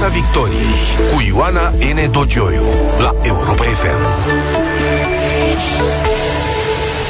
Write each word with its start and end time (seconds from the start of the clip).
Piața 0.00 0.14
Victoriei 0.14 0.74
cu 1.14 1.20
Ioana 1.26 1.70
N. 1.70 2.10
Dogioiu 2.10 2.64
la 2.98 3.16
Europa 3.22 3.62
FM. 3.62 4.00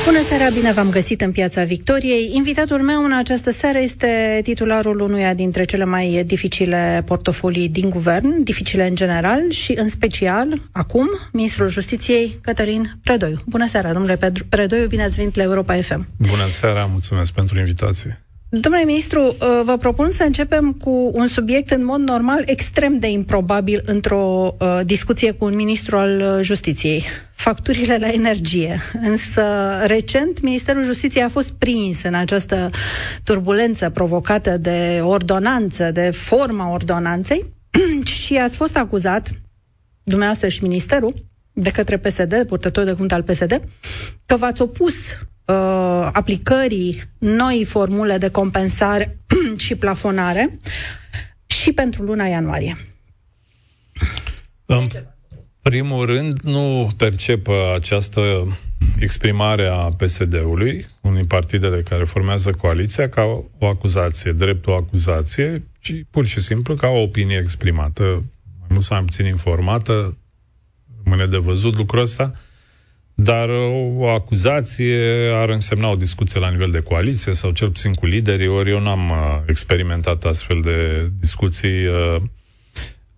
Bună 0.05 0.23
seara, 0.23 0.49
bine 0.49 0.73
v-am 0.73 0.91
găsit 0.91 1.21
în 1.21 1.33
Piața 1.33 1.65
Victoriei. 1.65 2.31
Invitatul 2.35 2.79
meu 2.83 3.05
în 3.05 3.13
această 3.13 3.51
seară 3.51 3.79
este 3.79 4.41
titularul 4.43 5.01
unuia 5.01 5.35
dintre 5.35 5.65
cele 5.65 5.85
mai 5.85 6.23
dificile 6.27 7.03
portofolii 7.07 7.69
din 7.69 7.89
guvern, 7.89 8.43
dificile 8.43 8.87
în 8.87 8.95
general 8.95 9.51
și 9.51 9.73
în 9.77 9.89
special, 9.89 10.61
acum, 10.73 11.09
Ministrul 11.33 11.69
Justiției, 11.69 12.39
Cătălin 12.41 12.99
Predoiu. 13.03 13.37
Bună 13.47 13.67
seara, 13.67 13.93
domnule 13.93 14.19
Predoiu, 14.49 14.87
bine 14.87 15.03
ați 15.03 15.17
venit 15.17 15.35
la 15.35 15.43
Europa 15.43 15.75
FM. 15.75 16.07
Bună 16.17 16.49
seara, 16.49 16.85
mulțumesc 16.85 17.33
pentru 17.33 17.59
invitație. 17.59 18.25
Domnule 18.53 18.85
ministru, 18.85 19.23
uh, 19.27 19.61
vă 19.65 19.77
propun 19.77 20.11
să 20.11 20.23
începem 20.23 20.73
cu 20.73 21.11
un 21.15 21.27
subiect 21.27 21.71
în 21.71 21.85
mod 21.85 22.01
normal 22.01 22.43
extrem 22.47 22.99
de 22.99 23.11
improbabil 23.11 23.83
într-o 23.87 24.55
uh, 24.61 24.81
discuție 24.85 25.31
cu 25.31 25.45
un 25.45 25.55
ministru 25.55 25.97
al 25.97 26.21
uh, 26.21 26.39
justiției. 26.43 27.05
Facturile 27.35 27.97
la 27.97 28.09
energie. 28.09 28.81
Însă, 29.03 29.43
recent, 29.87 30.41
Ministerul 30.41 30.85
Justiției 30.85 31.23
a 31.23 31.29
fost 31.29 31.53
prins 31.53 32.03
în 32.03 32.15
această 32.15 32.71
turbulență 33.25 33.91
provocată 33.91 34.57
de 34.57 35.01
ordonanță, 35.03 35.91
de 35.91 36.11
forma 36.11 36.73
ordonanței 36.73 37.45
și 38.25 38.37
ați 38.37 38.57
fost 38.57 38.77
acuzat, 38.77 39.31
dumneavoastră 40.03 40.49
și 40.49 40.63
Ministerul, 40.63 41.15
de 41.53 41.71
către 41.71 41.99
PSD, 41.99 42.45
purtător 42.47 42.85
de 42.85 42.91
cuvânt 42.91 43.13
al 43.13 43.23
PSD, 43.23 43.61
că 44.27 44.37
v-ați 44.37 44.63
opus 44.63 44.95
uh, 45.51 46.09
aplicării 46.13 47.03
noi 47.19 47.65
formule 47.69 48.19
de 48.19 48.31
compensare 48.31 49.17
și 49.65 49.75
plafonare 49.75 50.59
și 51.47 51.73
pentru 51.73 52.03
luna 52.03 52.27
ianuarie. 52.27 52.77
În 54.67 54.87
primul 55.63 56.07
rând, 56.07 56.41
nu 56.41 56.91
percep 56.97 57.49
această 57.75 58.21
exprimare 58.99 59.67
a 59.67 59.91
PSD-ului, 59.91 60.87
unui 61.01 61.25
partidele 61.25 61.83
care 61.83 62.05
formează 62.05 62.51
coaliția, 62.51 63.09
ca 63.09 63.23
o 63.59 63.67
acuzație, 63.67 64.33
drept 64.33 64.67
o 64.67 64.75
acuzație, 64.75 65.67
ci 65.81 65.93
pur 66.11 66.27
și 66.27 66.41
simplu 66.41 66.75
ca 66.75 66.87
o 66.87 67.01
opinie 67.01 67.39
exprimată, 67.39 68.03
mai 68.59 68.69
mult 68.69 68.83
sau 68.85 68.97
mai 68.97 69.07
puțin 69.07 69.27
informată, 69.27 70.17
rămâne 71.05 71.27
de 71.27 71.37
văzut 71.37 71.77
lucrul 71.77 72.01
ăsta, 72.01 72.35
dar 73.23 73.49
o 73.97 74.09
acuzație 74.09 75.31
ar 75.35 75.49
însemna 75.49 75.91
o 75.91 75.97
discuție 75.97 76.41
la 76.41 76.51
nivel 76.51 76.71
de 76.71 76.79
coaliție 76.79 77.33
sau 77.33 77.51
cel 77.51 77.71
puțin 77.71 77.95
cu 77.95 78.07
liderii, 78.07 78.47
ori 78.47 78.71
eu 78.71 78.81
n-am 78.81 79.11
uh, 79.11 79.17
experimentat 79.47 80.25
astfel 80.25 80.61
de 80.61 81.11
discuții 81.21 81.87
uh, 81.87 82.17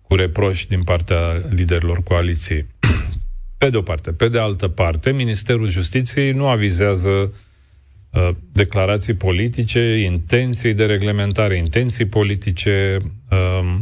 cu 0.01 0.15
reproși 0.15 0.67
din 0.67 0.83
partea 0.83 1.41
liderilor 1.49 2.03
coaliției. 2.03 2.65
Pe 3.57 3.69
de 3.69 3.77
o 3.77 3.81
parte. 3.81 4.11
Pe 4.11 4.27
de 4.27 4.39
altă 4.39 4.67
parte, 4.67 5.11
Ministerul 5.11 5.69
Justiției 5.69 6.31
nu 6.31 6.47
avizează 6.47 7.09
uh, 7.09 8.29
declarații 8.51 9.13
politice, 9.13 9.97
intenții 9.97 10.73
de 10.73 10.85
reglementare, 10.85 11.57
intenții 11.57 12.05
politice, 12.05 12.97
uh, 13.29 13.79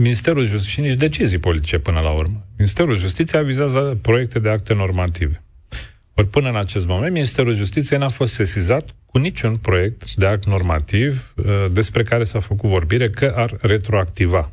Ministerul 0.00 0.46
Justiției 0.46 0.72
și 0.72 0.90
nici 0.90 0.98
decizii 0.98 1.38
politice 1.38 1.78
până 1.78 2.00
la 2.00 2.10
urmă. 2.10 2.46
Ministerul 2.56 2.96
Justiției 2.96 3.40
avizează 3.40 3.98
proiecte 4.02 4.38
de 4.38 4.50
acte 4.50 4.74
normative. 4.74 5.42
Ori 6.14 6.28
până 6.28 6.48
în 6.48 6.56
acest 6.56 6.86
moment, 6.86 7.12
Ministerul 7.12 7.54
Justiției 7.54 7.98
n-a 7.98 8.08
fost 8.08 8.32
sesizat 8.32 8.94
cu 9.06 9.18
niciun 9.18 9.56
proiect 9.56 10.14
de 10.14 10.26
act 10.26 10.46
normativ 10.46 11.34
uh, 11.36 11.66
despre 11.72 12.02
care 12.02 12.24
s-a 12.24 12.40
făcut 12.40 12.68
vorbire 12.68 13.10
că 13.10 13.32
ar 13.36 13.56
retroactiva. 13.60 14.52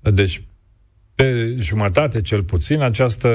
Deci, 0.00 0.42
pe 1.14 1.56
jumătate 1.58 2.20
cel 2.20 2.42
puțin, 2.42 2.80
această 2.80 3.28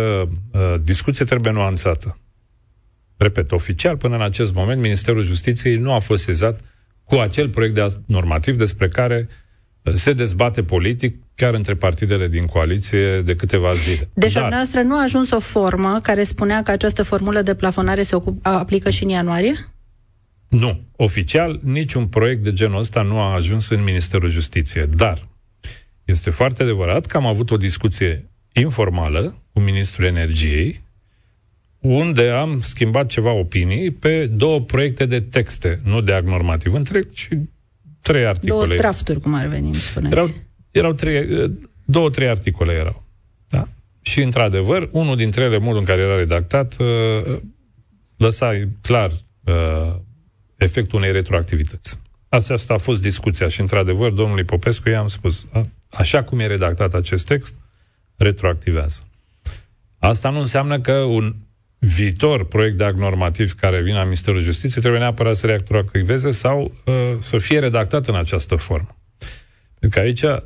uh, 0.51 0.75
discuție 0.83 1.25
trebuie 1.25 1.53
nuanțată. 1.53 2.17
Repet, 3.17 3.51
oficial, 3.51 3.97
până 3.97 4.15
în 4.15 4.21
acest 4.21 4.53
moment, 4.53 4.81
Ministerul 4.81 5.23
Justiției 5.23 5.75
nu 5.75 5.93
a 5.93 5.99
fost 5.99 6.23
sezat 6.23 6.59
cu 7.03 7.15
acel 7.15 7.49
proiect 7.49 7.73
de 7.73 7.81
act 7.81 7.99
normativ 8.05 8.55
despre 8.55 8.87
care 8.87 9.27
se 9.93 10.13
dezbate 10.13 10.63
politic 10.63 11.15
chiar 11.35 11.53
între 11.53 11.73
partidele 11.73 12.27
din 12.27 12.45
coaliție 12.45 13.21
de 13.21 13.35
câteva 13.35 13.71
zile. 13.71 14.09
Deci 14.13 14.33
Dar... 14.33 14.51
noastră 14.51 14.81
nu 14.81 14.97
a 14.97 15.01
ajuns 15.01 15.31
o 15.31 15.39
formă 15.39 15.99
care 16.03 16.23
spunea 16.23 16.63
că 16.63 16.71
această 16.71 17.03
formulă 17.03 17.41
de 17.41 17.55
plafonare 17.55 18.01
se 18.01 18.15
ocup, 18.15 18.45
aplică 18.45 18.89
și 18.89 19.03
în 19.03 19.09
ianuarie? 19.09 19.53
Nu. 20.47 20.81
Oficial, 20.95 21.59
niciun 21.63 22.07
proiect 22.07 22.43
de 22.43 22.53
genul 22.53 22.79
ăsta 22.79 23.01
nu 23.01 23.19
a 23.19 23.33
ajuns 23.33 23.69
în 23.69 23.83
Ministerul 23.83 24.29
Justiției. 24.29 24.87
Dar 24.95 25.27
este 26.05 26.29
foarte 26.29 26.63
adevărat 26.63 27.05
că 27.05 27.17
am 27.17 27.25
avut 27.25 27.51
o 27.51 27.57
discuție 27.57 28.29
informală 28.53 29.43
cu 29.53 29.59
Ministrul 29.59 30.05
Energiei, 30.05 30.85
unde 31.79 32.29
am 32.29 32.59
schimbat 32.59 33.07
ceva 33.07 33.31
opinii 33.31 33.91
pe 33.91 34.25
două 34.25 34.61
proiecte 34.61 35.05
de 35.05 35.19
texte, 35.19 35.79
nu 35.83 36.01
de 36.01 36.13
act 36.13 36.27
normativ 36.27 36.73
întreg, 36.73 37.11
ci 37.11 37.29
trei 38.07 38.25
articole. 38.25 38.65
Două 38.65 38.77
drafturi, 38.77 39.19
cum 39.19 39.33
ar 39.33 39.45
veni, 39.45 39.73
spuneți. 39.73 40.13
Erau, 40.13 40.29
erau 40.71 40.93
trei, 40.93 41.51
două, 41.85 42.09
trei 42.09 42.29
articole 42.29 42.73
erau. 42.73 43.03
Da? 43.47 43.67
Și, 44.01 44.21
într-adevăr, 44.21 44.89
unul 44.91 45.15
dintre 45.15 45.43
ele, 45.43 45.57
modul 45.57 45.79
în 45.79 45.85
care 45.85 46.01
era 46.01 46.15
redactat, 46.15 46.75
uh, 46.79 47.37
lăsa 48.17 48.67
clar 48.81 49.11
uh, 49.43 49.95
efectul 50.55 50.99
unei 50.99 51.11
retroactivități. 51.11 51.99
Asta 52.29 52.73
a 52.73 52.77
fost 52.77 53.01
discuția 53.01 53.47
și, 53.47 53.61
într-adevăr, 53.61 54.11
domnului 54.11 54.43
Popescu 54.43 54.89
i-am 54.89 55.07
spus, 55.07 55.47
a, 55.51 55.61
așa 55.89 56.23
cum 56.23 56.39
e 56.39 56.45
redactat 56.45 56.93
acest 56.93 57.25
text, 57.25 57.55
retroactivează. 58.15 59.01
Asta 59.99 60.29
nu 60.29 60.39
înseamnă 60.39 60.79
că 60.79 60.93
un 60.93 61.35
viitor 61.79 62.45
proiect 62.45 62.77
de 62.77 62.83
act 62.83 62.97
normativ 62.97 63.53
care 63.53 63.81
vine 63.81 63.97
la 63.97 64.03
Ministerul 64.03 64.41
Justiției 64.41 64.81
trebuie 64.81 65.01
neapărat 65.01 65.35
să 65.35 65.61
reactiveze 65.67 66.31
sau 66.31 66.75
uh, 66.85 66.93
să 67.19 67.37
fie 67.37 67.59
redactat 67.59 68.07
în 68.07 68.15
această 68.15 68.55
formă. 68.55 68.97
Pentru 69.79 69.99
că 69.99 70.05
aici 70.05 70.21
uh, 70.21 70.37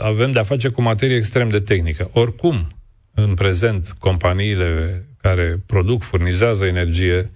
avem 0.00 0.30
de-a 0.30 0.42
face 0.42 0.68
cu 0.68 0.82
materie 0.82 1.16
extrem 1.16 1.48
de 1.48 1.60
tehnică. 1.60 2.10
Oricum, 2.12 2.66
în 3.14 3.34
prezent, 3.34 3.94
companiile 3.98 5.04
care 5.20 5.62
produc, 5.66 6.02
furnizează 6.02 6.64
energie, 6.64 7.30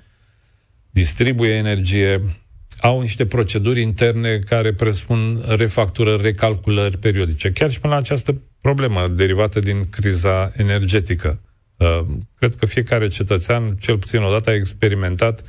distribuie 0.91 1.53
energie, 1.53 2.23
au 2.81 3.01
niște 3.01 3.27
proceduri 3.27 3.83
interne 3.83 4.39
care 4.39 4.73
presupun 4.73 5.45
refacturări, 5.47 6.23
recalculări 6.23 6.99
periodice. 6.99 7.53
Chiar 7.53 7.71
și 7.71 7.81
până 7.81 7.93
la 7.93 7.99
această 7.99 8.41
problemă 8.61 9.09
derivată 9.09 9.59
din 9.59 9.89
criza 9.91 10.53
energetică. 10.57 11.41
Uh, 11.79 12.01
cred 12.35 12.55
că 12.55 12.67
fiecare 12.67 13.09
cetățean, 13.09 13.77
cel 13.77 13.99
puțin 13.99 14.23
odată, 14.23 14.51
a 14.51 14.55
experimentat 14.55 15.45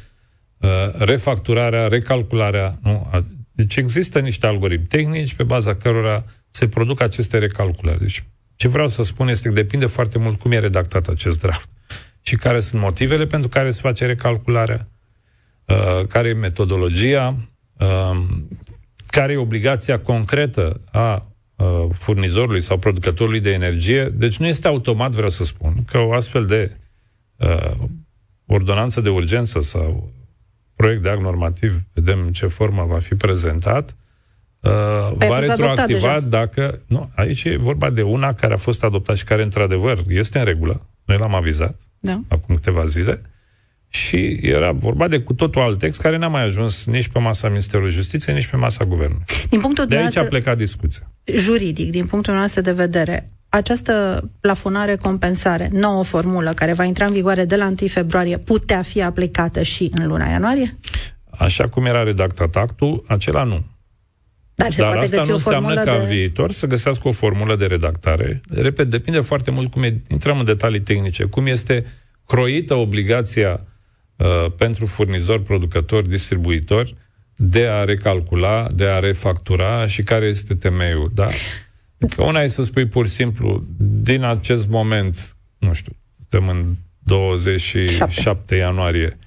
uh, 0.58 0.70
refacturarea, 0.98 1.88
recalcularea. 1.88 2.80
Nu? 2.82 3.10
Deci 3.52 3.76
există 3.76 4.20
niște 4.20 4.48
algoritmi 4.48 4.86
tehnici 4.86 5.34
pe 5.34 5.44
baza 5.44 5.76
cărora 5.76 6.26
se 6.50 6.68
produc 6.68 7.02
aceste 7.02 7.38
recalculări. 7.38 8.00
Deci 8.00 8.24
ce 8.56 8.68
vreau 8.68 8.88
să 8.88 9.04
spun 9.04 9.28
este 9.28 9.48
că 9.48 9.54
depinde 9.54 9.86
foarte 9.86 10.18
mult 10.18 10.40
cum 10.40 10.52
e 10.52 10.60
redactat 10.60 11.08
acest 11.08 11.40
draft 11.40 11.70
și 12.22 12.36
care 12.36 12.60
sunt 12.60 12.82
motivele 12.82 13.26
pentru 13.26 13.50
care 13.50 13.72
se 13.72 13.82
face 13.82 14.06
recalcularea, 14.06 14.88
uh, 15.66 16.06
care 16.08 16.28
e 16.28 16.34
metodologia, 16.34 17.36
care 19.08 19.34
e 19.34 19.38
obligația 19.38 20.00
concretă 20.00 20.82
a 20.92 21.29
uh, 21.60 21.90
furnizorului 21.94 22.62
sau 22.62 22.78
producătorului 22.78 23.40
de 23.40 23.52
energie. 23.52 24.06
Deci 24.06 24.38
nu 24.38 24.48
este 24.48 24.68
automat, 24.68 25.12
vreau 25.12 25.30
să 25.30 25.44
spun, 25.44 25.74
că 25.92 25.98
o 25.98 26.14
astfel 26.14 26.46
de 26.46 26.78
uh, 27.36 27.72
ordonanță 28.46 29.02
de 29.02 29.10
urgență 29.10 29.62
sau 29.62 30.12
proiect 30.76 31.02
de 31.02 31.10
act 31.10 31.22
normativ, 31.22 31.82
vedem 31.94 32.20
în 32.20 32.32
ce 32.32 32.48
formă 32.48 32.86
va 32.86 33.00
fi 33.00 33.16
prezentat, 33.16 33.96
uh, 34.60 35.12
păi 35.18 35.28
va 35.28 35.40
retroactiva 35.40 36.20
dacă... 36.20 36.82
Nu, 36.88 37.10
aici 37.16 37.44
e 37.44 37.58
vorba 37.58 37.90
de 37.90 38.02
una 38.02 38.34
care 38.34 38.54
a 38.54 38.58
fost 38.58 38.84
adoptată 38.84 39.18
și 39.18 39.24
care, 39.24 39.44
într-adevăr, 39.44 40.00
este 40.08 40.40
în 40.40 40.46
regulă. 40.46 40.86
Noi 41.06 41.18
l-am 41.18 41.36
avizat 41.36 41.80
da. 42.00 42.22
acum 42.28 42.56
câteva 42.56 42.86
zile 42.86 43.22
și 43.90 44.40
era 44.42 44.72
vorba 44.72 45.08
de 45.08 45.20
cu 45.20 45.34
totul 45.34 45.62
alt 45.62 45.80
text 45.80 46.02
care 46.02 46.18
n-a 46.18 46.28
mai 46.28 46.44
ajuns 46.44 46.86
nici 46.86 47.08
pe 47.08 47.20
masa 47.20 47.48
Ministerului 47.48 47.92
Justiției, 47.92 48.36
nici 48.36 48.48
pe 48.48 48.56
masa 48.56 48.86
Guvernului. 48.86 49.24
Din 49.50 49.60
punctul 49.60 49.86
de 49.86 49.98
aici 49.98 50.16
a 50.16 50.24
plecat 50.24 50.58
discuția. 50.58 51.12
Juridic, 51.38 51.92
din 51.92 52.06
punctul 52.06 52.34
nostru 52.34 52.62
de 52.62 52.72
vedere, 52.72 53.32
această 53.50 54.24
plafonare 54.42 54.96
compensare, 54.96 55.70
nouă 55.72 56.04
formulă 56.04 56.54
care 56.54 56.74
va 56.74 56.84
intra 56.84 57.06
în 57.06 57.14
vigoare 57.14 57.46
de 57.46 57.56
la 57.56 57.66
1 57.66 57.76
februarie, 57.88 58.38
putea 58.38 58.82
fi 58.82 59.04
aplicată 59.04 59.62
și 59.62 59.92
în 59.94 60.08
luna 60.08 60.30
ianuarie? 60.30 60.78
Așa 61.30 61.68
cum 61.68 61.86
era 61.86 62.04
redactat 62.04 62.56
actul, 62.56 63.04
acela 63.08 63.44
nu. 63.44 63.66
Dar, 64.56 64.72
se 64.72 64.82
Dar 64.82 64.92
poate 64.92 65.06
asta 65.06 65.18
găsi 65.18 65.28
nu 65.28 65.34
înseamnă 65.34 65.74
ca 65.74 65.84
de... 65.84 65.98
în 65.98 66.06
viitor 66.06 66.52
să 66.52 66.66
găsească 66.66 67.08
o 67.08 67.12
formulă 67.12 67.56
de 67.56 67.66
redactare. 67.66 68.42
Repet, 68.50 68.90
depinde 68.90 69.20
foarte 69.20 69.52
mult 69.52 69.72
cum 69.72 69.84
e, 69.84 70.02
intrăm 70.08 70.40
în 70.40 70.46
detalii 70.46 70.82
tehnice, 70.82 71.24
cum 71.24 71.46
este 71.46 71.86
croită 72.26 72.74
obligația 72.74 73.52
Uh, 73.52 73.78
pentru 74.58 74.86
furnizori, 74.86 75.42
producători, 75.42 76.10
distribuitori 76.10 76.96
de 77.42 77.68
a 77.68 77.84
recalcula, 77.84 78.68
de 78.76 78.86
a 78.86 79.00
refactura 79.00 79.88
și 79.88 80.04
care 80.04 80.26
este 80.26 80.56
temeiul, 80.56 81.12
da? 81.14 81.28
Adică 82.02 82.24
una 82.24 82.42
e 82.42 82.48
să 82.48 82.64
spui 82.64 82.86
pur 82.86 83.08
și 83.08 83.14
simplu, 83.14 83.64
din 83.78 84.24
acest 84.24 84.68
moment, 84.68 85.36
nu 85.58 85.74
știu, 85.74 85.92
suntem 86.18 86.50
în 86.50 86.76
27 87.00 88.22
7. 88.22 88.56
ianuarie, 88.56 89.18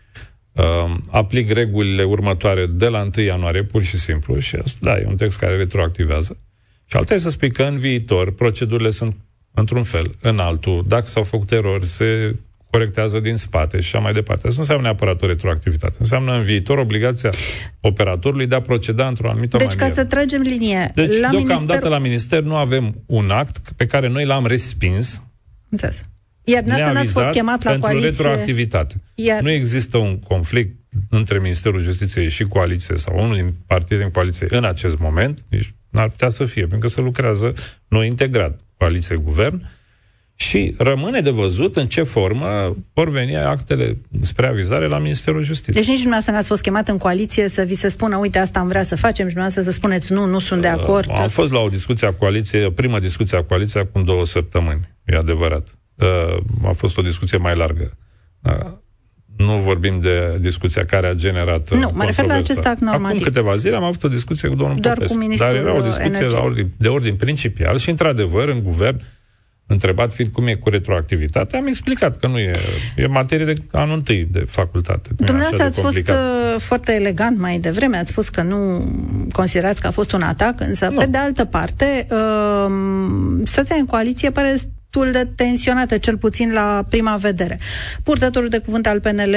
uh, 0.52 0.96
aplic 1.10 1.50
regulile 1.50 2.02
următoare 2.02 2.66
de 2.66 2.88
la 2.88 3.08
1 3.16 3.24
ianuarie, 3.24 3.62
pur 3.62 3.82
și 3.82 3.96
simplu, 3.96 4.38
și 4.38 4.56
asta, 4.56 4.78
da, 4.82 4.98
e 4.98 5.04
un 5.06 5.16
text 5.16 5.38
care 5.38 5.56
retroactivează. 5.56 6.36
Și 6.86 6.96
alta 6.96 7.14
e 7.14 7.18
să 7.18 7.30
spui 7.30 7.50
că 7.50 7.62
în 7.62 7.78
viitor 7.78 8.32
procedurile 8.32 8.90
sunt 8.90 9.16
într-un 9.54 9.82
fel, 9.82 10.14
în 10.20 10.38
altul, 10.38 10.84
dacă 10.86 11.06
s-au 11.06 11.22
făcut 11.22 11.50
erori, 11.50 11.86
se 11.86 12.36
corectează 12.72 13.20
din 13.20 13.36
spate 13.36 13.80
și 13.80 13.94
așa 13.94 14.04
mai 14.04 14.12
departe. 14.12 14.46
Asta 14.46 14.54
nu 14.54 14.60
înseamnă 14.60 14.84
neapărat 14.84 15.22
o 15.22 15.26
retroactivitate. 15.26 15.96
Înseamnă 15.98 16.34
în 16.34 16.42
viitor 16.42 16.78
obligația 16.78 17.30
operatorului 17.80 18.46
de 18.46 18.54
a 18.54 18.60
proceda 18.60 19.06
într-o 19.06 19.30
anumită 19.30 19.56
deci, 19.56 19.66
manieră. 19.66 19.86
Deci, 19.86 19.96
ca 19.96 20.02
să 20.02 20.08
tragem 20.08 20.40
linie... 20.40 20.90
Deci, 20.94 21.18
la 21.18 21.28
deocamdată 21.30 21.62
minister... 21.64 21.90
la 21.90 21.98
minister 21.98 22.40
nu 22.42 22.56
avem 22.56 23.02
un 23.06 23.30
act 23.30 23.72
pe 23.76 23.86
care 23.86 24.08
noi 24.08 24.24
l-am 24.24 24.46
respins 24.46 25.22
Înțeles. 25.68 26.00
Iar 26.44 26.62
dumneavoastră 26.62 26.98
n-ați 26.98 27.12
fost 27.12 27.30
chemat 27.30 27.62
la 27.62 27.70
pentru 27.70 27.88
coaliție... 27.88 28.10
retroactivitate. 28.10 28.94
Iar... 29.14 29.40
Nu 29.40 29.50
există 29.50 29.96
un 29.96 30.18
conflict 30.18 30.76
între 31.08 31.38
Ministerul 31.38 31.80
Justiției 31.80 32.28
și 32.28 32.44
coaliție 32.44 32.96
sau 32.96 33.18
unul 33.18 33.34
din 33.34 33.54
partide 33.66 34.00
din 34.00 34.10
coaliție 34.10 34.46
în 34.50 34.64
acest 34.64 34.98
moment, 34.98 35.40
nici 35.50 35.74
n-ar 35.90 36.08
putea 36.08 36.28
să 36.28 36.44
fie, 36.44 36.60
pentru 36.60 36.78
că 36.78 36.86
se 36.86 37.00
lucrează 37.00 37.52
noi 37.88 38.06
integrat, 38.06 38.60
coaliție-guvern, 38.76 39.70
și 40.42 40.74
rămâne 40.78 41.20
de 41.20 41.30
văzut 41.30 41.76
în 41.76 41.86
ce 41.86 42.02
formă 42.02 42.76
vor 42.94 43.10
veni 43.10 43.36
actele 43.36 43.96
spre 44.20 44.46
avizare 44.46 44.86
la 44.86 44.98
Ministerul 44.98 45.42
Justiției. 45.42 45.74
Deci 45.74 45.86
nici 45.86 46.00
dumneavoastră 46.00 46.34
n-ați 46.34 46.48
fost 46.48 46.62
chemat 46.62 46.88
în 46.88 46.98
coaliție 46.98 47.48
să 47.48 47.62
vi 47.62 47.74
se 47.74 47.88
spună, 47.88 48.16
uite, 48.16 48.38
asta 48.38 48.58
am 48.58 48.68
vrea 48.68 48.82
să 48.82 48.96
facem 48.96 49.26
și 49.28 49.34
dumneavoastră 49.34 49.62
să 49.62 49.70
spuneți, 49.70 50.12
nu, 50.12 50.24
nu 50.24 50.38
sunt 50.38 50.60
de 50.60 50.68
acord. 50.68 51.08
Uh, 51.08 51.18
am 51.18 51.28
fost 51.28 51.52
la 51.52 51.60
o 51.60 51.68
discuție 51.68 52.06
a 52.06 52.12
coaliției, 52.12 52.64
o 52.64 52.70
primă 52.70 52.98
discuție 52.98 53.38
a 53.38 53.42
coaliției 53.42 53.82
acum 53.82 54.04
două 54.04 54.24
săptămâni, 54.24 54.80
e 55.04 55.16
adevărat. 55.16 55.78
Uh, 55.94 56.42
a 56.64 56.72
fost 56.72 56.98
o 56.98 57.02
discuție 57.02 57.38
mai 57.38 57.56
largă. 57.56 57.98
Uh, 58.42 58.72
nu 59.36 59.56
vorbim 59.56 60.00
de 60.00 60.38
discuția 60.40 60.84
care 60.84 61.06
a 61.06 61.14
generat 61.14 61.70
Nu, 61.70 61.90
mă 61.94 62.04
refer 62.04 62.24
la 62.24 62.34
acest 62.34 62.66
act 62.66 62.80
normativ. 62.80 63.06
Acum 63.06 63.18
câteva 63.18 63.54
zile 63.54 63.76
am 63.76 63.84
avut 63.84 64.02
o 64.02 64.08
discuție 64.08 64.48
cu 64.48 64.54
domnul 64.54 64.76
Doar 64.80 64.94
Popescu. 64.94 65.16
cu 65.16 65.22
ministrul 65.22 65.52
dar 65.52 65.60
era 65.60 65.76
o 65.76 65.80
discuție 65.80 66.26
la 66.26 66.40
ordin, 66.40 66.70
de 66.76 66.88
ordin 66.88 67.16
principial 67.16 67.78
și, 67.78 67.90
într-adevăr, 67.90 68.48
în 68.48 68.62
guvern 68.62 69.02
întrebat 69.72 70.12
fiind 70.12 70.30
cum 70.30 70.46
e 70.46 70.54
cu 70.54 70.68
retroactivitatea, 70.68 71.58
am 71.58 71.66
explicat 71.66 72.16
că 72.16 72.26
nu 72.26 72.38
e, 72.38 72.52
e 72.96 73.06
materie 73.06 73.44
de 73.44 73.54
anul 73.72 73.96
întâi 73.96 74.28
de 74.30 74.44
facultate. 74.48 75.10
Dumneavoastră 75.16 75.64
ați 75.64 75.80
fost 75.80 76.08
uh, 76.08 76.54
foarte 76.58 76.94
elegant 76.94 77.38
mai 77.38 77.58
devreme, 77.58 77.96
ați 77.96 78.10
spus 78.10 78.28
că 78.28 78.42
nu 78.42 78.84
considerați 79.32 79.80
că 79.80 79.86
a 79.86 79.90
fost 79.90 80.12
un 80.12 80.22
atac, 80.22 80.60
însă, 80.60 80.88
nu. 80.88 80.98
pe 80.98 81.06
de 81.06 81.18
altă 81.18 81.44
parte, 81.44 82.06
uh, 82.10 82.72
situația 83.44 83.76
în 83.78 83.86
coaliție 83.86 84.30
pare 84.30 84.50
destul 84.50 85.12
de 85.12 85.30
tensionată, 85.36 85.98
cel 85.98 86.16
puțin 86.16 86.52
la 86.52 86.84
prima 86.88 87.16
vedere. 87.16 87.58
Purtătorul 88.02 88.48
de 88.48 88.58
cuvânt 88.58 88.86
al 88.86 89.00
PNL, 89.00 89.36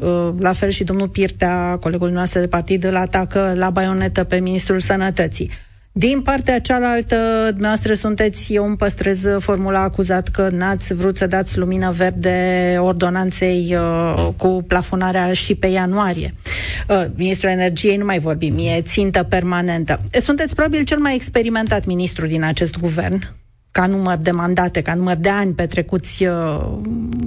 uh, 0.00 0.34
la 0.38 0.52
fel 0.52 0.68
și 0.68 0.84
domnul 0.84 1.08
Pirtea, 1.08 1.76
colegul 1.80 2.10
nostru 2.10 2.40
de 2.40 2.46
partid, 2.46 2.84
îl 2.84 2.96
atacă 2.96 3.52
la 3.56 3.70
baionetă 3.70 4.24
pe 4.24 4.40
Ministrul 4.40 4.80
Sănătății. 4.80 5.50
Din 5.98 6.22
partea 6.22 6.60
cealaltă, 6.60 7.16
dumneavoastră 7.48 7.94
sunteți, 7.94 8.54
eu 8.54 8.66
îmi 8.66 8.76
păstrez 8.76 9.24
formula 9.38 9.80
acuzat 9.80 10.28
că 10.28 10.48
n-ați 10.52 10.94
vrut 10.94 11.16
să 11.16 11.26
dați 11.26 11.58
lumină 11.58 11.90
verde 11.90 12.76
ordonanței 12.78 13.76
uh, 13.76 14.28
cu 14.36 14.64
plafonarea 14.68 15.32
și 15.32 15.54
pe 15.54 15.66
ianuarie. 15.66 16.34
Uh, 16.88 17.04
Ministrul 17.14 17.50
Energiei 17.50 17.96
nu 17.96 18.04
mai 18.04 18.18
vorbim, 18.18 18.54
e 18.58 18.80
țintă 18.80 19.22
permanentă. 19.22 19.98
Sunteți 20.20 20.54
probabil 20.54 20.84
cel 20.84 20.98
mai 20.98 21.14
experimentat 21.14 21.84
ministru 21.84 22.26
din 22.26 22.42
acest 22.42 22.78
guvern 22.78 23.22
ca 23.70 23.86
număr 23.86 24.16
de 24.16 24.30
mandate, 24.30 24.82
ca 24.82 24.94
număr 24.94 25.16
de 25.16 25.28
ani 25.28 25.54
petrecuți 25.54 26.24
uh, 26.24 26.78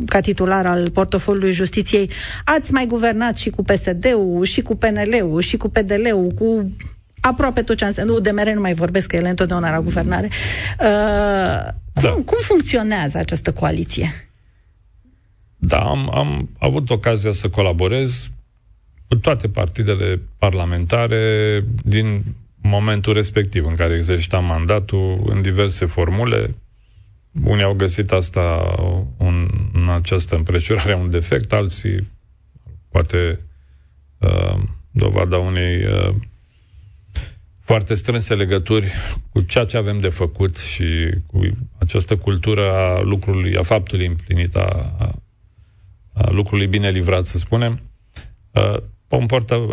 ca 0.06 0.20
titular 0.20 0.66
al 0.66 0.90
portofoliului 0.90 1.52
justiției, 1.52 2.10
ați 2.46 2.74
mai 2.74 2.86
guvernat 2.86 3.38
și 3.38 3.50
cu 3.50 3.64
PSD-ul, 3.64 4.44
și 4.44 4.62
cu 4.62 4.76
PNL-ul, 4.76 5.42
și 5.42 5.58
cu 5.58 5.70
PDL-ul, 5.70 6.32
cu 6.40 6.72
aproape 7.22 7.62
tot 7.62 7.78
ce 7.78 7.86
am 7.86 7.94
Nu, 8.06 8.20
de 8.20 8.32
mere 8.32 8.54
nu 8.54 8.62
mai 8.62 8.74
vorbesc, 8.74 9.08
că 9.08 9.16
ele 9.16 9.30
întotdeauna 9.30 9.70
la 9.70 9.82
guvernare. 9.82 10.30
Uh, 10.80 11.74
cum, 11.94 12.04
da. 12.04 12.10
cum 12.10 12.38
funcționează 12.42 13.18
această 13.18 13.54
coaliție? 13.54 14.30
Da, 15.58 15.80
am, 15.80 16.16
am 16.16 16.50
avut 16.60 16.90
ocazia 16.90 17.32
să 17.32 17.50
colaborez 17.50 18.32
cu 19.08 19.16
toate 19.16 19.50
partidele 19.50 20.22
parlamentare 20.38 21.64
din 21.84 22.24
momentul 22.62 23.14
respectiv 23.14 23.66
în 23.66 23.76
care 23.76 23.94
exercitam 23.94 24.46
mandatul 24.46 25.22
în 25.26 25.42
diverse 25.42 25.86
formule. 25.86 26.56
Unii 27.44 27.64
au 27.64 27.74
găsit 27.74 28.12
asta 28.12 28.76
un, 29.18 29.50
în 29.74 29.90
această 29.90 30.36
împrejurare 30.36 30.96
un 30.96 31.10
defect, 31.10 31.54
alții 31.54 32.08
poate 32.90 33.40
uh, 34.18 34.62
dovada 34.92 35.38
unei 35.38 35.86
uh, 35.86 36.16
foarte 37.70 37.94
strânse 37.94 38.36
legături 38.36 38.92
cu 39.30 39.42
ceea 39.42 39.66
ce 39.66 39.78
avem 39.78 39.98
de 39.98 40.10
făcut 40.10 40.58
și 40.58 41.10
cu 41.26 41.40
această 41.78 42.18
cultură 42.18 42.72
a 42.72 43.02
lucrului, 43.02 43.56
a 43.56 43.64
faptului 43.64 44.06
împlinit, 44.06 44.56
a, 44.56 44.96
a, 45.00 45.12
a 46.14 46.30
lucrului 46.30 46.68
bine 46.68 46.90
livrat, 46.90 47.26
să 47.26 47.38
spunem. 47.38 47.82
Uh, 48.52 48.78
importă, 49.20 49.68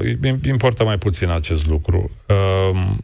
importă 0.45 0.85
mai 0.85 0.99
puțin 0.99 1.29
acest 1.29 1.67
lucru. 1.67 2.11
Uh, 2.29 2.97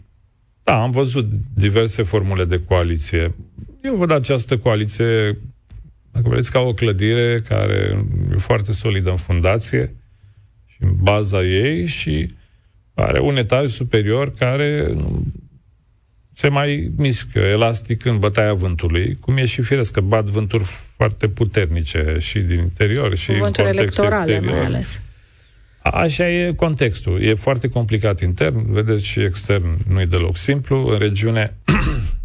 da, 0.63 0.83
am 0.83 0.91
văzut 0.91 1.25
diverse 1.55 2.03
formule 2.03 2.45
de 2.45 2.65
coaliție. 2.65 3.35
Eu 3.83 3.97
văd 3.97 4.11
această 4.11 4.59
coaliție, 4.59 5.39
dacă 6.11 6.29
vreți, 6.29 6.51
ca 6.51 6.59
o 6.59 6.73
clădire 6.73 7.39
care 7.49 8.05
e 8.33 8.37
foarte 8.37 8.73
solidă 8.73 9.11
în 9.11 9.17
fundație 9.17 9.95
și 10.67 10.77
în 10.81 10.97
baza 11.01 11.43
ei 11.43 11.87
și 11.87 12.27
are 12.95 13.21
un 13.21 13.37
etaj 13.37 13.71
superior 13.71 14.31
care 14.31 14.97
se 16.35 16.49
mai 16.49 16.91
mișcă 16.97 17.39
elastic 17.39 18.05
în 18.05 18.19
bătaia 18.19 18.53
vântului, 18.53 19.17
cum 19.21 19.37
e 19.37 19.45
și 19.45 19.63
firesc 19.63 19.93
că 19.93 20.01
bat 20.01 20.25
vânturi 20.25 20.65
foarte 20.97 21.29
puternice 21.29 22.17
și 22.19 22.39
din 22.39 22.59
interior 22.59 23.17
și 23.17 23.33
Vânturi 23.33 23.67
în 23.69 23.75
contextul 23.75 24.05
exterior. 24.05 24.53
mai 24.53 24.65
ales. 24.65 25.01
Așa 25.83 26.29
e 26.31 26.53
contextul. 26.53 27.23
E 27.23 27.35
foarte 27.35 27.69
complicat 27.69 28.21
intern, 28.21 28.73
vedeți, 28.73 29.05
și 29.05 29.21
extern 29.21 29.77
nu 29.89 30.01
e 30.01 30.05
deloc 30.05 30.37
simplu 30.37 30.87
în 30.87 30.99
regiune. 30.99 31.55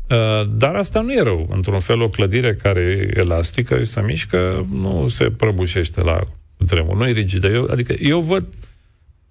Uh, 0.10 0.50
dar 0.58 0.76
asta 0.76 1.02
nu 1.02 1.14
e 1.14 1.22
rău. 1.22 1.48
Într-un 1.52 1.80
fel, 1.80 2.02
o 2.02 2.10
clădire 2.10 2.54
care 2.54 2.80
e 2.80 3.20
elastică 3.20 3.78
și 3.78 3.86
se 3.86 4.02
mișcă, 4.02 4.66
nu 4.72 5.08
se 5.08 5.30
prăbușește 5.30 6.02
la 6.02 6.20
tremur. 6.68 6.96
Nu 6.96 7.08
e 7.08 7.12
rigidă. 7.12 7.48
Eu, 7.48 7.68
adică 7.72 7.94
eu 8.00 8.20
văd 8.22 8.46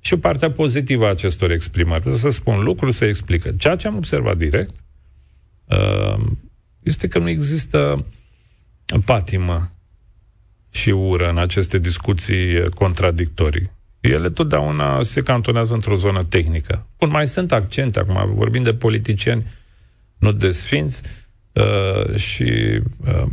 și 0.07 0.17
partea 0.17 0.51
pozitivă 0.51 1.07
a 1.07 1.11
acestor 1.11 1.51
exprimări. 1.51 2.15
Să 2.15 2.29
spun 2.29 2.59
lucruri, 2.59 2.93
să 2.93 3.05
explică. 3.05 3.53
Ceea 3.59 3.77
ce 3.77 3.87
am 3.87 3.97
observat 3.97 4.37
direct 4.37 4.75
uh, 5.65 6.25
este 6.83 7.09
că 7.09 7.19
nu 7.19 7.29
există 7.29 8.07
patimă 9.05 9.71
și 10.71 10.91
ură 10.91 11.29
în 11.29 11.39
aceste 11.39 11.79
discuții 11.79 12.71
contradictorii. 12.71 13.71
Ele 14.01 14.31
totdeauna 14.31 15.03
se 15.03 15.23
cantonează 15.23 15.75
într-o 15.75 15.95
zonă 15.95 16.23
tehnică. 16.23 16.87
Bun, 16.99 17.11
mai 17.11 17.27
sunt 17.27 17.53
accente, 17.53 17.99
acum 17.99 18.35
vorbim 18.35 18.63
de 18.63 18.75
politicieni, 18.75 19.47
nu 20.19 20.33
de 20.33 20.51
sfinți, 20.51 21.03
uh, 21.53 22.17
și 22.17 22.81
uh, 23.07 23.27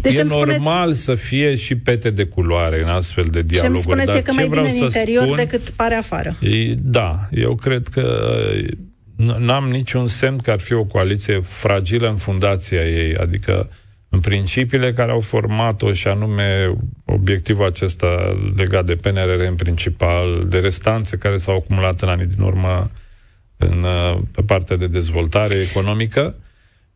deci 0.00 0.14
e 0.14 0.22
normal 0.22 0.80
spuneți... 0.80 1.02
să 1.02 1.14
fie 1.14 1.54
și 1.54 1.76
pete 1.76 2.10
de 2.10 2.24
culoare 2.24 2.82
în 2.82 2.88
astfel 2.88 3.24
de 3.30 3.42
dialoguri. 3.42 3.82
Ce-mi 3.82 3.92
spuneți 3.92 4.06
dar 4.06 4.16
e 4.16 4.20
că 4.20 4.32
mai 4.32 4.48
bine 4.48 4.68
în 4.68 4.82
interior 4.82 5.22
spun, 5.22 5.36
decât 5.36 5.68
pare 5.68 5.94
afară. 5.94 6.36
E, 6.40 6.74
da, 6.74 7.18
eu 7.30 7.54
cred 7.54 7.88
că 7.88 8.30
n-am 9.38 9.68
niciun 9.68 10.06
semn 10.06 10.38
că 10.38 10.50
ar 10.50 10.60
fi 10.60 10.72
o 10.72 10.84
coaliție 10.84 11.40
fragilă 11.40 12.08
în 12.08 12.16
fundația 12.16 12.88
ei, 12.88 13.16
adică 13.16 13.70
în 14.08 14.20
principiile 14.20 14.92
care 14.92 15.10
au 15.10 15.20
format-o 15.20 15.92
și 15.92 16.08
anume 16.08 16.76
obiectivul 17.04 17.66
acesta 17.66 18.36
legat 18.56 18.84
de 18.84 18.94
PNRR 18.94 19.40
în 19.48 19.54
principal, 19.54 20.42
de 20.48 20.58
restanțe 20.58 21.16
care 21.16 21.36
s-au 21.36 21.56
acumulat 21.56 22.00
în 22.00 22.08
anii 22.08 22.26
din 22.26 22.42
urmă 22.42 22.90
în, 23.56 23.86
pe 24.32 24.42
partea 24.42 24.76
de 24.76 24.86
dezvoltare 24.86 25.54
economică 25.54 26.34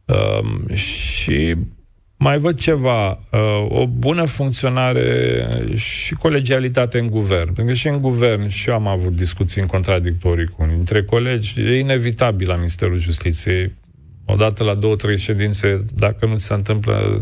um, 0.05 0.75
și 0.75 1.57
mai 2.23 2.39
văd 2.39 2.59
ceva, 2.59 3.11
uh, 3.11 3.67
o 3.69 3.87
bună 3.87 4.25
funcționare 4.25 5.57
și 5.75 6.15
colegialitate 6.15 6.99
în 6.99 7.11
guvern. 7.11 7.45
Pentru 7.45 7.65
că 7.65 7.73
și 7.73 7.89
în 7.89 8.01
guvern 8.01 8.49
și 8.49 8.69
eu 8.69 8.75
am 8.75 8.87
avut 8.87 9.17
discuții 9.17 9.61
în 9.61 9.67
contradictorii 9.67 10.47
cu 10.47 10.63
unii 10.63 10.75
dintre 10.75 11.05
colegi. 11.05 11.61
E 11.61 11.79
inevitabil 11.79 12.49
la 12.49 12.55
Ministerul 12.55 12.99
Justiției. 12.99 13.73
Odată 14.25 14.65
la 14.65 14.75
două, 14.75 14.97
trei 14.97 15.19
ședințe, 15.19 15.85
dacă 15.95 16.27
nu 16.27 16.37
ți 16.37 16.47
se 16.47 16.55
întâmplă, 16.55 17.21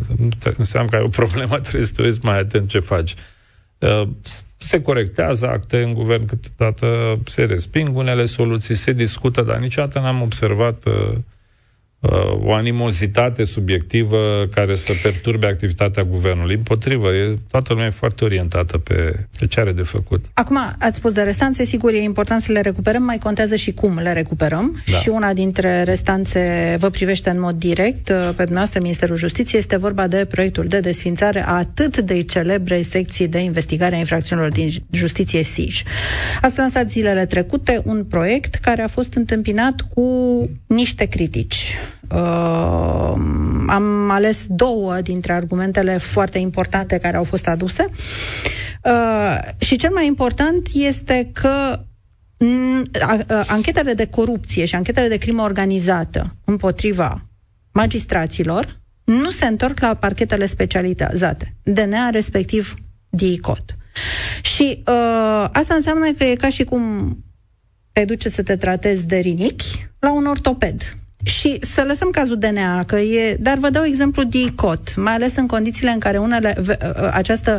înseamnă 0.56 0.90
că 0.90 0.96
ai 0.96 1.02
o 1.02 1.08
problemă, 1.08 1.58
trebuie 1.66 1.84
să 1.84 1.92
te 1.92 2.02
uiți 2.02 2.20
mai 2.22 2.38
atent 2.38 2.68
ce 2.68 2.78
faci. 2.78 3.14
Uh, 3.78 4.08
se 4.56 4.82
corectează 4.82 5.48
acte 5.48 5.82
în 5.82 5.94
guvern, 5.94 6.26
câteodată 6.26 7.18
se 7.24 7.44
resping 7.44 7.96
unele 7.96 8.24
soluții, 8.24 8.74
se 8.74 8.92
discută, 8.92 9.42
dar 9.42 9.58
niciodată 9.58 9.98
n-am 9.98 10.22
observat 10.22 10.84
uh, 10.86 10.92
uh, 10.94 11.16
o 12.44 12.52
animozitate 12.52 13.44
subiectivă 13.44 14.48
care 14.54 14.74
să 14.74 14.92
perturbe 15.02 15.46
activitatea 15.46 16.02
guvernului. 16.02 16.54
Împotrivă, 16.54 17.12
e, 17.12 17.38
toată 17.50 17.72
lumea 17.72 17.86
e 17.86 17.90
foarte 17.90 18.24
orientată 18.24 18.78
pe, 18.78 19.26
pe 19.38 19.46
ce 19.46 19.60
are 19.60 19.72
de 19.72 19.82
făcut. 19.82 20.24
Acum, 20.34 20.58
ați 20.78 20.96
spus 20.96 21.12
de 21.12 21.22
restanțe, 21.22 21.64
sigur, 21.64 21.92
e 21.92 21.98
important 21.98 22.40
să 22.40 22.52
le 22.52 22.60
recuperăm, 22.60 23.02
mai 23.02 23.18
contează 23.18 23.54
și 23.54 23.72
cum 23.72 23.98
le 23.98 24.12
recuperăm. 24.12 24.82
Da. 24.90 24.96
Și 24.96 25.08
una 25.08 25.32
dintre 25.32 25.82
restanțe 25.82 26.76
vă 26.78 26.88
privește 26.88 27.30
în 27.30 27.40
mod 27.40 27.54
direct, 27.54 28.08
uh, 28.08 28.16
pe 28.16 28.42
dumneavoastră, 28.42 28.80
Ministerul 28.82 29.16
Justiției, 29.16 29.60
este 29.60 29.76
vorba 29.76 30.06
de 30.06 30.24
proiectul 30.24 30.64
de 30.64 30.80
desfințare 30.80 31.46
a 31.46 31.52
atât 31.52 31.98
de 31.98 32.22
celebre 32.22 32.82
secții 32.82 33.28
de 33.28 33.38
investigare 33.38 33.94
a 33.94 33.98
infracțiunilor 33.98 34.52
din 34.52 34.70
justiție 34.90 35.42
SIJ. 35.42 35.82
Ați 36.40 36.58
lansat 36.58 36.90
zilele 36.90 37.26
trecute 37.26 37.80
un 37.84 38.04
proiect 38.04 38.54
care 38.54 38.82
a 38.82 38.88
fost 38.88 39.14
întâmpinat 39.14 39.80
cu 39.94 40.04
niște 40.66 41.04
critici. 41.04 41.78
Uh, 42.10 43.14
am 43.66 44.10
ales 44.10 44.46
două 44.48 45.00
dintre 45.00 45.32
argumentele 45.32 45.98
foarte 45.98 46.38
importante 46.38 46.98
care 46.98 47.16
au 47.16 47.24
fost 47.24 47.46
aduse. 47.46 47.86
Uh, 48.84 49.38
și 49.58 49.76
cel 49.76 49.90
mai 49.92 50.06
important 50.06 50.68
este 50.72 51.30
că 51.32 51.80
anchetele 53.46 53.94
de 53.94 54.06
corupție 54.06 54.64
și 54.64 54.74
anchetele 54.74 55.08
de 55.08 55.16
crimă 55.16 55.42
organizată 55.42 56.36
împotriva 56.44 57.22
magistraților 57.72 58.76
nu 59.04 59.30
se 59.30 59.46
întorc 59.46 59.80
la 59.80 59.94
parchetele 59.94 60.46
specializate, 60.46 61.54
DNA 61.62 62.10
respectiv 62.10 62.74
DICOT. 63.08 63.76
Și 64.42 64.82
uh, 64.86 65.48
asta 65.52 65.74
înseamnă 65.74 66.12
că 66.12 66.24
e 66.24 66.34
ca 66.34 66.48
și 66.48 66.64
cum 66.64 67.16
te 67.92 68.04
duce 68.04 68.28
să 68.28 68.42
te 68.42 68.56
tratezi 68.56 69.06
de 69.06 69.16
rinichi 69.16 69.88
la 69.98 70.12
un 70.12 70.26
ortoped. 70.26 70.96
Și 71.24 71.58
să 71.60 71.84
lăsăm 71.86 72.10
cazul 72.10 72.38
DNA, 72.38 72.84
că 72.84 72.96
e, 72.96 73.36
dar 73.40 73.58
vă 73.58 73.70
dau 73.70 73.84
exemplu 73.84 74.22
DICOT, 74.22 74.96
mai 74.96 75.12
ales 75.12 75.36
în 75.36 75.46
condițiile 75.46 75.90
în 75.90 75.98
care 75.98 76.18
unele, 76.18 76.54
uh, 76.68 76.74
această 77.12 77.58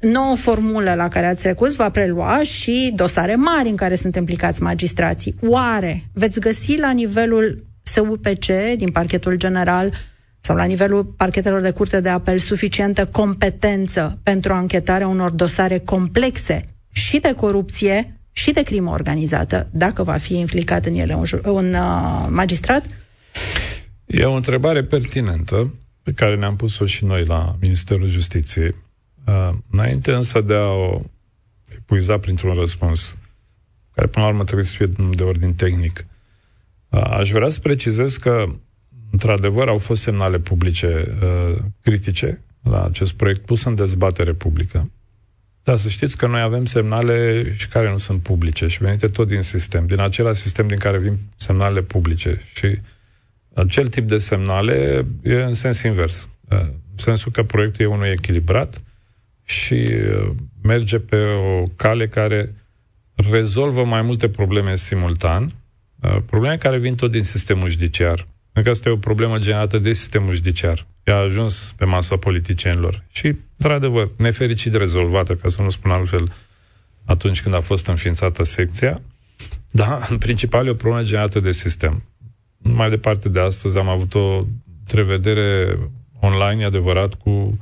nouă 0.00 0.36
formulă 0.36 0.94
la 0.94 1.08
care 1.08 1.26
ați 1.26 1.46
recurs 1.46 1.74
va 1.74 1.90
prelua 1.90 2.42
și 2.42 2.92
dosare 2.94 3.34
mari 3.34 3.68
în 3.68 3.76
care 3.76 3.94
sunt 3.94 4.14
implicați 4.16 4.62
magistrații. 4.62 5.34
Oare 5.46 6.04
veți 6.12 6.40
găsi 6.40 6.78
la 6.78 6.90
nivelul 6.90 7.64
SUPC, 7.82 8.46
din 8.76 8.90
parchetul 8.90 9.34
general, 9.34 9.92
sau 10.40 10.56
la 10.56 10.64
nivelul 10.64 11.04
parchetelor 11.04 11.60
de 11.60 11.70
curte 11.70 12.00
de 12.00 12.08
apel 12.08 12.38
suficientă 12.38 13.06
competență 13.06 14.18
pentru 14.22 14.52
anchetarea 14.52 15.08
unor 15.08 15.30
dosare 15.30 15.78
complexe 15.78 16.60
și 16.92 17.18
de 17.18 17.32
corupție 17.32 18.20
și 18.36 18.52
de 18.52 18.62
crimă 18.62 18.90
organizată, 18.90 19.68
dacă 19.70 20.02
va 20.02 20.16
fi 20.16 20.38
implicat 20.38 20.84
în 20.84 20.94
ele 20.94 21.14
un, 21.14 21.24
un 21.44 21.74
uh, 21.74 22.26
magistrat? 22.28 22.86
E 24.06 24.24
o 24.24 24.32
întrebare 24.32 24.82
pertinentă 24.82 25.74
pe 26.02 26.12
care 26.12 26.36
ne-am 26.36 26.56
pus-o 26.56 26.86
și 26.86 27.04
noi 27.04 27.24
la 27.24 27.56
Ministerul 27.60 28.06
Justiției. 28.06 28.74
Uh, 29.26 29.54
înainte 29.70 30.12
însă 30.12 30.40
de 30.40 30.54
a 30.54 30.70
o 30.70 31.00
epuiza 31.76 32.18
printr-un 32.18 32.54
răspuns, 32.54 33.16
care 33.94 34.06
până 34.06 34.24
la 34.24 34.30
urmă 34.30 34.44
trebuie 34.44 34.66
să 34.66 34.74
fie 34.76 34.86
de 35.10 35.22
ordin 35.22 35.54
tehnic, 35.54 36.06
uh, 36.88 37.00
aș 37.00 37.30
vrea 37.30 37.48
să 37.48 37.60
precizez 37.60 38.16
că 38.16 38.44
într-adevăr, 39.10 39.68
au 39.68 39.78
fost 39.78 40.02
semnale 40.02 40.38
publice 40.38 41.18
uh, 41.22 41.56
critice 41.80 42.42
la 42.62 42.84
acest 42.84 43.14
proiect 43.14 43.40
pus 43.40 43.64
în 43.64 43.74
dezbatere 43.74 44.32
publică. 44.32 44.90
Dar 45.66 45.76
să 45.76 45.88
știți 45.88 46.16
că 46.16 46.26
noi 46.26 46.40
avem 46.40 46.64
semnale 46.64 47.44
și 47.56 47.68
care 47.68 47.90
nu 47.90 47.98
sunt 47.98 48.22
publice 48.22 48.66
și 48.66 48.82
venite 48.82 49.06
tot 49.06 49.28
din 49.28 49.40
sistem, 49.40 49.86
din 49.86 50.00
același 50.00 50.40
sistem 50.40 50.66
din 50.66 50.78
care 50.78 50.98
vin 50.98 51.18
semnalele 51.36 51.82
publice. 51.82 52.40
Și 52.54 52.78
acel 53.54 53.86
tip 53.86 54.08
de 54.08 54.16
semnale 54.16 55.06
e 55.22 55.34
în 55.34 55.54
sens 55.54 55.82
invers. 55.82 56.28
Uh, 56.50 56.58
în 56.60 56.96
sensul 56.96 57.32
că 57.32 57.42
proiectul 57.42 57.84
e 57.84 57.88
unul 57.88 58.06
echilibrat 58.06 58.82
și 59.44 59.74
uh, 59.74 60.30
merge 60.62 60.98
pe 60.98 61.20
o 61.26 61.62
cale 61.76 62.08
care 62.08 62.54
rezolvă 63.30 63.84
mai 63.84 64.02
multe 64.02 64.28
probleme 64.28 64.76
simultan, 64.76 65.52
uh, 66.00 66.16
probleme 66.26 66.56
care 66.56 66.78
vin 66.78 66.94
tot 66.94 67.10
din 67.10 67.24
sistemul 67.24 67.68
judiciar. 67.68 68.26
Că 68.62 68.70
asta 68.70 68.88
e 68.88 68.92
o 68.92 68.96
problemă 68.96 69.38
generată 69.38 69.78
de 69.78 69.92
sistemul 69.92 70.34
judiciar. 70.34 70.86
Ea 71.06 71.14
a 71.14 71.18
ajuns 71.18 71.74
pe 71.76 71.84
masa 71.84 72.16
politicienilor. 72.16 73.04
Și, 73.08 73.26
într-adevăr, 73.56 74.10
nefericit 74.16 74.74
rezolvată, 74.74 75.34
ca 75.34 75.48
să 75.48 75.62
nu 75.62 75.68
spun 75.68 75.90
altfel, 75.90 76.32
atunci 77.04 77.42
când 77.42 77.54
a 77.54 77.60
fost 77.60 77.86
înființată 77.86 78.42
secția, 78.42 79.00
dar, 79.70 80.06
în 80.10 80.18
principal, 80.18 80.66
e 80.66 80.70
o 80.70 80.74
problemă 80.74 81.04
generată 81.04 81.40
de 81.40 81.52
sistem. 81.52 82.02
Mai 82.58 82.90
departe 82.90 83.28
de 83.28 83.40
astăzi 83.40 83.78
am 83.78 83.88
avut 83.88 84.14
o 84.14 84.44
trevedere 84.86 85.78
online, 86.20 86.64
adevărat, 86.64 87.14
cu 87.14 87.58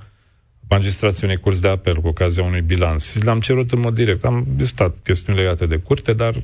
magistrații 0.68 1.26
unei 1.26 1.36
curs 1.36 1.60
de 1.60 1.68
apel 1.68 1.94
cu 1.94 2.08
ocazia 2.08 2.42
unui 2.42 2.60
bilanț. 2.60 3.10
Și 3.10 3.24
l-am 3.24 3.40
cerut 3.40 3.72
în 3.72 3.80
mod 3.80 3.94
direct. 3.94 4.24
Am 4.24 4.46
discutat 4.56 4.98
chestiuni 5.02 5.38
legate 5.38 5.66
de 5.66 5.76
curte, 5.76 6.12
dar 6.12 6.34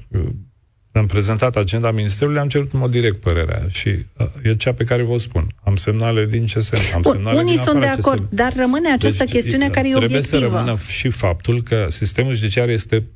am 0.93 1.07
prezentat 1.07 1.57
agenda 1.57 1.91
Ministerului, 1.91 2.41
am 2.41 2.49
cerut 2.49 2.73
în 2.73 2.79
mod 2.79 2.91
direct 2.91 3.21
părerea 3.21 3.67
și 3.69 3.89
uh, 3.89 4.27
e 4.43 4.57
cea 4.57 4.73
pe 4.73 4.85
care 4.85 5.03
vă 5.03 5.19
spun. 5.19 5.47
Am 5.65 5.77
semnale 5.77 6.27
din 6.27 6.45
CSM, 6.45 6.77
am 6.95 7.01
Bun, 7.01 7.13
semnale 7.13 7.39
Unii 7.39 7.55
din 7.55 7.63
sunt 7.63 7.81
de 7.81 7.87
acord, 7.87 8.23
CSM. 8.23 8.37
dar 8.37 8.53
rămâne 8.57 8.93
această 8.93 9.25
deci, 9.25 9.33
chestiune 9.33 9.69
care 9.69 9.89
e 9.89 9.91
trebuie 9.91 10.19
obiectivă. 10.19 10.37
Trebuie 10.37 10.51
să 10.51 10.57
rămână 10.57 10.79
și 10.89 11.11
faptul 11.11 11.63
că 11.63 11.87
sistemul 11.89 12.35
judiciar 12.35 12.69
este 12.69 13.07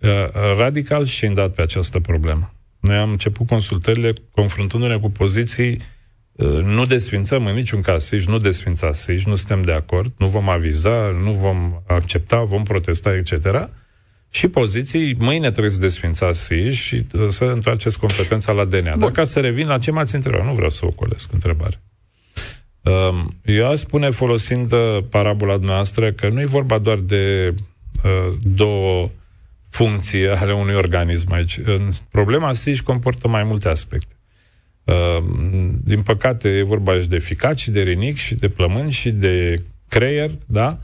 uh, 0.00 0.10
radical 0.58 1.04
scindat 1.04 1.52
pe 1.52 1.62
această 1.62 1.98
problemă. 1.98 2.54
Noi 2.80 2.96
am 2.96 3.10
început 3.10 3.46
consultările 3.46 4.12
confruntându-ne 4.30 4.96
cu 4.96 5.10
poziții 5.10 5.80
uh, 6.32 6.62
nu 6.62 6.84
desfințăm 6.84 7.46
în 7.46 7.54
niciun 7.54 7.80
caz 7.80 8.04
SIJ, 8.04 8.26
nu 8.26 8.36
desfința 8.36 8.92
SIJ, 8.92 9.24
nu 9.24 9.34
suntem 9.34 9.62
de 9.62 9.72
acord, 9.72 10.12
nu 10.18 10.26
vom 10.26 10.48
aviza, 10.48 11.18
nu 11.22 11.32
vom 11.32 11.82
accepta, 11.86 12.42
vom 12.42 12.62
protesta, 12.62 13.14
etc 13.14 13.68
și 14.30 14.48
poziții, 14.48 15.14
mâine 15.18 15.50
trebuie 15.50 15.72
să 15.72 15.80
desfințați 15.80 16.44
SIJ 16.44 16.78
și 16.78 17.06
uh, 17.12 17.28
să 17.28 17.44
întoarceți 17.44 17.98
competența 17.98 18.52
la 18.52 18.64
DNA. 18.64 18.90
Bun. 18.90 19.00
Dar 19.00 19.10
ca 19.10 19.24
să 19.24 19.40
revin 19.40 19.66
la 19.66 19.78
ce 19.78 19.90
m-ați 19.90 20.14
întrebat, 20.14 20.44
nu 20.44 20.54
vreau 20.54 20.70
să 20.70 20.86
ocolesc 20.86 21.32
întrebare. 21.32 21.80
Um, 22.82 23.36
eu 23.44 23.70
aș 23.70 23.78
spune, 23.78 24.10
folosind 24.10 24.72
uh, 24.72 24.98
parabola 25.10 25.56
noastră, 25.56 26.12
că 26.12 26.28
nu 26.28 26.40
e 26.40 26.44
vorba 26.44 26.78
doar 26.78 26.98
de 26.98 27.54
uh, 28.04 28.36
două 28.42 29.10
funcții 29.70 30.28
ale 30.28 30.54
unui 30.54 30.74
organism 30.74 31.32
aici. 31.32 31.60
Problema 32.10 32.52
SIJ 32.52 32.80
comportă 32.80 33.28
mai 33.28 33.44
multe 33.44 33.68
aspecte. 33.68 34.14
Um, 34.84 35.80
din 35.84 36.02
păcate, 36.02 36.48
e 36.48 36.62
vorba 36.62 37.00
și 37.00 37.08
de 37.08 37.18
ficat, 37.18 37.58
și 37.58 37.70
de 37.70 37.82
rinic, 37.82 38.16
și 38.16 38.34
de 38.34 38.48
plămâni, 38.48 38.90
și 38.90 39.10
de 39.10 39.62
creier, 39.88 40.30
da? 40.46 40.78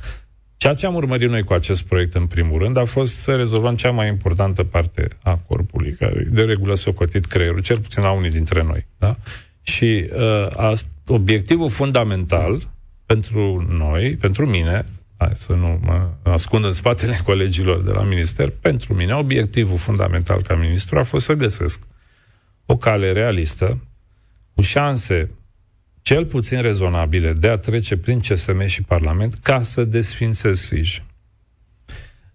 Ceea 0.56 0.74
ce 0.74 0.86
am 0.86 0.94
urmărit 0.94 1.28
noi 1.28 1.42
cu 1.42 1.52
acest 1.52 1.82
proiect, 1.82 2.14
în 2.14 2.26
primul 2.26 2.58
rând, 2.58 2.76
a 2.76 2.84
fost 2.84 3.16
să 3.16 3.36
rezolvăm 3.36 3.76
cea 3.76 3.90
mai 3.90 4.08
importantă 4.08 4.64
parte 4.64 5.08
a 5.22 5.36
corpului, 5.36 5.92
care 5.92 6.28
de 6.30 6.42
regulă 6.42 6.74
s-a 6.74 6.92
cotit 6.92 7.24
creierul, 7.24 7.62
cel 7.62 7.78
puțin 7.80 8.02
la 8.02 8.10
unii 8.10 8.30
dintre 8.30 8.62
noi. 8.62 8.86
Da? 8.98 9.16
Și 9.62 10.10
uh, 10.12 10.56
a, 10.56 10.72
obiectivul 11.06 11.68
fundamental 11.68 12.68
pentru 13.06 13.66
noi, 13.68 14.16
pentru 14.16 14.46
mine, 14.46 14.84
hai 15.16 15.30
să 15.34 15.52
nu 15.52 15.78
mă 15.82 16.08
ascund 16.22 16.64
în 16.64 16.72
spatele 16.72 17.20
colegilor 17.24 17.82
de 17.82 17.90
la 17.90 18.02
minister, 18.02 18.50
pentru 18.60 18.94
mine, 18.94 19.14
obiectivul 19.14 19.76
fundamental 19.76 20.42
ca 20.42 20.54
ministru 20.54 20.98
a 20.98 21.02
fost 21.02 21.24
să 21.24 21.32
găsesc 21.32 21.82
o 22.66 22.76
cale 22.76 23.12
realistă, 23.12 23.78
cu 24.54 24.62
șanse 24.62 25.30
cel 26.06 26.26
puțin 26.26 26.60
rezonabile 26.60 27.32
de 27.32 27.48
a 27.48 27.56
trece 27.56 27.96
prin 27.96 28.20
CSM 28.20 28.66
și 28.66 28.82
Parlament 28.82 29.34
ca 29.42 29.62
să 29.62 29.84
desfințez 29.84 30.60
SIJ. 30.60 31.02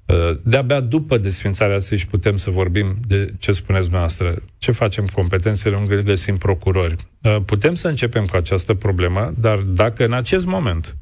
Uh, 0.05 0.39
de-abia 0.43 0.79
după 0.79 1.17
desfințarea 1.17 1.79
SIJ 1.79 2.03
putem 2.03 2.35
să 2.35 2.49
vorbim 2.49 2.97
de 3.07 3.33
ce 3.39 3.51
spuneți 3.51 3.83
dumneavoastră, 3.83 4.41
ce 4.57 4.71
facem 4.71 5.05
cu 5.05 5.13
competențele 5.13 5.75
unde 5.75 6.01
găsim 6.01 6.37
procurori. 6.37 6.95
Uh, 7.21 7.37
putem 7.45 7.73
să 7.73 7.87
începem 7.87 8.25
cu 8.25 8.35
această 8.35 8.73
problemă, 8.73 9.33
dar 9.37 9.57
dacă 9.57 10.05
în 10.05 10.13
acest 10.13 10.45
moment, 10.45 10.97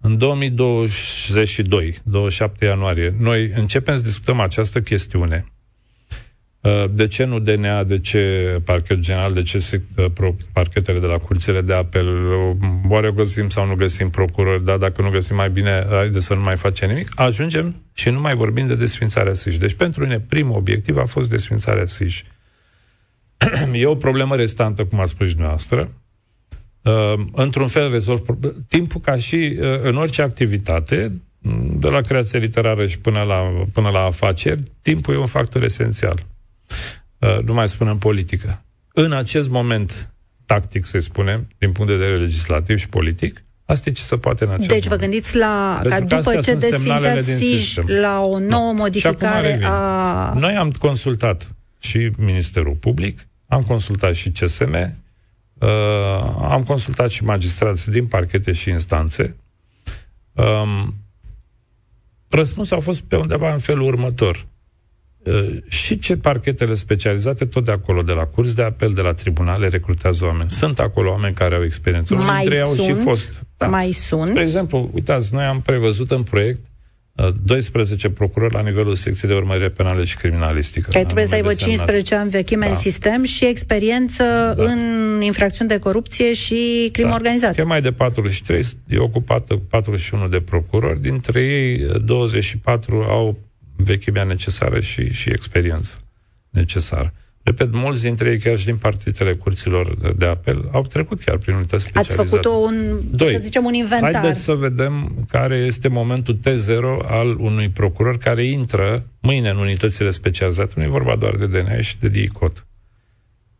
în 0.00 0.18
2022, 0.18 1.96
27 2.02 2.64
ianuarie, 2.64 3.14
noi 3.18 3.50
începem 3.54 3.96
să 3.96 4.02
discutăm 4.02 4.40
această 4.40 4.80
chestiune, 4.80 5.44
Uh, 5.44 5.59
de 6.90 7.06
ce 7.06 7.24
nu 7.24 7.38
DNA, 7.38 7.84
de 7.84 8.00
ce 8.00 8.60
parchet 8.64 8.98
general, 8.98 9.32
de 9.32 9.42
ce 9.42 9.82
uh, 9.96 10.32
parchetele 10.52 10.98
de 10.98 11.06
la 11.06 11.18
curțile 11.18 11.60
de 11.60 11.74
apel? 11.74 12.06
Uh, 12.08 12.56
oare 12.88 13.10
găsim 13.10 13.48
sau 13.48 13.66
nu 13.66 13.74
găsim 13.74 14.10
procurori, 14.10 14.64
dar 14.64 14.76
dacă 14.76 15.02
nu 15.02 15.10
găsim 15.10 15.36
mai 15.36 15.50
bine, 15.50 15.86
haide 15.88 16.18
să 16.18 16.34
nu 16.34 16.40
mai 16.40 16.56
facem 16.56 16.88
nimic. 16.88 17.08
Ajungem 17.14 17.82
și 17.92 18.10
nu 18.10 18.20
mai 18.20 18.34
vorbim 18.34 18.66
de 18.66 18.74
desfințarea 18.74 19.32
SIJ. 19.32 19.56
Deci 19.56 19.74
pentru 19.74 20.02
mine 20.02 20.20
primul 20.20 20.56
obiectiv 20.56 20.96
a 20.96 21.04
fost 21.04 21.30
desfințarea 21.30 21.84
SIJ. 21.84 22.22
e 23.72 23.86
o 23.86 23.94
problemă 23.94 24.36
restantă, 24.36 24.84
cum 24.84 25.00
a 25.00 25.04
spus 25.04 25.26
și 25.26 25.32
dumneavoastră. 25.32 25.92
într-un 27.32 27.66
fel 27.66 27.90
rezolv 27.90 28.20
timpul 28.68 29.00
ca 29.00 29.16
și 29.16 29.58
în 29.82 29.96
orice 29.96 30.22
activitate, 30.22 31.20
de 31.78 31.88
la 31.88 32.00
creație 32.00 32.38
literară 32.38 32.86
și 32.86 32.98
până 32.98 33.22
la, 33.22 33.66
până 33.72 33.88
la 33.88 34.00
afaceri, 34.00 34.62
timpul 34.82 35.14
e 35.14 35.18
un 35.18 35.26
factor 35.26 35.62
esențial. 35.62 36.24
Uh, 37.18 37.38
nu 37.44 37.52
mai 37.52 37.68
spun 37.68 37.88
în 37.88 37.98
politică. 37.98 38.64
În 38.92 39.12
acest 39.12 39.48
moment, 39.48 40.12
tactic, 40.46 40.86
să 40.86 40.98
spunem, 40.98 41.48
din 41.58 41.72
punct 41.72 41.90
de 41.90 41.96
vedere 41.96 42.18
legislativ 42.18 42.78
și 42.78 42.88
politic, 42.88 43.44
Asta 43.70 43.88
e 43.88 43.92
ce 43.92 44.02
se 44.02 44.16
poate 44.16 44.44
în 44.44 44.50
acest 44.50 44.68
Deci 44.68 44.86
vă 44.86 44.96
gândiți 44.96 45.36
la, 45.36 45.80
ca 45.84 46.00
după 46.00 46.36
ce 46.40 46.54
desfințați 46.54 47.30
SIJ 47.30 47.76
la 47.86 48.20
o 48.20 48.38
nouă 48.38 48.72
no. 48.72 48.72
modificare 48.72 49.60
a... 49.64 50.32
Noi 50.36 50.54
am 50.56 50.70
consultat 50.70 51.56
și 51.78 52.10
Ministerul 52.16 52.74
Public, 52.74 53.28
am 53.46 53.62
consultat 53.62 54.14
și 54.14 54.30
CSM, 54.30 54.72
uh, 54.72 55.68
am 56.42 56.64
consultat 56.66 57.10
și 57.10 57.24
magistrații 57.24 57.92
din 57.92 58.06
parchete 58.06 58.52
și 58.52 58.68
instanțe. 58.68 59.36
Um, 60.32 60.94
răspunsul 62.28 62.76
a 62.76 62.80
fost 62.80 63.00
pe 63.00 63.16
undeva 63.16 63.52
în 63.52 63.58
felul 63.58 63.86
următor. 63.86 64.46
Uh, 65.24 65.56
și 65.68 65.98
ce 65.98 66.16
parchetele 66.16 66.74
specializate, 66.74 67.44
tot 67.44 67.64
de 67.64 67.70
acolo, 67.70 68.02
de 68.02 68.12
la 68.12 68.24
curs 68.24 68.54
de 68.54 68.62
apel, 68.62 68.92
de 68.92 69.00
la 69.00 69.12
tribunale, 69.12 69.68
recrutează 69.68 70.24
oameni. 70.24 70.50
Sunt 70.50 70.78
acolo 70.78 71.10
oameni 71.10 71.34
care 71.34 71.54
au 71.54 71.62
experiență. 71.62 72.14
Mai 72.14 72.40
dintre 72.40 72.54
ei 72.54 72.62
au 72.62 72.74
și 72.74 72.92
fost. 72.92 73.46
Da. 73.56 73.66
Mai 73.66 73.92
sunt. 73.92 74.28
Spre 74.28 74.42
exemplu, 74.42 74.90
uitați, 74.94 75.34
noi 75.34 75.44
am 75.44 75.60
prevăzut 75.60 76.10
în 76.10 76.22
proiect 76.22 76.60
12 77.42 78.06
uh, 78.06 78.12
procurori 78.12 78.54
la 78.54 78.60
nivelul 78.60 78.94
secției 78.94 79.30
de 79.30 79.36
urmărire 79.36 79.68
penală 79.68 80.04
și 80.04 80.16
criminalistică. 80.16 80.88
Care 80.92 81.04
trebuie 81.04 81.26
să 81.26 81.34
aibă 81.34 81.54
15 81.54 82.14
ani 82.14 82.30
vechime 82.30 82.64
da. 82.64 82.70
în 82.70 82.78
sistem 82.78 83.24
și 83.24 83.44
experiență 83.44 84.54
da. 84.56 84.64
în 84.64 84.78
infracțiuni 85.20 85.70
de 85.70 85.78
corupție 85.78 86.32
și 86.32 86.88
crimă 86.92 87.08
da. 87.08 87.14
organizată. 87.14 87.52
Schema 87.52 87.80
de 87.80 87.92
43 87.92 88.62
e 88.88 88.98
ocupată 88.98 89.54
cu 89.54 89.62
41 89.68 90.28
de 90.28 90.40
procurori, 90.40 91.00
dintre 91.00 91.42
ei 91.42 92.00
24 92.04 93.02
au 93.02 93.38
vechimea 93.84 94.24
necesară 94.24 94.80
și, 94.80 95.12
și 95.12 95.28
experiență 95.28 95.98
necesară. 96.50 97.14
Repet, 97.42 97.72
mulți 97.72 98.02
dintre 98.02 98.30
ei, 98.30 98.38
chiar 98.38 98.58
și 98.58 98.64
din 98.64 98.76
partitele 98.76 99.34
curților 99.34 100.12
de 100.16 100.26
apel, 100.26 100.68
au 100.72 100.82
trecut 100.82 101.20
chiar 101.20 101.36
prin 101.36 101.54
unități 101.54 101.82
specializate. 101.82 102.20
Ați 102.20 102.30
făcut 102.30 102.64
un, 102.64 103.00
Doi, 103.10 103.32
să 103.32 103.38
zicem, 103.38 103.64
un 103.64 103.74
inventar. 103.74 104.12
Haideți 104.12 104.40
să 104.40 104.52
vedem 104.52 105.26
care 105.28 105.56
este 105.56 105.88
momentul 105.88 106.38
T0 106.38 107.06
al 107.06 107.38
unui 107.38 107.68
procuror 107.68 108.18
care 108.18 108.44
intră 108.44 109.06
mâine 109.20 109.50
în 109.50 109.56
unitățile 109.56 110.10
specializate. 110.10 110.72
Nu 110.76 110.82
e 110.82 110.88
vorba 110.88 111.16
doar 111.16 111.36
de 111.36 111.46
DNA 111.46 111.80
și 111.80 111.98
de 111.98 112.08
DICOT. 112.08 112.66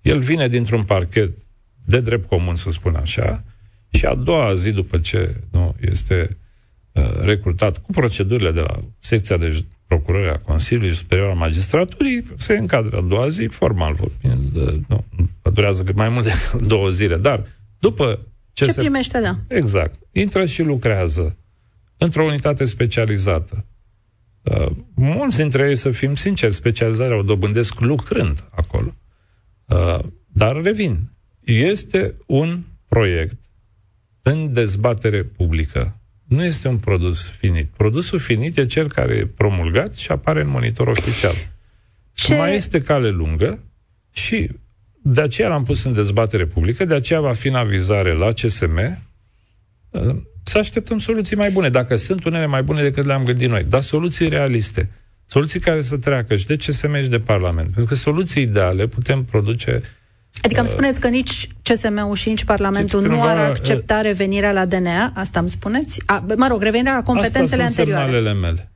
El 0.00 0.18
vine 0.18 0.48
dintr-un 0.48 0.82
parchet 0.82 1.36
de 1.84 2.00
drept 2.00 2.28
comun, 2.28 2.54
să 2.54 2.70
spun 2.70 2.94
așa, 2.94 3.44
și 3.90 4.06
a 4.06 4.14
doua 4.14 4.54
zi 4.54 4.70
după 4.70 4.98
ce 4.98 5.34
nu, 5.50 5.74
este 5.80 6.36
uh, 6.92 7.20
recrutat 7.20 7.78
cu 7.78 7.92
procedurile 7.92 8.50
de 8.50 8.60
la 8.60 8.80
secția 8.98 9.36
de 9.36 9.64
procurării 9.90 10.30
a 10.30 10.38
Consiliului 10.38 10.94
Superior 10.94 11.28
al 11.28 11.36
Magistraturii, 11.36 12.24
se 12.36 12.56
încadră 12.56 12.96
a 12.96 13.00
doua 13.00 13.28
zi, 13.28 13.44
formal 13.44 13.94
vorbind, 13.94 14.56
nu, 14.88 15.04
durează 15.52 15.84
mai 15.94 16.08
mult 16.08 16.24
de 16.24 16.32
două 16.72 16.88
zile, 16.88 17.16
dar 17.16 17.46
după 17.78 18.18
ce, 18.52 18.64
ce 18.64 18.70
se... 18.70 18.80
primește, 18.80 19.20
da. 19.20 19.36
Exact. 19.48 19.94
Intră 20.12 20.46
și 20.46 20.62
lucrează 20.62 21.38
într-o 21.96 22.24
unitate 22.24 22.64
specializată. 22.64 23.66
Uh, 24.42 24.70
mulți 24.94 25.36
dintre 25.36 25.68
ei, 25.68 25.76
să 25.76 25.90
fim 25.90 26.14
sinceri, 26.14 26.54
specializarea 26.54 27.16
o 27.16 27.22
dobândesc 27.22 27.80
lucrând 27.80 28.44
acolo. 28.50 28.94
Uh, 29.66 29.98
dar 30.26 30.62
revin. 30.62 31.10
Este 31.44 32.14
un 32.26 32.62
proiect 32.88 33.38
în 34.22 34.52
dezbatere 34.52 35.22
publică 35.22 35.99
nu 36.30 36.44
este 36.44 36.68
un 36.68 36.78
produs 36.78 37.28
finit. 37.28 37.66
Produsul 37.76 38.18
finit 38.18 38.56
e 38.56 38.66
cel 38.66 38.88
care 38.88 39.14
e 39.14 39.26
promulgat 39.26 39.94
și 39.94 40.10
apare 40.10 40.40
în 40.40 40.48
monitor 40.48 40.86
oficial. 40.86 41.34
Ce? 42.12 42.34
Mai 42.34 42.54
este 42.54 42.80
cale 42.82 43.08
lungă 43.08 43.58
și 44.10 44.50
de 45.02 45.20
aceea 45.20 45.48
l-am 45.48 45.64
pus 45.64 45.84
în 45.84 45.92
dezbatere 45.92 46.46
publică, 46.46 46.84
de 46.84 46.94
aceea 46.94 47.20
va 47.20 47.32
fi 47.32 47.48
în 47.48 47.54
avizare 47.54 48.12
la 48.12 48.32
CSM 48.32 48.98
să 50.42 50.58
așteptăm 50.58 50.98
soluții 50.98 51.36
mai 51.36 51.50
bune, 51.50 51.70
dacă 51.70 51.96
sunt 51.96 52.24
unele 52.24 52.46
mai 52.46 52.62
bune 52.62 52.82
decât 52.82 53.04
le-am 53.04 53.24
gândit 53.24 53.48
noi, 53.48 53.64
dar 53.64 53.80
soluții 53.80 54.28
realiste, 54.28 54.90
soluții 55.26 55.60
care 55.60 55.82
să 55.82 55.96
treacă 55.96 56.36
și 56.36 56.46
de 56.46 56.56
CSM 56.56 57.02
și 57.02 57.08
de 57.08 57.20
Parlament, 57.20 57.64
pentru 57.64 57.84
că 57.84 57.94
soluții 57.94 58.42
ideale 58.42 58.86
putem 58.86 59.24
produce 59.24 59.82
Adică 60.42 60.60
îmi 60.60 60.68
uh, 60.68 60.74
spuneți 60.74 61.00
că 61.00 61.08
nici 61.08 61.48
CSM-ul 61.62 62.14
și 62.14 62.28
nici 62.28 62.44
Parlamentul 62.44 63.02
nu 63.02 63.22
ar 63.22 63.36
accepta 63.36 63.94
uh, 63.94 64.02
revenirea 64.02 64.52
la 64.52 64.66
DNA? 64.66 65.12
Asta 65.14 65.40
îmi 65.40 65.50
spuneți? 65.50 66.02
A, 66.06 66.24
mă 66.36 66.46
rog, 66.46 66.62
revenirea 66.62 66.94
la 66.94 67.02
competențele 67.02 67.62
Asta 67.62 67.80
anterioare. 67.80 68.16
Asta 68.16 68.32
mele. 68.32 68.70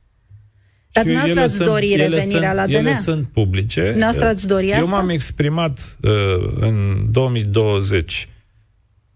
Dar 0.91 1.03
dumneavoastră 1.03 1.41
ați 1.41 1.71
dori 1.71 1.87
sunt, 1.87 1.99
revenirea 1.99 2.53
sunt, 2.53 2.55
la 2.55 2.65
DNA? 2.65 2.77
Ele 2.77 2.93
sunt 2.93 3.27
publice. 3.33 3.81
Dumneavoastră 3.81 4.27
ați 4.27 4.47
dori 4.47 4.69
Eu 4.69 4.87
m-am 4.87 5.09
exprimat 5.09 5.97
uh, 6.01 6.11
în 6.59 7.05
2020 7.11 8.29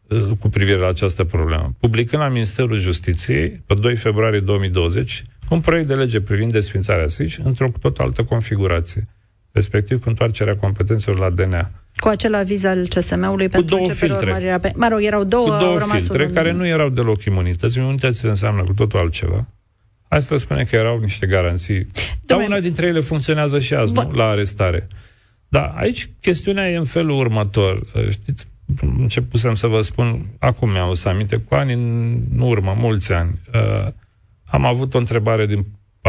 uh, 0.08 0.22
cu 0.40 0.50
privire 0.50 0.78
la 0.78 0.88
această 0.88 1.24
problemă. 1.24 1.76
Publicând 1.80 2.22
la 2.22 2.28
Ministerul 2.28 2.78
Justiției, 2.78 3.50
pe 3.66 3.74
2 3.74 3.96
februarie 3.96 4.40
2020, 4.40 5.24
un 5.50 5.60
proiect 5.60 5.88
de 5.88 5.94
lege 5.94 6.22
privind 6.22 6.52
desfințarea 6.52 7.08
SIJ 7.08 7.38
într-o 7.44 7.72
tot 7.82 7.98
altă 7.98 8.24
configurație, 8.24 9.08
respectiv 9.52 10.04
cu 10.04 10.10
întoarcerea 10.10 10.56
competențelor 10.56 11.20
la 11.20 11.30
DNA. 11.30 11.72
Cu 11.96 12.08
acel 12.08 12.36
aviz 12.36 12.64
al 12.64 12.88
CSM-ului 12.88 13.46
cu 13.46 13.52
pentru 13.52 13.76
două 13.76 13.92
filtre. 13.92 14.58
Pe... 14.62 14.72
Mă 14.76 14.88
rog, 14.92 15.00
erau 15.04 15.24
două, 15.24 15.50
cu 15.50 15.58
două 15.60 15.80
au 15.80 15.88
filtre 15.88 16.26
un... 16.26 16.34
care 16.34 16.52
nu 16.52 16.68
erau 16.68 16.90
deloc 16.90 17.24
imunități. 17.24 17.78
Imunitățile 17.78 18.30
înseamnă 18.30 18.64
cu 18.64 18.74
totul 18.74 19.00
altceva. 19.00 19.48
Hai 20.10 20.22
să 20.22 20.36
spune 20.36 20.64
că 20.64 20.76
erau 20.76 21.00
niște 21.00 21.26
garanții. 21.26 21.88
Dar 22.26 22.40
una 22.40 22.60
dintre 22.60 22.86
ele 22.86 23.00
funcționează 23.00 23.60
și 23.60 23.74
azi, 23.74 23.94
nu? 23.94 24.12
La 24.12 24.26
arestare. 24.28 24.88
Dar 25.48 25.74
aici 25.76 26.10
chestiunea 26.22 26.70
e 26.70 26.76
în 26.76 26.86
felul 26.86 27.18
următor. 27.18 27.86
Știți, 28.10 28.48
începusem 28.82 29.54
să 29.54 29.68
vă 29.68 29.82
spun, 29.82 30.26
acum 30.40 30.70
mi-am 30.70 30.94
să 30.94 31.10
aminte, 31.10 31.38
cu 31.38 31.56
ani 31.56 31.74
în 31.74 32.40
urmă, 32.40 32.76
mulți 32.78 33.14
ani, 33.14 33.40
uh, 33.54 33.92
am 34.46 34.66
avut 34.66 34.94
o 34.94 34.98
întrebare 34.98 35.46
din 35.46 35.66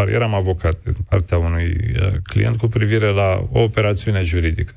eram 0.08 0.34
avocat 0.34 0.82
din 0.84 0.96
partea 1.08 1.38
unui 1.38 1.94
uh, 2.00 2.12
client 2.22 2.56
cu 2.56 2.66
privire 2.66 3.08
la 3.08 3.48
o 3.52 3.60
operațiune 3.60 4.22
juridică. 4.22 4.74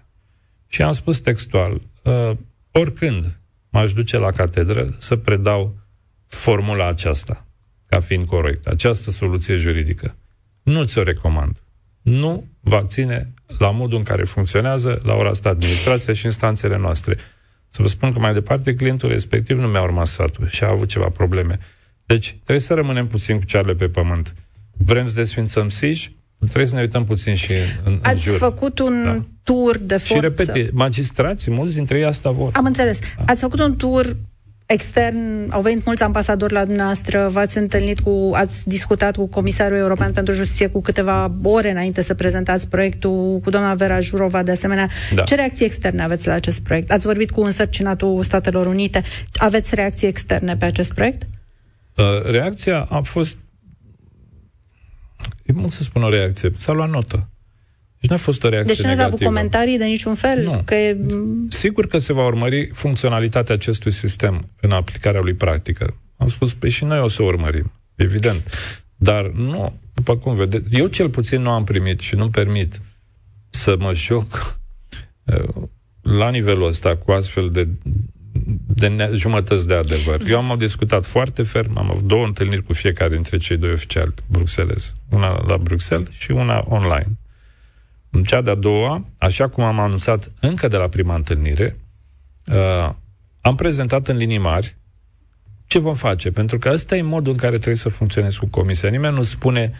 Și 0.67 0.81
am 0.81 0.91
spus 0.91 1.19
textual, 1.19 1.81
uh, 2.03 2.31
oricând 2.71 3.39
m-aș 3.69 3.93
duce 3.93 4.17
la 4.17 4.31
catedră 4.31 4.95
să 4.97 5.15
predau 5.15 5.75
formula 6.27 6.88
aceasta, 6.88 7.47
ca 7.86 7.99
fiind 7.99 8.25
corect, 8.25 8.67
această 8.67 9.12
soluție 9.12 9.55
juridică. 9.55 10.15
Nu 10.63 10.83
ți-o 10.83 11.03
recomand. 11.03 11.63
Nu 12.01 12.47
va 12.59 12.83
ține 12.86 13.33
la 13.57 13.71
modul 13.71 13.97
în 13.97 14.03
care 14.03 14.23
funcționează 14.23 15.01
la 15.03 15.13
ora 15.13 15.29
asta 15.29 15.49
administrația 15.49 16.13
și 16.13 16.25
instanțele 16.25 16.77
noastre. 16.77 17.17
Să 17.67 17.81
vă 17.81 17.88
spun 17.88 18.13
că 18.13 18.19
mai 18.19 18.33
departe 18.33 18.73
clientul 18.73 19.09
respectiv 19.09 19.57
nu 19.57 19.67
mi-a 19.67 19.81
urmat 19.81 20.07
satul 20.07 20.47
și 20.47 20.63
a 20.63 20.69
avut 20.69 20.88
ceva 20.88 21.09
probleme. 21.09 21.59
Deci 22.05 22.31
trebuie 22.31 22.59
să 22.59 22.73
rămânem 22.73 23.07
puțin 23.07 23.39
cu 23.39 23.45
cearele 23.45 23.73
pe 23.73 23.89
pământ. 23.89 24.36
Vrem 24.86 25.08
să 25.08 25.13
desfințăm 25.15 25.69
SIJ? 25.69 26.10
Trebuie 26.39 26.65
să 26.65 26.76
ne 26.76 26.82
uităm 26.82 27.04
puțin 27.04 27.36
și 27.36 27.52
în, 27.84 28.00
Ați 28.02 28.28
în 28.28 28.32
jur. 28.32 28.39
făcut 28.39 28.80
un 28.80 29.04
da. 29.06 29.26
tur 29.43 29.78
de 29.78 29.98
forță. 29.98 30.13
Și 30.13 30.19
repete, 30.19 30.69
magistrații, 30.74 31.52
mulți 31.52 31.76
dintre 31.76 31.98
ei 31.98 32.06
asta 32.06 32.30
vor. 32.32 32.50
Am 32.54 32.65
înțeles. 32.65 33.00
Da. 33.00 33.24
Ați 33.26 33.41
făcut 33.41 33.60
un 33.60 33.76
tur 33.76 34.17
extern, 34.65 35.52
au 35.52 35.62
venit 35.62 35.86
mulți 35.86 36.04
ambasadori 36.04 36.54
la 36.54 36.65
dumneavoastră, 36.65 37.30
v-ați 37.32 37.58
întâlnit 37.58 38.00
cu, 38.00 38.32
ați 38.34 38.67
discutat 38.67 39.15
cu 39.15 39.28
Comisarul 39.28 39.78
European 39.78 40.12
pentru 40.12 40.34
Justiție 40.34 40.67
cu 40.67 40.82
câteva 40.82 41.32
ore 41.43 41.69
înainte 41.72 42.02
să 42.02 42.13
prezentați 42.13 42.67
proiectul, 42.67 43.39
cu 43.43 43.50
doamna 43.50 43.74
Vera 43.74 44.00
Jurova 44.00 44.43
de 44.43 44.52
asemenea. 44.52 44.88
Da. 45.15 45.24
Ce 45.24 45.36
reacții 45.36 45.65
externe 45.65 46.04
aveți 46.04 46.28
la 46.28 46.34
acest 46.34 46.60
proiect? 46.60 46.91
Ați 46.91 47.06
vorbit 47.06 47.32
cu 47.32 47.41
însărcinatul 47.41 48.24
Statelor 48.24 48.65
Unite. 48.67 49.02
Aveți 49.34 49.76
reacții 49.76 50.08
externe 50.08 50.56
pe 50.56 50.65
acest 50.65 50.93
proiect? 50.93 51.22
Uh, 51.96 52.32
reacția 52.32 52.88
a 52.89 53.02
fost 53.02 53.38
E 55.43 55.51
mult 55.51 55.71
să 55.71 55.84
spun 55.84 56.03
o 56.03 56.10
reacție. 56.10 56.51
S-a 56.56 56.71
luat 56.71 56.89
notă. 56.89 57.29
Deci 57.99 58.10
n-a 58.10 58.17
fost 58.17 58.43
o 58.43 58.49
reacție 58.49 58.73
Deci 58.73 58.86
nu 58.86 58.91
ați 58.91 59.01
avut 59.01 59.23
comentarii 59.23 59.77
de 59.77 59.86
niciun 59.86 60.15
fel? 60.15 60.43
Nu. 60.43 60.62
Că 60.65 60.75
e... 60.75 60.97
Sigur 61.47 61.88
că 61.88 61.97
se 61.97 62.13
va 62.13 62.25
urmări 62.25 62.69
funcționalitatea 62.73 63.56
acestui 63.56 63.91
sistem 63.91 64.49
în 64.62 64.71
aplicarea 64.71 65.21
lui 65.21 65.34
practică. 65.34 65.95
Am 66.17 66.27
spus, 66.27 66.53
păi 66.53 66.69
și 66.69 66.84
noi 66.84 66.99
o 66.99 67.08
să 67.08 67.23
urmărim, 67.23 67.71
evident. 67.95 68.49
Dar 68.95 69.25
nu, 69.25 69.79
după 69.93 70.17
cum 70.17 70.36
vedeți, 70.36 70.75
eu 70.75 70.88
cel 70.88 71.10
puțin 71.10 71.41
nu 71.41 71.49
am 71.49 71.63
primit 71.63 71.99
și 71.99 72.15
nu 72.15 72.29
permit 72.29 72.79
să 73.49 73.75
mă 73.79 73.93
joc 73.93 74.60
uh, 75.23 75.63
la 76.01 76.29
nivelul 76.29 76.67
ăsta 76.67 76.97
cu 76.97 77.12
astfel 77.12 77.49
de 77.49 77.67
de 78.67 78.88
ne- 78.88 79.10
jumătăți 79.13 79.67
de 79.67 79.73
adevăr. 79.73 80.21
Eu 80.27 80.38
am 80.38 80.58
discutat 80.58 81.06
foarte 81.06 81.43
ferm, 81.43 81.77
am 81.77 81.89
avut 81.91 82.03
două 82.03 82.25
întâlniri 82.25 82.63
cu 82.63 82.73
fiecare 82.73 83.13
dintre 83.13 83.38
cei 83.38 83.58
doi 83.58 83.71
oficiali 83.71 84.13
bruxelezi. 84.29 84.93
Una 85.10 85.43
la 85.47 85.58
Bruxelles 85.58 86.10
și 86.12 86.32
una 86.32 86.65
online. 86.69 87.17
În 88.10 88.23
cea 88.23 88.41
de-a 88.41 88.56
doua, 88.56 89.06
așa 89.17 89.47
cum 89.47 89.63
am 89.63 89.79
anunțat 89.79 90.32
încă 90.39 90.67
de 90.67 90.77
la 90.77 90.88
prima 90.88 91.15
întâlnire, 91.15 91.77
uh, 92.51 92.89
am 93.41 93.56
prezentat 93.56 94.08
în 94.08 94.17
linii 94.17 94.38
mari 94.38 94.75
ce 95.67 95.79
vom 95.79 95.93
face, 95.95 96.32
pentru 96.32 96.58
că 96.58 96.69
ăsta 96.69 96.95
e 96.95 97.01
modul 97.01 97.32
în 97.32 97.38
care 97.38 97.56
trebuie 97.56 97.75
să 97.75 97.89
funcționezi 97.89 98.39
cu 98.39 98.45
comisia. 98.45 98.89
Nimeni 98.89 99.15
nu 99.15 99.21
spune 99.21 99.71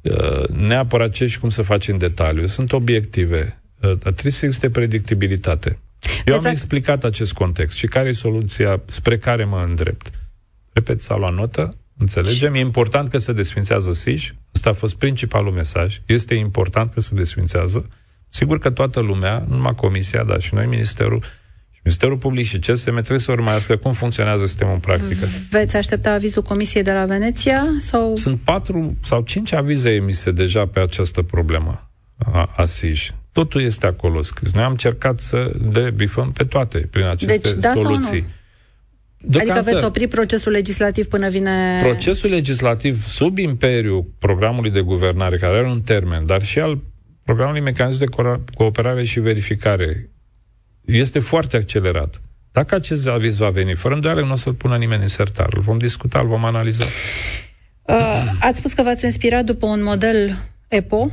uh, 0.00 0.48
neapărat 0.48 1.10
ce 1.10 1.26
și 1.26 1.38
cum 1.38 1.48
să 1.48 1.62
faci 1.62 1.88
în 1.88 1.98
detaliu. 1.98 2.46
Sunt 2.46 2.72
obiective. 2.72 3.62
Uh, 3.82 3.96
trebuie 3.98 4.32
să 4.32 4.44
existe 4.44 4.70
predictibilitate. 4.70 5.78
Eu 6.24 6.34
am 6.34 6.44
explicat 6.44 7.04
acest 7.04 7.32
context 7.32 7.76
și 7.76 7.86
care 7.86 8.08
e 8.08 8.12
soluția 8.12 8.82
spre 8.84 9.18
care 9.18 9.44
mă 9.44 9.64
îndrept. 9.68 10.10
Repet, 10.72 11.00
s-a 11.00 11.16
luat 11.16 11.34
notă, 11.34 11.76
înțelegem, 11.98 12.54
e 12.54 12.58
important 12.58 13.08
că 13.08 13.18
se 13.18 13.32
desfințează 13.32 13.92
SIJ, 13.92 14.34
ăsta 14.54 14.70
a 14.70 14.72
fost 14.72 14.94
principalul 14.94 15.52
mesaj, 15.52 16.00
este 16.06 16.34
important 16.34 16.90
că 16.90 17.00
se 17.00 17.14
desfințează. 17.14 17.88
Sigur 18.28 18.58
că 18.58 18.70
toată 18.70 19.00
lumea, 19.00 19.44
nu 19.48 19.54
numai 19.54 19.74
Comisia, 19.74 20.24
dar 20.24 20.40
și 20.40 20.54
noi, 20.54 20.66
Ministerul, 20.66 21.24
Ministerul 21.82 22.16
Public 22.16 22.46
și 22.46 22.58
CSM 22.58 22.92
trebuie 22.92 23.18
să 23.18 23.32
urmărească 23.32 23.76
cum 23.76 23.92
funcționează 23.92 24.46
sistemul 24.46 24.72
în 24.72 24.80
practică. 24.80 25.26
Veți 25.50 25.76
aștepta 25.76 26.12
avizul 26.12 26.42
Comisiei 26.42 26.82
de 26.82 26.92
la 26.92 27.04
Veneția? 27.04 27.62
Sau... 27.78 28.14
Sunt 28.16 28.40
patru 28.40 28.96
sau 29.02 29.22
cinci 29.22 29.52
avize 29.52 29.90
emise 29.90 30.30
deja 30.30 30.66
pe 30.66 30.80
această 30.80 31.22
problemă 31.22 31.90
a, 32.32 32.52
a 32.56 32.64
SIJ. 32.64 33.10
Totul 33.34 33.62
este 33.62 33.86
acolo 33.86 34.22
scris. 34.22 34.52
Noi 34.52 34.62
am 34.62 34.70
încercat 34.70 35.20
să 35.20 35.50
le 35.72 35.90
bifăm 35.90 36.32
pe 36.32 36.44
toate 36.44 36.78
prin 36.90 37.04
aceste 37.04 37.38
deci, 37.38 37.52
da 37.52 37.72
soluții. 37.74 38.24
Deocamdată, 39.18 39.58
adică 39.58 39.74
veți 39.74 39.84
opri 39.84 40.06
procesul 40.06 40.52
legislativ 40.52 41.06
până 41.06 41.28
vine... 41.28 41.80
Procesul 41.82 42.30
legislativ 42.30 43.06
sub 43.06 43.38
imperiul 43.38 44.06
programului 44.18 44.70
de 44.70 44.80
guvernare, 44.80 45.36
care 45.36 45.58
are 45.58 45.68
un 45.68 45.80
termen, 45.80 46.26
dar 46.26 46.42
și 46.42 46.58
al 46.58 46.78
programului 47.22 47.60
mecanism 47.60 47.98
de 47.98 48.06
cooperare 48.54 49.04
și 49.04 49.20
verificare, 49.20 50.10
este 50.84 51.18
foarte 51.18 51.56
accelerat. 51.56 52.20
Dacă 52.52 52.74
acest 52.74 53.06
aviz 53.06 53.36
va 53.36 53.48
veni, 53.48 53.74
fără 53.74 53.94
îndoială 53.94 54.24
nu 54.24 54.32
o 54.32 54.36
să-l 54.36 54.54
pună 54.54 54.76
nimeni 54.76 55.02
în 55.02 55.08
sertar. 55.08 55.48
Îl 55.56 55.62
vom 55.62 55.78
discuta, 55.78 56.18
îl 56.18 56.26
vom 56.26 56.44
analiza. 56.44 56.84
Uh, 57.82 58.32
ați 58.40 58.58
spus 58.58 58.72
că 58.72 58.82
v-ați 58.82 59.04
inspirat 59.04 59.44
după 59.44 59.66
un 59.66 59.82
model 59.82 60.36
EPO, 60.68 60.96
Uh, 60.96 61.12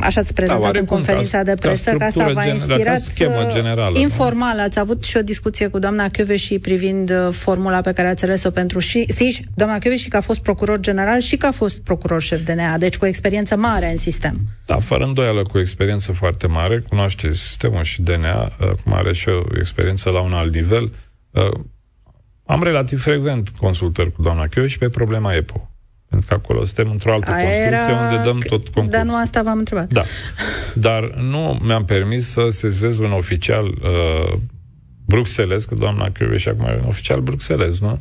așa 0.00 0.20
ați 0.20 0.34
prezentat 0.34 0.72
da, 0.72 0.78
în 0.78 0.84
conferința 0.84 1.42
de 1.42 1.54
presă, 1.54 1.90
că 1.90 2.04
asta 2.04 2.32
v-a 2.32 2.46
inspirat 2.46 2.98
schemă 2.98 3.46
generală, 3.52 3.98
informal. 3.98 4.56
Nu? 4.56 4.62
Ați 4.62 4.78
avut 4.78 5.04
și 5.04 5.16
o 5.16 5.22
discuție 5.22 5.68
cu 5.68 5.78
doamna 5.78 6.08
și 6.36 6.58
privind 6.58 7.10
uh, 7.10 7.28
formula 7.32 7.80
pe 7.80 7.92
care 7.92 8.08
ați 8.08 8.24
ales-o 8.24 8.50
pentru 8.50 8.78
și, 8.78 9.04
SIJ, 9.12 9.40
doamna 9.54 9.78
și 9.96 10.08
că 10.08 10.16
a 10.16 10.20
fost 10.20 10.40
procuror 10.40 10.80
general 10.80 11.20
și 11.20 11.36
că 11.36 11.46
a 11.46 11.50
fost 11.50 11.78
procuror 11.78 12.22
șef 12.22 12.40
DNA, 12.40 12.78
deci 12.78 12.96
cu 12.96 13.04
o 13.04 13.08
experiență 13.08 13.56
mare 13.56 13.90
în 13.90 13.96
sistem. 13.96 14.36
Da, 14.66 14.78
fără 14.78 15.04
îndoială, 15.04 15.42
cu 15.42 15.56
o 15.56 15.60
experiență 15.60 16.12
foarte 16.12 16.46
mare, 16.46 16.84
cunoaște 16.88 17.32
sistemul 17.32 17.82
și 17.82 18.02
DNA, 18.02 18.42
uh, 18.42 18.70
cum 18.84 18.92
are 18.92 19.12
și 19.12 19.28
o 19.28 19.42
experiență 19.58 20.10
la 20.10 20.20
un 20.20 20.32
alt 20.32 20.54
nivel. 20.54 20.92
Uh, 21.30 21.60
am 22.46 22.62
relativ 22.62 23.02
frecvent 23.02 23.48
consultări 23.48 24.12
cu 24.12 24.22
doamna 24.22 24.46
și 24.66 24.78
pe 24.78 24.88
problema 24.88 25.34
EPO. 25.34 25.70
Pentru 26.08 26.28
că 26.28 26.34
acolo 26.34 26.64
suntem 26.64 26.90
într-o 26.90 27.12
altă 27.12 27.30
Aia 27.30 27.44
construcție 27.44 27.92
era... 27.92 28.02
unde 28.02 28.22
dăm 28.22 28.38
tot 28.38 28.68
concurs. 28.68 28.96
Dar 28.96 29.04
nu 29.04 29.16
asta 29.16 29.42
v-am 29.42 29.58
întrebat. 29.58 29.92
Da. 29.92 30.02
Dar 30.74 31.14
nu 31.14 31.58
mi-am 31.62 31.84
permis 31.84 32.28
să 32.28 32.46
sezez 32.48 32.98
un 32.98 33.12
oficial 33.12 33.66
uh, 33.66 34.38
bruxeles, 35.04 35.64
că 35.64 35.74
doamna 35.74 36.12
și 36.36 36.48
acum 36.48 36.64
e 36.64 36.78
un 36.82 36.88
oficial 36.88 37.20
bruxeles, 37.20 37.80
nu? 37.80 37.98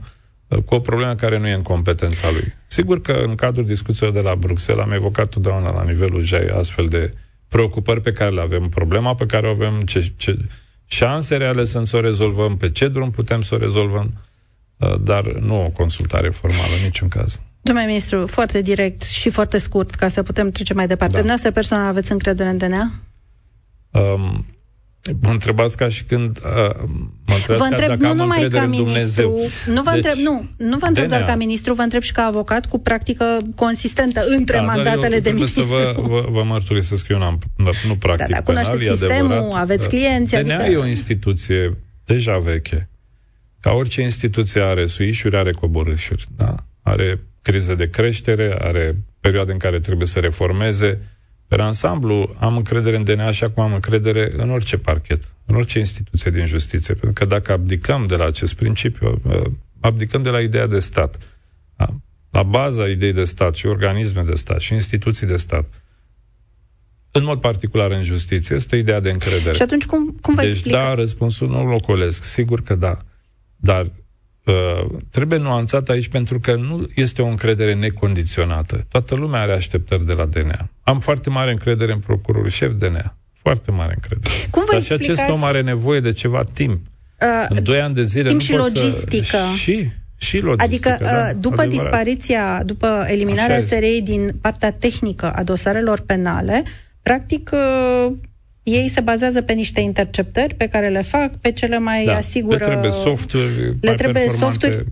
Uh, 0.47 0.57
cu 0.57 0.75
o 0.75 0.79
problemă 0.79 1.15
care 1.15 1.39
nu 1.39 1.47
e 1.47 1.53
în 1.53 1.61
competența 1.61 2.31
lui. 2.31 2.53
Sigur 2.67 3.01
că 3.01 3.11
în 3.11 3.35
cadrul 3.35 3.65
discuțiilor 3.65 4.13
de 4.13 4.19
la 4.19 4.35
Bruxelles 4.35 4.85
am 4.85 4.91
evocat 4.91 5.29
totdeauna 5.29 5.71
la 5.71 5.83
nivelul 5.83 6.21
JAI 6.21 6.47
astfel 6.47 6.87
de 6.87 7.13
preocupări 7.47 8.01
pe 8.01 8.11
care 8.11 8.29
le 8.29 8.41
avem, 8.41 8.69
problema 8.69 9.15
pe 9.15 9.25
care 9.25 9.47
o 9.47 9.49
avem, 9.49 9.81
ce, 9.81 10.13
ce 10.17 10.37
șanse 10.85 11.37
reale 11.37 11.63
să 11.63 11.83
o 11.93 11.99
rezolvăm, 11.99 12.57
pe 12.57 12.71
ce 12.71 12.87
drum 12.87 13.09
putem 13.09 13.41
să 13.41 13.55
o 13.55 13.57
rezolvăm, 13.57 14.13
uh, 14.77 14.95
dar 15.01 15.25
nu 15.25 15.65
o 15.65 15.69
consultare 15.69 16.29
formală 16.29 16.73
în 16.77 16.83
niciun 16.83 17.07
caz. 17.07 17.41
Domnule 17.65 17.87
ministru, 17.87 18.27
foarte 18.27 18.61
direct 18.61 19.01
și 19.01 19.29
foarte 19.29 19.57
scurt, 19.57 19.95
ca 19.95 20.07
să 20.07 20.23
putem 20.23 20.49
trece 20.51 20.73
mai 20.73 20.87
departe. 20.87 21.13
Da. 21.13 21.19
Dumneavoastră 21.19 21.51
personal 21.51 21.87
aveți 21.87 22.11
încredere 22.11 22.49
în 22.49 22.57
DNA? 22.57 22.91
Um, 23.91 24.45
Mă 25.21 25.29
întrebați 25.29 25.77
ca 25.77 25.89
și 25.89 26.03
când 26.03 26.37
uh, 26.37 26.75
mă 27.25 27.35
întrebați 27.35 27.57
vă 27.59 27.63
întreb, 27.63 27.87
ca 27.89 27.95
dacă 27.95 28.01
nu 28.03 28.09
am 28.09 28.15
numai 28.15 28.47
ca 28.47 28.65
ministru, 28.65 29.31
Nu 29.65 29.81
vă 29.81 29.91
deci, 29.93 30.05
întreb, 30.05 30.25
nu, 30.25 30.47
nu 30.57 30.77
vă 30.77 30.85
întreb 30.85 31.05
DNA. 31.05 31.17
doar 31.17 31.29
ca 31.29 31.35
ministru, 31.35 31.73
vă 31.73 31.81
întreb 31.81 32.01
și 32.01 32.11
ca 32.11 32.23
avocat 32.23 32.65
cu 32.65 32.79
practică 32.79 33.37
consistentă 33.55 34.25
între 34.37 34.57
da, 34.57 34.63
mandatele 34.63 35.19
de 35.19 35.31
ministru. 35.31 35.61
Să 35.61 35.67
vă, 35.67 36.01
vă, 36.01 36.25
vă 36.29 36.43
mărturisesc 36.53 37.05
că 37.05 37.13
eu 37.13 37.19
n-am, 37.19 37.39
nu 37.87 37.95
practic 37.95 38.27
da, 38.27 38.35
da, 38.35 38.41
penal, 38.41 38.65
sistemul, 38.65 39.31
adevărat. 39.31 39.61
aveți 39.61 39.87
clienți. 39.87 40.35
DNA 40.35 40.55
adică... 40.55 40.71
e 40.71 40.77
o 40.77 40.85
instituție 40.85 41.77
deja 42.03 42.37
veche. 42.37 42.89
Ca 43.59 43.71
orice 43.71 44.01
instituție 44.01 44.61
are 44.61 44.85
suișuri, 44.85 45.37
are 45.37 45.51
coborâșuri. 45.51 46.25
Da? 46.37 46.55
Are 46.81 47.19
crize 47.45 47.75
de 47.75 47.89
creștere, 47.89 48.57
are 48.59 48.95
perioade 49.19 49.51
în 49.51 49.57
care 49.57 49.79
trebuie 49.79 50.07
să 50.07 50.19
reformeze. 50.19 51.01
Pe 51.47 51.61
ansamblu, 51.61 52.35
am 52.39 52.55
încredere 52.55 52.95
în 52.95 53.03
DNA 53.03 53.25
așa 53.25 53.49
cum 53.49 53.63
am 53.63 53.73
încredere 53.73 54.31
în 54.37 54.49
orice 54.49 54.77
parchet, 54.77 55.23
în 55.45 55.55
orice 55.55 55.79
instituție 55.79 56.31
din 56.31 56.45
justiție. 56.45 56.93
Pentru 56.93 57.13
că 57.13 57.25
dacă 57.25 57.51
abdicăm 57.51 58.05
de 58.07 58.15
la 58.15 58.25
acest 58.25 58.53
principiu, 58.53 59.21
uh, 59.23 59.41
abdicăm 59.79 60.21
de 60.21 60.29
la 60.29 60.39
ideea 60.39 60.67
de 60.67 60.79
stat. 60.79 61.17
Da? 61.75 61.87
La 62.29 62.43
baza 62.43 62.87
ideii 62.87 63.13
de 63.13 63.23
stat 63.23 63.55
și 63.55 63.65
organisme 63.65 64.21
de 64.21 64.35
stat 64.35 64.59
și 64.59 64.73
instituții 64.73 65.27
de 65.27 65.37
stat, 65.37 65.65
în 67.11 67.23
mod 67.23 67.39
particular 67.39 67.91
în 67.91 68.03
justiție, 68.03 68.55
este 68.55 68.75
ideea 68.75 68.99
de 68.99 69.09
încredere. 69.09 69.55
Și 69.55 69.61
atunci 69.61 69.85
cum, 69.85 70.17
cum 70.21 70.33
vă 70.33 70.41
Deci 70.41 70.51
explică? 70.51 70.77
da, 70.77 70.93
răspunsul 70.93 71.47
nu-l 71.47 71.73
ocolesc, 71.73 72.23
sigur 72.23 72.61
că 72.61 72.75
da. 72.75 72.97
Dar 73.55 73.91
Uh, 74.45 74.85
trebuie 75.11 75.39
nuanțat 75.39 75.89
aici 75.89 76.07
pentru 76.07 76.39
că 76.39 76.55
nu 76.55 76.87
este 76.95 77.21
o 77.21 77.27
încredere 77.27 77.73
necondiționată. 77.73 78.85
Toată 78.89 79.15
lumea 79.15 79.41
are 79.41 79.53
așteptări 79.53 80.05
de 80.05 80.13
la 80.13 80.25
DNA. 80.25 80.69
Am 80.83 80.99
foarte 80.99 81.29
mare 81.29 81.51
încredere 81.51 81.91
în 81.91 81.99
procurorul 81.99 82.49
șef 82.49 82.71
DNA. 82.77 83.15
Foarte 83.33 83.71
mare 83.71 83.93
încredere. 83.93 84.33
Cum 84.49 84.63
vă 84.65 84.71
Dar 84.71 84.83
și 84.83 84.91
acest 84.91 85.21
om 85.29 85.43
are 85.43 85.61
nevoie 85.61 85.99
de 85.99 86.11
ceva 86.11 86.43
timp. 86.53 86.85
Uh, 87.21 87.45
în 87.49 87.63
doi 87.63 87.81
ani 87.81 87.93
de 87.93 88.03
zile 88.03 88.27
timp 88.27 88.41
nu 88.41 88.45
și 88.45 88.53
logistică. 88.53 89.25
Să... 89.25 89.57
Și, 89.57 89.91
și 90.17 90.39
logistică, 90.39 90.89
Adică, 90.89 91.03
da, 91.03 91.27
uh, 91.27 91.35
după 91.39 91.61
adevărat. 91.61 91.69
dispariția, 91.69 92.63
după 92.63 93.05
eliminarea 93.07 93.59
SRI 93.59 94.01
din 94.01 94.31
partea 94.41 94.71
tehnică 94.71 95.31
a 95.31 95.43
dosarelor 95.43 95.99
penale, 95.99 96.63
practic 97.01 97.51
uh, 97.53 98.13
ei 98.65 98.87
se 98.87 99.01
bazează 99.01 99.41
pe 99.41 99.53
niște 99.53 99.81
interceptări 99.81 100.53
pe 100.53 100.67
care 100.67 100.87
le 100.87 101.01
fac, 101.01 101.35
pe 101.35 101.51
cele 101.51 101.79
mai 101.79 102.03
da, 102.03 102.15
asigură... 102.15 102.57
Le 102.57 102.63
trebuie 102.65 102.91
softuri 102.91 103.55
le 103.55 103.77
mai 103.81 103.95
trebuie 103.95 104.29
softuri, 104.29 104.85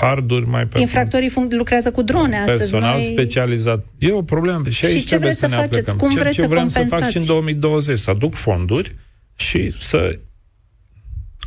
harduri 0.00 0.46
mai 0.46 0.66
performante. 0.66 0.80
Infractorii 0.80 1.30
func- 1.30 1.56
lucrează 1.56 1.90
cu 1.90 2.02
drone 2.02 2.36
astăzi. 2.36 2.58
Personal 2.58 2.98
noi... 2.98 3.12
specializat. 3.12 3.84
E 3.98 4.12
o 4.12 4.22
problemă 4.22 4.68
și 4.68 4.84
aici 4.84 4.96
și 4.96 5.02
ce 5.02 5.08
trebuie 5.08 5.32
să, 5.32 5.46
ne 5.46 5.54
faceți? 5.54 5.78
aplicăm. 5.78 5.96
Cum 5.96 6.08
Ceea 6.10 6.22
vreți 6.22 6.36
ce 6.36 6.46
vrem 6.46 6.68
să, 6.68 6.80
să 6.80 6.88
fac 6.88 7.08
și 7.08 7.16
în 7.16 7.24
2020, 7.24 7.98
să 7.98 8.10
aduc 8.10 8.34
fonduri 8.34 8.96
și 9.34 9.70
să 9.70 10.18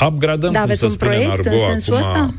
upgradăm, 0.06 0.52
da, 0.52 0.60
cum 0.60 0.62
aveți 0.62 0.80
să 0.80 0.86
un 0.86 0.96
proiect 0.96 1.46
în 1.46 1.60
sensul 1.60 1.96
acum, 1.96 2.08
ăsta? 2.10 2.34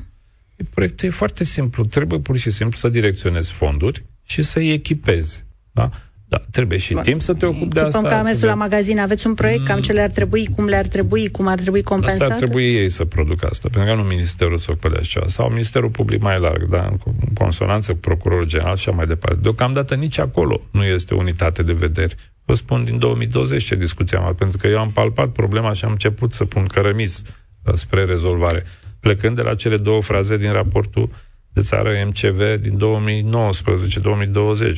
Proiectul 0.70 1.08
e 1.08 1.10
foarte 1.10 1.44
simplu. 1.44 1.84
Trebuie 1.84 2.18
pur 2.18 2.36
și 2.36 2.50
simplu 2.50 2.76
să 2.76 2.88
direcționezi 2.88 3.52
fonduri 3.52 4.04
și 4.22 4.42
să-i 4.42 4.72
echipezi. 4.72 5.44
Da? 5.72 5.90
Da, 6.28 6.40
trebuie 6.50 6.78
și 6.78 6.92
Bun. 6.92 7.02
timp 7.02 7.20
să 7.20 7.34
te 7.34 7.46
ocupi 7.46 7.74
de 7.74 7.80
asta. 7.80 8.00
că 8.00 8.14
am 8.14 8.22
mers 8.22 8.40
la 8.40 8.54
magazin, 8.54 8.98
aveți 8.98 9.26
un 9.26 9.34
proiect, 9.34 9.60
mm. 9.60 9.66
cam 9.66 9.80
ce 9.80 9.92
le-ar 9.92 10.10
trebui, 10.10 10.48
cum 10.56 10.64
le-ar 10.64 10.86
trebui, 10.86 11.30
cum 11.30 11.46
ar 11.46 11.58
trebui 11.58 11.82
compensat? 11.82 12.20
Asta 12.20 12.32
ar 12.32 12.38
trebui 12.38 12.74
ei 12.74 12.88
să 12.88 13.04
producă 13.04 13.46
asta, 13.50 13.68
pentru 13.72 13.94
că 13.94 14.00
nu 14.00 14.06
Ministerul 14.06 14.56
să 14.56 14.66
ocupe 14.70 14.88
de 14.88 15.00
ceva, 15.02 15.26
sau 15.26 15.48
Ministerul 15.48 15.88
Public 15.88 16.20
mai 16.20 16.38
larg, 16.38 16.68
da, 16.68 16.88
în 16.90 16.98
consonanță 17.34 17.92
cu 17.92 17.98
Procurorul 17.98 18.46
General 18.46 18.76
și 18.76 18.88
așa 18.88 18.96
mai 18.96 19.06
departe. 19.06 19.38
Deocamdată 19.42 19.94
nici 19.94 20.18
acolo 20.18 20.60
nu 20.70 20.84
este 20.84 21.14
unitate 21.14 21.62
de 21.62 21.72
vederi. 21.72 22.14
Vă 22.44 22.54
spun 22.54 22.84
din 22.84 22.98
2020 22.98 23.64
ce 23.64 23.74
discuția 23.74 24.18
am 24.18 24.34
pentru 24.34 24.58
că 24.58 24.66
eu 24.66 24.78
am 24.78 24.90
palpat 24.90 25.28
problema 25.28 25.72
și 25.72 25.84
am 25.84 25.90
început 25.90 26.32
să 26.32 26.44
pun 26.44 26.66
cărămiz 26.66 27.22
uh, 27.62 27.74
spre 27.74 28.04
rezolvare, 28.04 28.64
plecând 29.00 29.36
de 29.36 29.42
la 29.42 29.54
cele 29.54 29.76
două 29.76 30.02
fraze 30.02 30.36
din 30.36 30.50
raportul 30.50 31.10
de 31.52 31.60
țară 31.60 31.90
MCV 32.06 32.60
din 32.60 32.76
2019-2020, 32.76 32.78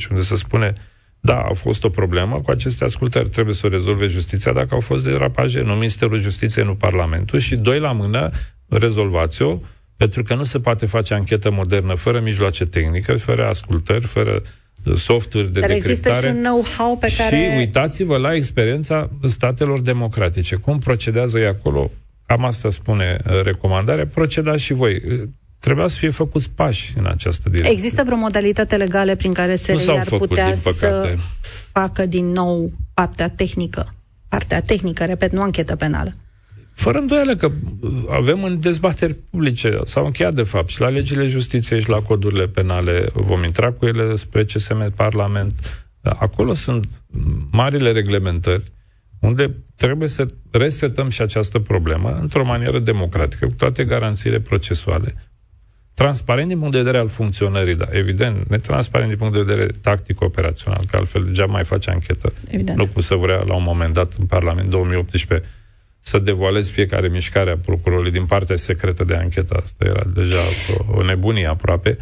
unde 0.09 0.21
se 0.21 0.35
spune 0.35 0.73
da, 1.19 1.39
a 1.39 1.53
fost 1.53 1.83
o 1.83 1.89
problemă 1.89 2.41
cu 2.41 2.51
aceste 2.51 2.83
ascultări. 2.83 3.29
Trebuie 3.29 3.55
să 3.55 3.65
o 3.65 3.69
rezolve 3.69 4.07
justiția 4.07 4.51
dacă 4.51 4.73
au 4.73 4.79
fost 4.79 5.05
derapaje, 5.05 5.61
nu 5.61 5.73
Ministerul 5.73 6.19
Justiției, 6.19 6.65
nu 6.65 6.75
Parlamentul. 6.75 7.39
Și 7.39 7.55
doi 7.55 7.79
la 7.79 7.91
mână, 7.91 8.29
rezolvați-o, 8.67 9.59
pentru 9.97 10.23
că 10.23 10.35
nu 10.35 10.43
se 10.43 10.59
poate 10.59 10.85
face 10.85 11.13
anchetă 11.13 11.51
modernă 11.51 11.93
fără 11.93 12.19
mijloace 12.19 12.65
tehnice, 12.65 13.15
fără 13.15 13.47
ascultări, 13.47 14.05
fără 14.05 14.41
softuri 14.95 15.53
de 15.53 15.59
Dar 15.59 15.69
decretare. 15.69 15.91
există 15.91 16.27
și 16.27 16.35
un 16.35 16.41
know-how 16.41 16.97
pe 16.97 17.13
care... 17.17 17.35
Și 17.35 17.57
uitați-vă 17.57 18.17
la 18.17 18.35
experiența 18.35 19.09
statelor 19.23 19.81
democratice. 19.81 20.55
Cum 20.55 20.79
procedează 20.79 21.39
ei 21.39 21.47
acolo? 21.47 21.91
Cam 22.25 22.45
asta 22.45 22.69
spune 22.69 23.19
uh, 23.25 23.41
recomandarea. 23.43 24.07
Procedați 24.07 24.63
și 24.63 24.73
voi 24.73 25.01
trebuia 25.59 25.87
să 25.87 25.97
fie 25.97 26.09
făcuți 26.09 26.49
pași 26.49 26.93
în 26.97 27.05
această 27.05 27.49
direcție. 27.49 27.71
Există 27.71 28.03
vreo 28.05 28.17
modalitate 28.17 28.75
legală 28.75 29.15
prin 29.15 29.33
care 29.33 29.55
SRI 29.55 29.89
ar 29.89 30.03
făcut, 30.03 30.27
putea 30.27 30.55
să 30.55 31.15
facă 31.71 32.05
din 32.05 32.31
nou 32.31 32.71
partea 32.93 33.29
tehnică? 33.29 33.93
Partea 34.27 34.61
tehnică, 34.61 35.05
repet, 35.05 35.31
nu 35.31 35.41
anchetă 35.41 35.75
penală. 35.75 36.13
Fără 36.73 36.97
îndoială 36.97 37.35
că 37.35 37.51
avem 38.09 38.43
în 38.43 38.59
dezbateri 38.59 39.13
publice, 39.13 39.79
s-au 39.83 40.05
încheiat 40.05 40.33
de 40.33 40.43
fapt 40.43 40.69
și 40.69 40.81
la 40.81 40.87
legile 40.87 41.25
justiției 41.25 41.81
și 41.81 41.89
la 41.89 41.99
codurile 41.99 42.47
penale, 42.47 43.09
vom 43.13 43.43
intra 43.43 43.71
cu 43.71 43.85
ele 43.85 44.15
spre 44.15 44.43
CSM 44.43 44.93
Parlament. 44.95 45.83
Acolo 46.01 46.53
sunt 46.53 46.87
marile 47.51 47.91
reglementări 47.91 48.63
unde 49.19 49.55
trebuie 49.75 50.07
să 50.07 50.27
resetăm 50.51 51.09
și 51.09 51.21
această 51.21 51.59
problemă 51.59 52.17
într-o 52.21 52.45
manieră 52.45 52.79
democratică, 52.79 53.45
cu 53.45 53.53
toate 53.53 53.83
garanțiile 53.83 54.39
procesuale. 54.39 55.15
Transparent 56.03 56.47
din 56.47 56.57
punct 56.57 56.71
de 56.71 56.77
vedere 56.77 56.97
al 56.97 57.09
funcționării, 57.09 57.75
da, 57.75 57.87
evident, 57.91 58.49
netransparent 58.49 59.09
din 59.09 59.17
punct 59.17 59.33
de 59.33 59.41
vedere 59.41 59.71
tactic-operațional, 59.81 60.81
că 60.89 60.97
altfel 60.97 61.23
deja 61.23 61.45
mai 61.45 61.63
face 61.63 61.89
anchetă. 61.89 62.33
Evident. 62.47 62.77
Locul 62.77 63.01
să 63.01 63.15
vrea 63.15 63.43
la 63.47 63.55
un 63.55 63.63
moment 63.63 63.93
dat 63.93 64.13
în 64.19 64.25
Parlament 64.25 64.69
2018 64.69 65.47
să 66.01 66.19
devoalez 66.19 66.69
fiecare 66.69 67.07
mișcare 67.07 67.51
a 67.51 67.57
procurorului 67.57 68.11
din 68.11 68.25
partea 68.25 68.55
secretă 68.55 69.03
de 69.03 69.15
anchetă. 69.15 69.59
Asta 69.63 69.85
era 69.85 70.03
deja 70.13 70.41
o, 70.77 70.95
o 70.97 71.03
nebunie 71.03 71.47
aproape. 71.47 71.97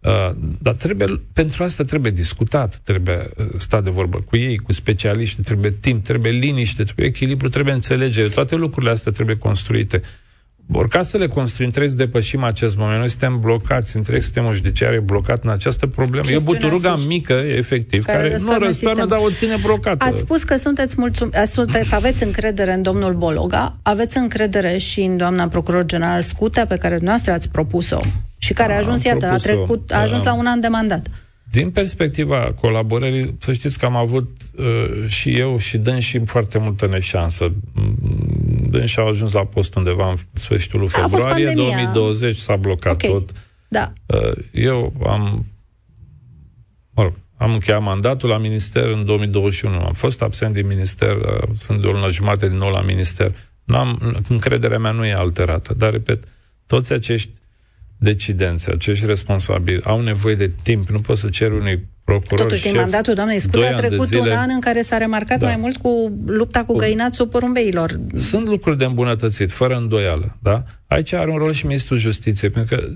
Uh, 0.00 0.30
dar 0.58 0.74
trebuie, 0.74 1.22
pentru 1.32 1.62
asta 1.62 1.84
trebuie 1.84 2.12
discutat, 2.12 2.76
trebuie 2.76 3.30
uh, 3.36 3.46
stat 3.56 3.84
de 3.84 3.90
vorbă 3.90 4.18
cu 4.18 4.36
ei, 4.36 4.56
cu 4.56 4.72
specialiști, 4.72 5.42
trebuie 5.42 5.70
timp, 5.70 6.04
trebuie 6.04 6.32
liniște, 6.32 6.82
trebuie 6.82 7.06
echilibru, 7.06 7.48
trebuie 7.48 7.74
înțelegere. 7.74 8.28
Toate 8.28 8.56
lucrurile 8.56 8.90
astea 8.90 9.12
trebuie 9.12 9.36
construite. 9.36 10.00
Ori 10.72 10.88
ca 10.88 11.02
să 11.02 11.16
le 11.16 11.26
construim, 11.28 11.70
trebuie 11.70 11.90
să 11.90 11.96
depășim 11.96 12.42
acest 12.42 12.76
moment. 12.76 12.98
Noi 12.98 13.08
suntem 13.08 13.40
blocați, 13.40 13.96
întreg 13.96 14.20
sistemul 14.20 14.54
judiciar 14.54 14.92
e 14.92 14.98
blocat 14.98 15.44
în 15.44 15.50
această 15.50 15.86
problemă. 15.86 16.30
E 16.30 16.38
buturuga 16.38 16.96
mică, 17.06 17.32
efectiv, 17.32 18.04
care, 18.04 18.30
care 18.30 18.42
nu 18.42 18.58
răstoarnă, 18.58 19.06
dar 19.06 19.18
o 19.18 19.30
ține 19.30 19.54
blocată. 19.62 20.04
Ați 20.04 20.18
spus 20.18 20.42
că 20.42 20.56
sunteți, 20.56 20.96
mulțum- 20.98 21.44
sunteți 21.46 21.94
aveți 21.94 22.22
încredere 22.22 22.72
în 22.72 22.82
domnul 22.82 23.14
Bologa, 23.14 23.76
aveți 23.82 24.16
încredere 24.16 24.76
și 24.76 25.00
în 25.00 25.16
doamna 25.16 25.48
procuror 25.48 25.84
general 25.84 26.22
Scutea, 26.22 26.66
pe 26.66 26.76
care 26.76 26.98
noastră 27.00 27.32
ați 27.32 27.48
propus-o 27.50 28.00
și 28.38 28.52
care 28.52 28.72
a 28.74 28.76
ajuns, 28.76 29.04
iată, 29.04 29.26
a, 29.26 29.36
trecut, 29.36 29.92
a 29.92 30.00
ajuns 30.00 30.22
la 30.22 30.32
un 30.32 30.46
an 30.46 30.60
de 30.60 30.68
mandat. 30.68 31.06
Din 31.50 31.70
perspectiva 31.70 32.54
colaborării, 32.60 33.34
să 33.38 33.52
știți 33.52 33.78
că 33.78 33.86
am 33.86 33.96
avut 33.96 34.36
uh, 34.58 35.08
și 35.08 35.38
eu 35.38 35.58
și 35.58 35.78
dâns 35.78 36.04
și 36.04 36.20
foarte 36.24 36.58
multă 36.58 36.86
neșansă. 36.86 37.52
Dâns 38.70 38.90
și 38.90 38.98
au 38.98 39.08
ajuns 39.08 39.32
la 39.32 39.44
post 39.44 39.74
undeva 39.74 40.10
în 40.10 40.16
sfârșitul 40.32 40.88
februarie 40.88 41.52
2020, 41.54 42.36
s-a 42.36 42.56
blocat 42.56 42.92
okay. 42.92 43.10
tot. 43.10 43.30
Da. 43.68 43.92
Uh, 44.06 44.32
eu 44.52 44.92
am 45.06 45.44
mă 46.90 47.02
rog, 47.02 47.12
am 47.36 47.52
încheiat 47.52 47.82
mandatul 47.82 48.28
la 48.28 48.38
minister 48.38 48.84
în 48.84 49.04
2021. 49.04 49.74
Am 49.74 49.92
fost 49.92 50.22
absent 50.22 50.54
din 50.54 50.66
minister, 50.66 51.16
uh, 51.16 51.48
sunt 51.58 51.80
de 51.80 51.86
o 51.86 51.92
lună 51.92 52.10
jumate 52.10 52.48
din 52.48 52.56
nou 52.56 52.68
la 52.68 52.80
minister. 52.80 53.34
N-am, 53.64 54.16
încrederea 54.28 54.78
mea 54.78 54.90
nu 54.90 55.06
e 55.06 55.12
alterată, 55.12 55.74
dar, 55.74 55.90
repet, 55.90 56.24
toți 56.66 56.92
acești 56.92 57.30
decidenți, 57.96 58.70
acești 58.70 59.06
responsabili, 59.06 59.82
au 59.82 60.00
nevoie 60.00 60.34
de 60.34 60.50
timp. 60.62 60.88
Nu 60.88 61.00
poți 61.00 61.20
să 61.20 61.28
ceri 61.28 61.54
unui 61.54 61.88
procuror 62.10 62.46
Totuși, 62.46 62.62
din 62.62 62.76
mandatul 62.76 63.14
doamnei 63.14 63.38
Scule 63.38 63.66
a 63.66 63.74
trecut 63.74 64.06
zile... 64.06 64.20
un 64.20 64.28
an 64.28 64.50
în 64.52 64.60
care 64.60 64.80
s-a 64.80 64.96
remarcat 64.96 65.38
da. 65.38 65.46
mai 65.46 65.56
mult 65.56 65.76
cu 65.76 66.18
lupta 66.26 66.64
cu 66.64 66.74
găinațul 66.76 67.26
porumbeilor. 67.26 68.00
Sunt 68.14 68.48
lucruri 68.48 68.78
de 68.78 68.84
îmbunătățit, 68.84 69.50
fără 69.50 69.76
îndoială. 69.76 70.36
Da? 70.42 70.62
Aici 70.86 71.12
are 71.12 71.30
un 71.30 71.36
rol 71.36 71.52
și 71.52 71.66
Ministrul 71.66 71.98
Justiției, 71.98 72.50
pentru 72.50 72.76
că 72.76 72.88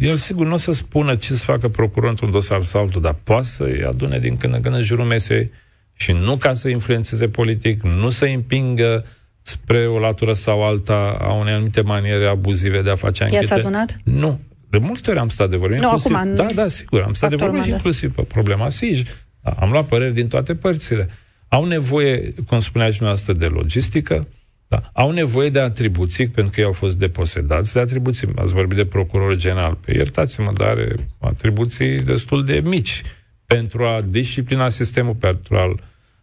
el 0.00 0.16
sigur 0.16 0.46
nu 0.46 0.52
o 0.52 0.56
să 0.56 0.72
spună 0.72 1.14
ce 1.14 1.32
să 1.32 1.44
facă 1.44 1.68
procurorul 1.68 2.10
într-un 2.10 2.30
dosar 2.30 2.64
sau 2.64 2.82
altul, 2.82 3.00
dar 3.00 3.16
poate 3.24 3.44
să-i 3.44 3.84
adune 3.84 4.18
din 4.18 4.36
când 4.36 4.54
în 4.54 4.60
când 4.60 4.74
în 4.74 4.82
jurul 4.82 5.04
mesei 5.04 5.50
și 5.92 6.12
nu 6.12 6.36
ca 6.36 6.52
să 6.52 6.68
influențeze 6.68 7.28
politic, 7.28 7.82
nu 7.82 8.08
să 8.08 8.24
împingă 8.24 9.04
spre 9.42 9.86
o 9.86 9.98
latură 9.98 10.32
sau 10.32 10.62
alta 10.62 11.16
a 11.20 11.32
unei 11.32 11.52
anumite 11.52 11.80
maniere 11.80 12.26
abuzive 12.26 12.82
de 12.82 12.90
a 12.90 12.94
face 12.94 13.22
anchete. 13.22 13.44
I-ați 13.44 13.52
adunat? 13.52 13.96
Nu. 14.04 14.40
De 14.78 14.86
multe 14.86 15.10
ori 15.10 15.18
am 15.18 15.28
stat 15.28 15.50
de 15.50 15.56
vorbire. 15.56 15.80
Nu, 15.80 15.86
inclusiv, 15.86 16.14
acum, 16.14 16.34
da, 16.34 16.46
da, 16.54 16.68
sigur, 16.68 17.02
am 17.02 17.12
stat 17.12 17.30
de 17.30 17.36
vorbire 17.36 17.68
inclusiv 17.68 18.14
pe 18.14 18.22
problema 18.22 18.68
SIJ. 18.68 19.02
Da, 19.40 19.50
am 19.50 19.70
luat 19.70 19.86
păreri 19.86 20.14
din 20.14 20.28
toate 20.28 20.54
părțile. 20.54 21.08
Au 21.48 21.64
nevoie, 21.64 22.34
cum 22.46 22.58
spunea 22.58 22.90
și 22.90 23.02
noastră, 23.02 23.32
de 23.32 23.46
logistică, 23.46 24.28
da, 24.68 24.90
au 24.92 25.10
nevoie 25.10 25.50
de 25.50 25.60
atribuții, 25.60 26.28
pentru 26.28 26.52
că 26.52 26.60
ei 26.60 26.66
au 26.66 26.72
fost 26.72 26.98
deposedați 26.98 27.72
de 27.72 27.80
atribuții. 27.80 28.28
Ați 28.36 28.52
vorbit 28.52 28.76
de 28.76 28.86
procuror 28.86 29.36
general. 29.36 29.74
Pe 29.74 29.94
iertați-mă, 29.94 30.52
dar 30.56 30.68
are 30.68 30.94
atribuții 31.18 32.00
destul 32.00 32.44
de 32.44 32.60
mici 32.64 33.02
pentru 33.46 33.84
a 33.84 34.00
disciplina 34.00 34.68
sistemul, 34.68 35.14
pentru 35.14 35.56
a-l, 35.56 35.82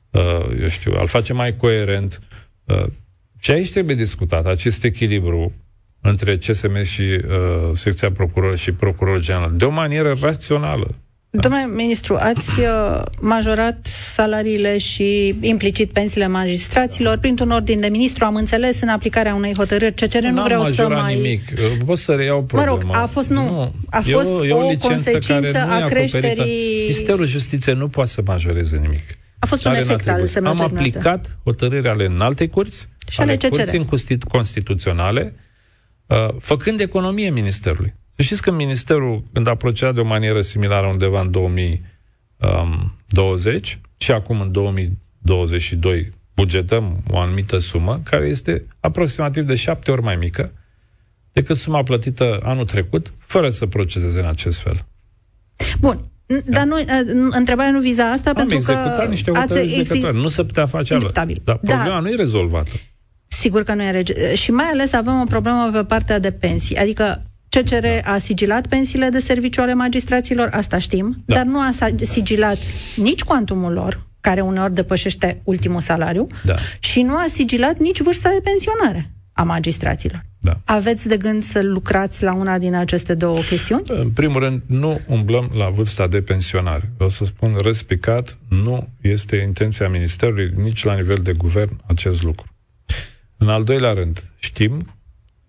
uh, 0.09 0.59
eu 0.61 0.67
știu, 0.67 0.93
a-l 0.95 1.07
face 1.07 1.33
mai 1.33 1.55
coerent. 1.55 2.19
Uh, 2.63 2.85
și 3.39 3.51
aici 3.51 3.71
trebuie 3.71 3.95
discutat 3.95 4.45
acest 4.45 4.83
echilibru 4.83 5.53
între 6.01 6.37
CSM 6.37 6.83
și 6.83 7.01
uh, 7.01 7.21
secția 7.73 8.11
procuror 8.11 8.57
și 8.57 8.71
procuror 8.71 9.19
general, 9.19 9.51
de 9.55 9.65
o 9.65 9.69
manieră 9.69 10.17
rațională. 10.21 10.95
Da. 11.33 11.39
Domnule 11.39 11.75
ministru, 11.75 12.15
ați 12.19 12.59
uh, 12.59 13.01
majorat 13.21 13.85
salariile 13.85 14.77
și 14.77 15.35
implicit 15.41 15.91
pensiile 15.91 16.27
magistraților 16.27 17.17
printr-un 17.17 17.51
ordin 17.51 17.79
de 17.79 17.87
ministru, 17.87 18.25
am 18.25 18.35
înțeles, 18.35 18.81
în 18.81 18.87
aplicarea 18.87 19.35
unei 19.35 19.53
hotărâri 19.57 19.93
CCR, 19.93 20.27
nu 20.27 20.43
vreau 20.43 20.63
să 20.63 20.87
mai... 20.87 21.15
nimic. 21.15 21.41
Pot 21.85 21.97
să 21.97 22.13
reiau 22.13 22.43
problema. 22.43 22.71
Mă 22.71 22.79
rog, 22.81 22.95
a 22.95 23.05
fost, 23.05 23.29
nu, 23.29 23.43
nu. 23.43 23.73
a 23.89 24.01
fost 24.01 24.29
e 24.29 24.33
o, 24.33 24.45
e 24.45 24.51
o, 24.51 24.65
o 24.65 24.77
consecință 24.77 25.57
a 25.57 25.85
creșterii... 25.85 26.81
Ministerul 26.81 27.25
Justiției 27.25 27.75
nu 27.75 27.87
poate 27.87 28.09
să 28.09 28.21
majoreze 28.25 28.77
nimic. 28.77 29.03
A 29.39 29.45
fost 29.45 29.65
un 29.65 29.75
efect 29.75 30.09
al 30.09 30.29
Am 30.43 30.61
aplicat 30.61 31.37
hotărârile 31.43 31.89
ale 31.89 32.05
înalte 32.05 32.47
curți, 32.47 32.89
și 33.09 33.19
ale, 33.19 33.37
ale 33.41 33.77
curții 33.77 34.17
constituționale, 34.17 35.33
uh, 35.35 35.40
făcând 36.39 36.79
economie 36.79 37.29
Ministerului. 37.29 37.93
Să 38.15 38.21
știți 38.21 38.41
că 38.41 38.51
Ministerul, 38.51 39.23
când 39.33 39.47
a 39.47 39.55
procedat 39.55 39.93
de 39.93 39.99
o 39.99 40.05
manieră 40.05 40.41
similară 40.41 40.87
undeva 40.87 41.21
în 41.21 41.31
2020 41.31 43.73
um, 43.73 43.79
și 43.97 44.11
acum 44.11 44.41
în 44.41 44.51
2022 44.51 46.11
bugetăm 46.35 47.03
o 47.09 47.17
anumită 47.17 47.57
sumă, 47.57 48.01
care 48.03 48.27
este 48.27 48.65
aproximativ 48.79 49.45
de 49.45 49.55
șapte 49.55 49.91
ori 49.91 50.01
mai 50.01 50.15
mică 50.15 50.51
decât 51.31 51.57
suma 51.57 51.83
plătită 51.83 52.39
anul 52.43 52.65
trecut, 52.65 53.13
fără 53.19 53.49
să 53.49 53.65
procedeze 53.65 54.19
în 54.19 54.25
acest 54.25 54.59
fel. 54.59 54.85
Bun. 55.79 56.05
Dar 56.45 56.65
nu, 56.65 56.75
întrebarea 57.29 57.71
nu 57.71 57.79
viza 57.79 58.09
asta 58.09 58.29
Am 58.29 58.35
pentru 58.35 58.55
executat 58.55 58.99
că 58.99 59.05
niște 59.05 59.31
hotărâri 59.31 59.79
exi... 59.79 59.99
Nu 59.99 60.27
se 60.27 60.43
putea 60.43 60.65
face 60.65 60.93
altfel. 60.93 61.35
Dar 61.43 61.57
problema 61.57 61.85
da. 61.85 61.99
nu 61.99 62.09
e 62.09 62.15
rezolvată. 62.15 62.71
Sigur 63.37 63.63
că 63.63 63.73
nu 63.73 63.83
e 63.83 63.91
rege- 63.91 64.35
Și 64.35 64.51
mai 64.51 64.65
ales 64.65 64.93
avem 64.93 65.19
o 65.21 65.23
problemă 65.23 65.69
pe 65.73 65.83
partea 65.83 66.19
de 66.19 66.31
pensii. 66.31 66.75
Adică 66.77 67.23
CCR 67.49 67.85
da. 68.03 68.11
a 68.13 68.17
sigilat 68.17 68.67
pensiile 68.67 69.09
de 69.09 69.19
serviciu 69.19 69.61
ale 69.61 69.73
magistraților, 69.73 70.49
asta 70.53 70.77
știm, 70.77 71.23
da. 71.25 71.35
dar 71.35 71.45
nu 71.45 71.59
a 71.59 71.69
sigilat 72.01 72.57
nici 72.95 73.23
cuantumul 73.23 73.73
lor, 73.73 74.01
care 74.21 74.41
uneori 74.41 74.73
depășește 74.73 75.41
ultimul 75.43 75.81
salariu, 75.81 76.27
da. 76.43 76.55
și 76.79 77.01
nu 77.01 77.13
a 77.15 77.25
sigilat 77.29 77.77
nici 77.77 78.01
vârsta 78.01 78.29
de 78.29 78.39
pensionare 78.43 79.11
a 79.33 79.43
magistraților. 79.43 80.25
Da. 80.39 80.57
Aveți 80.65 81.07
de 81.07 81.17
gând 81.17 81.43
să 81.43 81.61
lucrați 81.61 82.23
la 82.23 82.33
una 82.33 82.57
din 82.57 82.75
aceste 82.75 83.13
două 83.13 83.37
chestiuni? 83.39 83.83
În 83.87 84.09
primul 84.11 84.39
rând, 84.39 84.61
nu 84.65 84.99
umblăm 85.07 85.51
la 85.57 85.69
vârsta 85.69 86.07
de 86.07 86.21
pensionare. 86.21 86.91
O 86.99 87.09
să 87.09 87.25
spun 87.25 87.55
respicat, 87.63 88.37
nu 88.49 88.87
este 89.01 89.35
intenția 89.35 89.89
Ministerului 89.89 90.51
nici 90.55 90.83
la 90.83 90.95
nivel 90.95 91.17
de 91.23 91.33
guvern 91.33 91.81
acest 91.87 92.23
lucru. 92.23 92.45
În 93.41 93.49
al 93.49 93.63
doilea 93.63 93.93
rând, 93.93 94.31
știm 94.39 94.97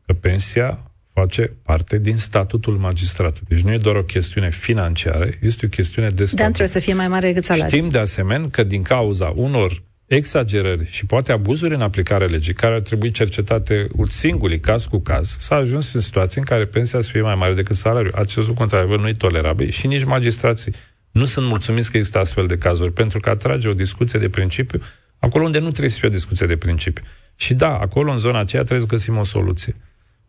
că 0.06 0.12
pensia 0.12 0.92
face 1.12 1.52
parte 1.62 1.98
din 1.98 2.16
statutul 2.16 2.76
magistratului. 2.76 3.46
Deci 3.48 3.60
nu 3.60 3.72
e 3.72 3.78
doar 3.78 3.96
o 3.96 4.02
chestiune 4.02 4.50
financiară, 4.50 5.28
este 5.40 5.66
o 5.66 5.68
chestiune 5.68 6.08
de 6.08 6.24
statut. 6.24 6.38
Dar 6.38 6.46
trebuie 6.46 6.68
să 6.68 6.78
fie 6.78 6.94
mai 6.94 7.08
mare 7.08 7.26
decât 7.26 7.44
salariul. 7.44 7.68
Știm 7.68 7.88
de 7.88 7.98
asemenea 7.98 8.48
că 8.48 8.62
din 8.62 8.82
cauza 8.82 9.32
unor 9.36 9.82
exagerări 10.06 10.90
și 10.90 11.06
poate 11.06 11.32
abuzuri 11.32 11.74
în 11.74 11.80
aplicarea 11.80 12.26
legii, 12.26 12.54
care 12.54 12.74
ar 12.74 12.80
trebui 12.80 13.10
cercetate 13.10 13.88
singuri, 14.06 14.60
caz 14.60 14.84
cu 14.84 14.98
caz, 14.98 15.36
s-a 15.38 15.54
ajuns 15.54 15.92
în 15.92 16.00
situații 16.00 16.40
în 16.40 16.46
care 16.46 16.64
pensia 16.66 17.00
să 17.00 17.10
fie 17.10 17.22
mai 17.22 17.34
mare 17.34 17.54
decât 17.54 17.76
salariul. 17.76 18.14
Acest 18.14 18.46
lucru, 18.46 18.62
într-adevăr, 18.62 18.98
nu 18.98 19.08
e 19.08 19.12
tolerabil 19.12 19.70
și 19.70 19.86
nici 19.86 20.04
magistrații 20.04 20.72
nu 21.10 21.24
sunt 21.24 21.46
mulțumiți 21.46 21.90
că 21.90 21.96
există 21.96 22.18
astfel 22.18 22.46
de 22.46 22.56
cazuri, 22.56 22.92
pentru 22.92 23.20
că 23.20 23.30
atrage 23.30 23.68
o 23.68 23.74
discuție 23.74 24.18
de 24.18 24.28
principiu 24.28 24.80
acolo 25.18 25.44
unde 25.44 25.58
nu 25.58 25.68
trebuie 25.68 25.90
să 25.90 25.98
fie 25.98 26.08
o 26.08 26.12
discuție 26.12 26.46
de 26.46 26.56
principiu. 26.56 27.04
Și 27.36 27.54
da, 27.54 27.78
acolo, 27.78 28.12
în 28.12 28.18
zona 28.18 28.38
aceea, 28.38 28.62
trebuie 28.62 28.86
să 28.88 28.94
găsim 28.94 29.16
o 29.16 29.24
soluție. 29.24 29.74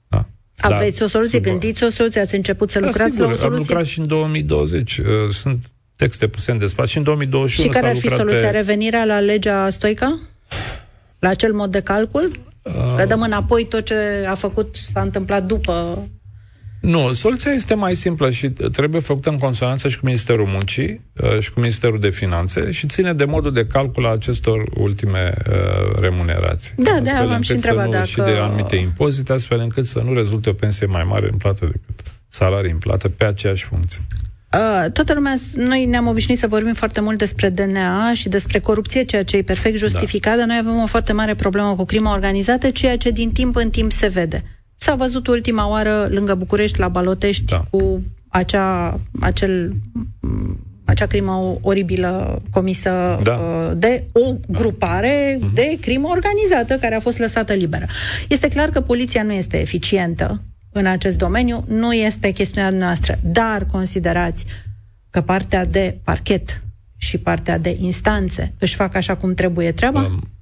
Da. 0.07 0.25
Aveți 0.57 0.99
da, 0.99 1.05
o 1.05 1.07
soluție? 1.07 1.39
Sub... 1.39 1.47
Gândiți 1.47 1.83
o 1.83 1.89
soluție? 1.89 2.21
Ați 2.21 2.35
început 2.35 2.71
să 2.71 2.79
da, 2.79 2.85
lucrați 2.85 3.11
sigur, 3.11 3.27
la 3.27 3.31
o 3.31 3.35
soluție? 3.35 3.57
am 3.57 3.67
lucrat 3.67 3.85
și 3.85 3.99
în 3.99 4.07
2020. 4.07 4.97
Uh, 4.97 5.05
sunt 5.29 5.65
texte 5.95 6.27
puse 6.27 6.51
în 6.51 6.57
despatch 6.57 6.91
și 6.91 6.97
în 6.97 7.03
2021 7.03 7.67
Și 7.67 7.75
care 7.75 7.89
ar 7.89 7.95
fi 7.95 8.09
soluția? 8.09 8.49
Pe... 8.49 8.49
Revenirea 8.49 9.05
la 9.05 9.19
legea 9.19 9.69
Stoica? 9.69 10.19
La 11.19 11.29
acel 11.29 11.53
mod 11.53 11.71
de 11.71 11.81
calcul? 11.81 12.31
Uh... 12.61 12.95
Că 12.97 13.05
dăm 13.05 13.21
înapoi 13.21 13.65
tot 13.65 13.85
ce 13.85 14.25
a 14.27 14.35
făcut, 14.35 14.75
s-a 14.75 15.01
întâmplat 15.01 15.43
după 15.43 16.07
nu, 16.83 17.11
soluția 17.11 17.51
este 17.51 17.73
mai 17.73 17.95
simplă 17.95 18.31
și 18.31 18.49
trebuie 18.49 19.01
făcută 19.01 19.29
în 19.29 19.37
consonanță 19.37 19.87
și 19.87 19.99
cu 19.99 20.05
Ministerul 20.05 20.45
Muncii 20.45 21.01
uh, 21.21 21.39
și 21.39 21.51
cu 21.51 21.59
Ministerul 21.59 21.99
de 21.99 22.09
Finanțe 22.09 22.71
și 22.71 22.87
ține 22.87 23.13
de 23.13 23.25
modul 23.25 23.53
de 23.53 23.65
calcul 23.65 24.05
a 24.05 24.09
acestor 24.09 24.63
ultime 24.75 25.33
uh, 25.49 25.99
remunerații. 25.99 26.73
Da, 26.77 26.99
de 27.03 27.09
am 27.09 27.41
și 27.41 27.51
întrebat 27.51 27.89
dacă... 27.89 28.05
Și 28.05 28.15
de 28.15 28.37
anumite 28.41 28.75
impozite, 28.75 29.33
astfel 29.33 29.59
încât 29.59 29.85
să 29.85 29.99
nu 29.99 30.13
rezulte 30.13 30.49
o 30.49 30.53
pensie 30.53 30.85
mai 30.85 31.03
mare 31.03 31.29
în 31.31 31.37
plată 31.37 31.65
decât 31.65 32.07
salarii 32.27 32.71
în 32.71 32.77
plată 32.77 33.09
pe 33.09 33.25
aceeași 33.25 33.65
funcție. 33.65 34.01
Uh, 34.53 34.91
toată 34.91 35.13
lumea, 35.13 35.33
noi 35.55 35.85
ne-am 35.85 36.07
obișnuit 36.07 36.39
să 36.39 36.47
vorbim 36.47 36.73
foarte 36.73 37.01
mult 37.01 37.17
despre 37.17 37.49
DNA 37.49 38.13
și 38.13 38.29
despre 38.29 38.59
corupție, 38.59 39.03
ceea 39.03 39.23
ce 39.23 39.37
e 39.37 39.41
perfect 39.41 39.77
justificat, 39.77 40.33
da. 40.33 40.37
dar 40.37 40.47
noi 40.47 40.57
avem 40.59 40.81
o 40.81 40.85
foarte 40.85 41.13
mare 41.13 41.35
problemă 41.35 41.75
cu 41.75 41.85
crima 41.85 42.13
organizată, 42.13 42.69
ceea 42.69 42.97
ce 42.97 43.09
din 43.09 43.31
timp 43.31 43.55
în 43.55 43.69
timp 43.69 43.91
se 43.91 44.07
vede. 44.07 44.43
S-a 44.83 44.95
văzut 44.95 45.27
ultima 45.27 45.69
oară 45.69 46.07
lângă 46.09 46.35
București, 46.35 46.79
la 46.79 46.87
Balotești, 46.87 47.43
da. 47.45 47.65
cu 47.69 48.01
acea, 48.27 48.99
acel 49.19 49.73
acea 50.85 51.05
crimă 51.05 51.57
oribilă 51.61 52.41
comisă 52.51 53.19
da. 53.23 53.33
Uh, 53.33 53.71
de 53.77 54.03
o 54.11 54.35
grupare 54.47 55.37
uh-huh. 55.37 55.53
de 55.53 55.77
crimă 55.81 56.07
organizată 56.07 56.77
care 56.77 56.95
a 56.95 56.99
fost 56.99 57.19
lăsată 57.19 57.53
liberă. 57.53 57.85
Este 58.29 58.47
clar 58.47 58.69
că 58.69 58.81
poliția 58.81 59.23
nu 59.23 59.31
este 59.31 59.59
eficientă 59.59 60.41
în 60.71 60.85
acest 60.85 61.17
domeniu, 61.17 61.65
nu 61.67 61.93
este 61.93 62.31
chestiunea 62.31 62.69
noastră, 62.69 63.19
dar 63.21 63.65
considerați 63.65 64.45
că 65.09 65.21
partea 65.21 65.65
de 65.65 65.97
parchet 66.03 66.61
și 66.97 67.17
partea 67.17 67.57
de 67.57 67.75
instanțe 67.79 68.53
își 68.59 68.75
fac 68.75 68.95
așa 68.95 69.15
cum 69.15 69.33
trebuie 69.33 69.71
treaba? 69.71 70.01
Um, 70.01 70.32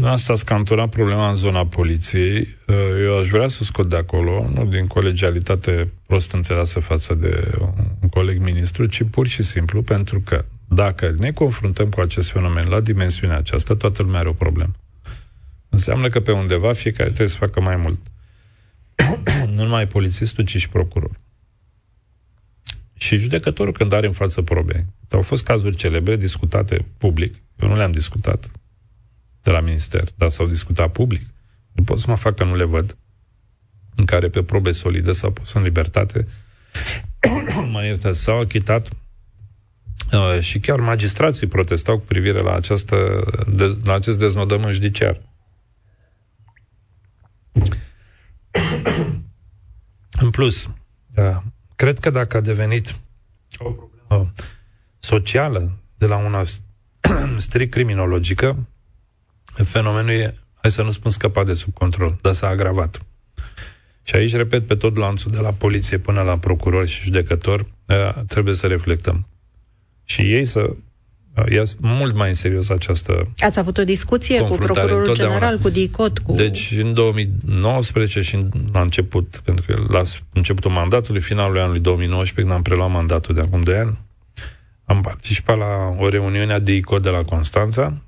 Asta 0.00 0.32
a 0.32 0.36
scanturat 0.36 0.88
problema 0.88 1.28
în 1.28 1.34
zona 1.34 1.66
poliției. 1.66 2.56
Uh, 2.66 2.76
eu 3.04 3.18
aș 3.18 3.28
vrea 3.28 3.48
să 3.48 3.64
scot 3.64 3.88
de 3.88 3.96
acolo, 3.96 4.50
nu 4.54 4.64
din 4.64 4.86
colegialitate 4.86 5.92
prost 6.06 6.32
înțeleasă 6.32 6.80
față 6.80 7.14
de 7.14 7.52
un 8.00 8.08
coleg 8.08 8.38
ministru, 8.38 8.86
ci 8.86 9.02
pur 9.10 9.26
și 9.26 9.42
simplu 9.42 9.82
pentru 9.82 10.20
că 10.20 10.44
dacă 10.68 11.14
ne 11.18 11.32
confruntăm 11.32 11.88
cu 11.88 12.00
acest 12.00 12.30
fenomen 12.30 12.68
la 12.68 12.80
dimensiunea 12.80 13.36
aceasta, 13.36 13.76
toată 13.76 14.02
lumea 14.02 14.18
are 14.18 14.28
o 14.28 14.32
problemă. 14.32 14.72
Înseamnă 15.68 16.08
că 16.08 16.20
pe 16.20 16.32
undeva 16.32 16.72
fiecare 16.72 17.08
trebuie 17.08 17.28
să 17.28 17.36
facă 17.36 17.60
mai 17.60 17.76
mult. 17.76 17.98
nu 19.54 19.62
numai 19.62 19.86
polițistul, 19.86 20.44
ci 20.44 20.56
și 20.56 20.68
procuror. 20.68 21.20
Și 22.94 23.16
judecătorul 23.16 23.72
când 23.72 23.92
are 23.92 24.06
în 24.06 24.12
față 24.12 24.42
probe. 24.42 24.86
Au 25.10 25.22
fost 25.22 25.44
cazuri 25.44 25.76
celebre 25.76 26.16
discutate 26.16 26.84
public. 26.98 27.34
Eu 27.62 27.68
nu 27.68 27.76
le-am 27.76 27.92
discutat 27.92 28.50
de 29.42 29.50
la 29.50 29.60
minister, 29.60 30.08
dar 30.14 30.30
s-au 30.30 30.46
discutat 30.46 30.92
public. 30.92 31.22
Nu 31.72 31.82
pot 31.84 31.98
să 31.98 32.06
mă 32.08 32.14
fac 32.14 32.34
că 32.34 32.44
nu 32.44 32.56
le 32.56 32.64
văd. 32.64 32.96
În 33.94 34.04
care 34.04 34.28
pe 34.28 34.42
probe 34.42 34.72
solide 34.72 35.12
s-au 35.12 35.30
pus 35.30 35.52
în 35.52 35.62
libertate, 35.62 36.26
mai 37.72 37.86
iertați, 37.86 38.22
s-au 38.22 38.40
achitat 38.40 38.88
uh, 40.12 40.40
și 40.40 40.60
chiar 40.60 40.80
magistrații 40.80 41.46
protestau 41.46 41.98
cu 41.98 42.04
privire 42.04 42.40
la, 42.40 42.54
această, 42.54 43.24
de, 43.48 43.78
la 43.84 43.94
acest 43.94 44.18
deznodământ 44.18 44.72
judiciar. 44.72 45.20
În 50.22 50.30
plus, 50.30 50.68
uh, 51.16 51.36
cred 51.76 51.98
că 51.98 52.10
dacă 52.10 52.36
a 52.36 52.40
devenit 52.40 52.94
o 53.58 53.70
problemă 53.70 54.32
socială 54.98 55.78
de 55.96 56.06
la 56.06 56.16
una 56.16 56.42
strict 57.36 57.72
criminologică, 57.72 58.66
fenomenul 59.54 60.10
e, 60.10 60.34
hai 60.54 60.70
să 60.70 60.82
nu 60.82 60.90
spun 60.90 61.10
scăpat 61.10 61.46
de 61.46 61.54
sub 61.54 61.74
control, 61.74 62.18
dar 62.20 62.32
s-a 62.32 62.48
agravat. 62.48 63.02
Și 64.02 64.16
aici, 64.16 64.34
repet, 64.34 64.66
pe 64.66 64.74
tot 64.74 64.96
lanțul, 64.96 65.30
de 65.30 65.38
la 65.38 65.52
poliție 65.52 65.98
până 65.98 66.22
la 66.22 66.38
procuror 66.38 66.86
și 66.86 67.02
judecător, 67.02 67.66
trebuie 68.26 68.54
să 68.54 68.66
reflectăm. 68.66 69.26
Și 70.04 70.20
ei 70.20 70.44
să 70.44 70.70
ia 71.50 71.62
mult 71.80 72.14
mai 72.14 72.28
în 72.28 72.34
serios 72.34 72.70
această 72.70 73.32
Ați 73.38 73.58
avut 73.58 73.78
o 73.78 73.84
discuție 73.84 74.40
cu 74.40 74.56
procurorul 74.56 75.14
general, 75.14 75.58
cu 75.58 75.68
DICOT? 75.68 76.18
Cu... 76.18 76.32
Deci, 76.32 76.74
în 76.78 76.94
2019 76.94 78.20
și 78.20 78.38
la 78.72 78.80
început, 78.80 79.40
pentru 79.44 79.64
că 79.66 79.84
la 79.88 80.02
începutul 80.32 80.70
mandatului, 80.70 81.20
finalul 81.20 81.58
anului 81.58 81.80
2019, 81.80 82.40
când 82.40 82.50
am 82.50 82.62
preluat 82.62 82.90
mandatul 82.90 83.34
de 83.34 83.40
acum 83.40 83.60
2 83.60 83.76
ani, 83.76 83.98
am 84.84 85.00
participat 85.00 85.58
la 85.58 85.96
o 85.98 86.08
reuniune 86.08 86.52
a 86.52 86.58
DICOT 86.58 87.02
de 87.02 87.08
la 87.08 87.22
Constanța, 87.22 88.02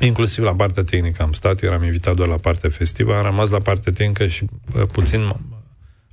Inclusiv 0.00 0.44
la 0.44 0.54
partea 0.54 0.82
tehnică 0.82 1.22
am 1.22 1.32
stat, 1.32 1.62
eram 1.62 1.82
invitat 1.82 2.14
doar 2.14 2.28
la 2.28 2.36
partea 2.36 2.70
festivă, 2.70 3.14
am 3.16 3.22
rămas 3.22 3.50
la 3.50 3.60
partea 3.60 3.92
tehnică 3.92 4.26
și 4.26 4.44
uh, 4.76 4.86
puțin, 4.92 5.20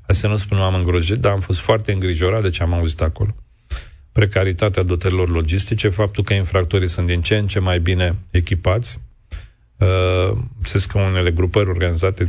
hai 0.01 0.15
să 0.15 0.27
nu 0.27 0.37
spun 0.37 0.57
m-am 0.57 0.73
îngrojit, 0.73 1.17
dar 1.17 1.31
am 1.31 1.39
fost 1.39 1.59
foarte 1.59 1.91
îngrijorat 1.91 2.41
de 2.41 2.49
ce 2.49 2.63
am 2.63 2.73
auzit 2.73 3.01
acolo. 3.01 3.35
Precaritatea 4.11 4.83
dotărilor 4.83 5.29
logistice, 5.29 5.89
faptul 5.89 6.23
că 6.23 6.33
infractorii 6.33 6.87
sunt 6.87 7.07
din 7.07 7.21
ce 7.21 7.37
în 7.37 7.47
ce 7.47 7.59
mai 7.59 7.79
bine 7.79 8.15
echipați, 8.31 8.99
Uh, 9.81 10.37
se 10.61 10.85
că 10.87 10.97
unele 10.97 11.31
grupări 11.31 11.69
organizate 11.69 12.25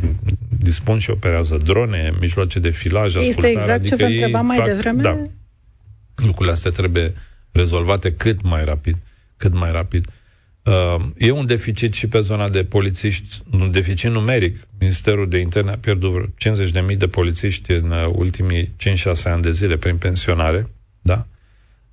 dispun 0.58 0.98
și 0.98 1.10
operează 1.10 1.56
drone, 1.56 2.12
mijloace 2.20 2.58
de 2.58 2.70
filaj, 2.70 3.14
Este 3.14 3.46
exact 3.46 3.70
adică 3.70 3.96
ce 3.96 4.02
vă 4.04 4.10
întrebam 4.10 4.46
mai 4.46 4.56
fac, 4.56 4.66
devreme? 4.66 5.02
Da. 5.02 5.22
Lucrurile 6.14 6.52
astea 6.52 6.70
trebuie 6.70 7.14
rezolvate 7.50 8.12
cât 8.12 8.42
mai 8.42 8.64
rapid. 8.64 8.96
Cât 9.36 9.54
mai 9.54 9.72
rapid. 9.72 10.06
Uh, 10.64 10.72
Uh, 10.72 11.04
e 11.16 11.30
un 11.30 11.46
deficit 11.46 11.92
și 11.92 12.06
pe 12.06 12.20
zona 12.20 12.48
de 12.48 12.64
polițiști, 12.64 13.42
un 13.52 13.70
deficit 13.70 14.10
numeric. 14.10 14.66
Ministerul 14.78 15.28
de 15.28 15.38
Interne 15.38 15.70
a 15.70 15.78
pierdut 15.78 16.34
50.000 16.90 16.96
de 16.96 17.08
polițiști 17.08 17.72
în 17.72 17.90
uh, 17.90 18.06
ultimii 18.14 18.74
5-6 18.88 19.22
ani 19.24 19.42
de 19.42 19.50
zile 19.50 19.76
prin 19.76 19.96
pensionare, 19.96 20.70
da? 21.00 21.26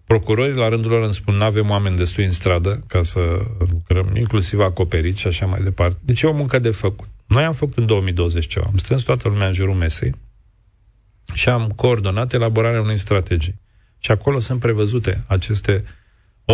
Procurorii, 0.06 0.56
la 0.56 0.68
rândul 0.68 0.92
lor, 0.92 1.04
îmi 1.04 1.14
spun, 1.14 1.36
nu 1.36 1.44
avem 1.44 1.70
oameni 1.70 1.96
destui 1.96 2.26
în 2.26 2.32
stradă 2.32 2.84
ca 2.88 3.02
să 3.02 3.20
lucrăm, 3.72 4.16
inclusiv 4.16 4.60
acoperiți 4.60 5.20
și 5.20 5.28
așa 5.28 5.46
mai 5.46 5.62
departe. 5.62 5.98
Deci 6.06 6.22
e 6.22 6.28
o 6.28 6.34
muncă 6.34 6.60
de 6.60 6.70
făcut. 6.70 7.08
Noi 7.26 7.44
am 7.44 7.54
făcut 7.54 7.78
în 7.78 7.86
2020 7.86 8.48
ceva. 8.48 8.66
Am 8.70 8.78
strâns 8.78 9.04
toată 9.04 9.28
lumea 9.28 9.48
în 9.48 9.54
jurul 9.54 9.76
mesei 9.76 10.16
și 11.34 11.50
am 11.50 11.70
coordonat 11.76 12.34
elaborarea 12.34 12.82
unei 12.82 12.98
strategii. 12.98 13.60
Și 14.00 14.12
acolo 14.12 14.40
sunt 14.40 14.60
prevăzute 14.60 15.24
aceste 15.28 15.84
uh, 15.86 15.99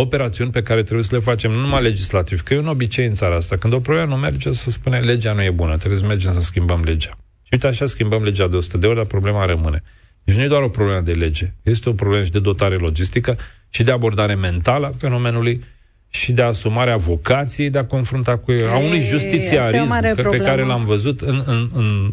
operațiuni 0.00 0.50
pe 0.50 0.62
care 0.62 0.82
trebuie 0.82 1.04
să 1.04 1.14
le 1.14 1.20
facem 1.20 1.50
nu 1.50 1.60
numai 1.60 1.82
legislativ, 1.82 2.42
că 2.42 2.54
e 2.54 2.58
un 2.58 2.66
obicei 2.66 3.06
în 3.06 3.14
țara 3.14 3.34
asta. 3.34 3.56
Când 3.56 3.72
o 3.72 3.80
problemă 3.80 4.08
nu 4.08 4.16
merge, 4.16 4.52
să 4.52 4.70
spune 4.70 4.98
legea 4.98 5.32
nu 5.32 5.42
e 5.42 5.50
bună, 5.50 5.76
trebuie 5.76 5.98
să 5.98 6.06
mergem 6.06 6.32
să 6.32 6.40
schimbăm 6.40 6.82
legea. 6.84 7.10
Și 7.42 7.48
uite, 7.52 7.66
așa 7.66 7.86
schimbăm 7.86 8.22
legea 8.22 8.46
de 8.46 8.56
100 8.56 8.78
de 8.78 8.86
ori, 8.86 8.96
dar 8.96 9.04
problema 9.04 9.44
rămâne. 9.44 9.82
Deci 10.24 10.36
nu 10.36 10.42
e 10.42 10.46
doar 10.46 10.62
o 10.62 10.68
problemă 10.68 11.00
de 11.00 11.12
lege, 11.12 11.52
este 11.62 11.88
o 11.88 11.92
problemă 11.92 12.24
și 12.24 12.30
de 12.30 12.38
dotare 12.38 12.74
logistică 12.74 13.36
și 13.68 13.82
de 13.82 13.90
abordare 13.90 14.34
mentală 14.34 14.86
a 14.86 14.90
fenomenului 14.98 15.64
și 16.08 16.32
de 16.32 16.42
asumare 16.42 16.90
a 16.90 16.96
vocației 16.96 17.70
de 17.70 17.78
a 17.78 17.84
confrunta 17.84 18.36
cu 18.36 18.52
el, 18.52 18.68
a 18.68 18.76
unui 18.76 19.00
justițiarism 19.00 20.00
pe 20.30 20.36
care 20.36 20.62
l-am 20.62 20.84
văzut 20.84 21.20
în, 21.20 21.42
în, 21.46 21.70
în 21.72 22.12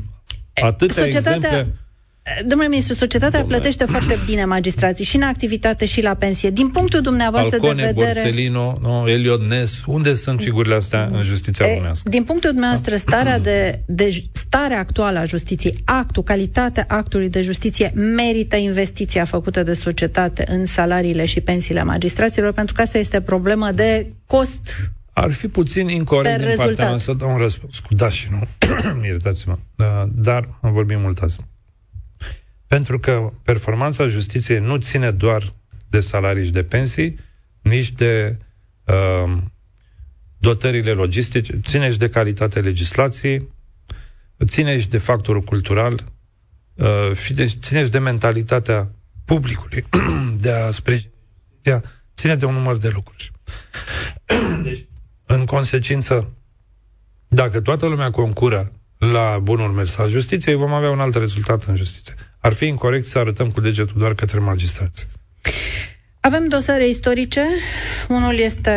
atâtea 0.54 1.04
Societatea... 1.04 1.36
exemple 1.36 1.74
Domnule 2.46 2.70
ministru, 2.70 2.94
societatea 2.94 3.40
Domnule. 3.40 3.60
plătește 3.60 3.86
foarte 3.86 4.18
bine 4.26 4.46
magistrații 4.46 5.06
și 5.06 5.16
în 5.16 5.22
activitate 5.22 5.86
și 5.86 6.02
la 6.02 6.14
pensie. 6.14 6.50
Din 6.50 6.70
punctul 6.70 7.02
dumneavoastră 7.02 7.56
Alcone, 7.56 7.82
de 7.82 7.82
vedere... 7.82 8.12
Borsellino, 8.14 8.78
no, 8.82 9.10
Eliot 9.10 9.42
Ness, 9.42 9.84
unde 9.86 10.14
sunt 10.14 10.42
figurile 10.42 10.76
astea 10.76 11.10
în 11.12 11.24
justiția 11.24 11.68
românească? 11.68 12.10
Din 12.10 12.24
punctul 12.24 12.50
dumneavoastră, 12.50 12.96
starea, 12.96 13.40
de, 13.40 13.82
de, 13.86 14.24
starea 14.32 14.80
actuală 14.80 15.20
a 15.20 15.24
justiției, 15.24 15.76
actul, 15.86 16.24
calitatea 16.24 16.86
actului 16.88 17.30
de 17.30 17.42
justiție 17.42 17.92
merită 17.96 18.56
investiția 18.56 19.26
făcută 19.26 19.64
de 19.64 19.74
societate 19.74 20.46
în 20.48 20.66
salariile 20.66 21.26
și 21.26 21.42
pensiile 21.42 21.84
magistraților, 21.84 22.52
pentru 22.54 22.74
că 22.74 22.82
asta 22.82 22.98
este 22.98 23.22
problemă 23.22 23.72
de 23.72 24.08
cost 24.26 24.92
ar 25.14 25.32
fi 25.32 25.48
puțin 25.48 25.88
incorrect 25.88 26.40
din 26.40 26.54
partea 26.56 26.90
mea 26.90 26.98
să 26.98 27.14
dau 27.14 27.32
un 27.32 27.38
răspuns 27.38 27.80
cu 27.80 27.94
da 27.94 28.10
și 28.10 28.28
nu. 28.32 28.48
Iertați-mă. 29.08 29.58
Da, 29.76 30.10
dar 30.16 30.50
am 30.62 30.72
vorbit 30.72 31.00
mult 31.00 31.18
azi. 31.18 31.40
Pentru 32.74 33.00
că 33.00 33.32
performanța 33.44 34.08
justiției 34.08 34.60
nu 34.60 34.78
ține 34.78 35.12
doar 35.12 35.54
de 35.88 36.00
salarii 36.00 36.44
și 36.44 36.52
de 36.52 36.64
pensii, 36.64 37.20
nici 37.62 37.92
de 37.92 38.38
uh, 38.86 39.38
dotările 40.38 40.92
logistice, 40.92 41.60
ține 41.66 41.92
și 41.92 41.98
de 41.98 42.10
calitatea 42.10 42.62
legislației, 42.62 43.48
ține 44.46 44.80
și 44.80 44.88
de 44.88 44.98
factorul 44.98 45.42
cultural, 45.42 46.04
uh, 46.74 47.12
ține 47.62 47.84
și 47.84 47.90
de 47.90 48.00
mentalitatea 48.00 48.92
publicului 49.26 49.86
de 50.44 50.52
a 50.52 50.72
sprijini 50.72 51.12
ține 52.16 52.36
de 52.36 52.46
un 52.46 52.54
număr 52.54 52.78
de 52.78 52.90
lucruri. 52.90 53.32
Deci, 54.64 54.86
în 55.26 55.46
consecință, 55.46 56.34
dacă 57.28 57.62
toată 57.62 57.86
lumea 57.86 58.10
concură 58.10 58.72
la 58.98 59.40
bunul 59.42 59.72
mers 59.72 59.98
al 59.98 60.08
justiției, 60.08 60.56
vom 60.56 60.74
avea 60.74 60.90
un 60.90 61.00
alt 61.00 61.16
rezultat 61.16 61.64
în 61.64 61.76
justiție 61.76 62.16
ar 62.44 62.54
fi 62.54 62.66
incorrect 62.66 63.06
să 63.06 63.20
arătăm 63.20 63.50
cu 63.50 63.62
degetul 63.62 63.96
doar 63.98 64.14
către 64.14 64.40
magistrați. 64.40 65.08
Avem 66.20 66.48
dosare 66.48 66.88
istorice. 66.88 67.42
Unul 68.10 68.38
este 68.38 68.72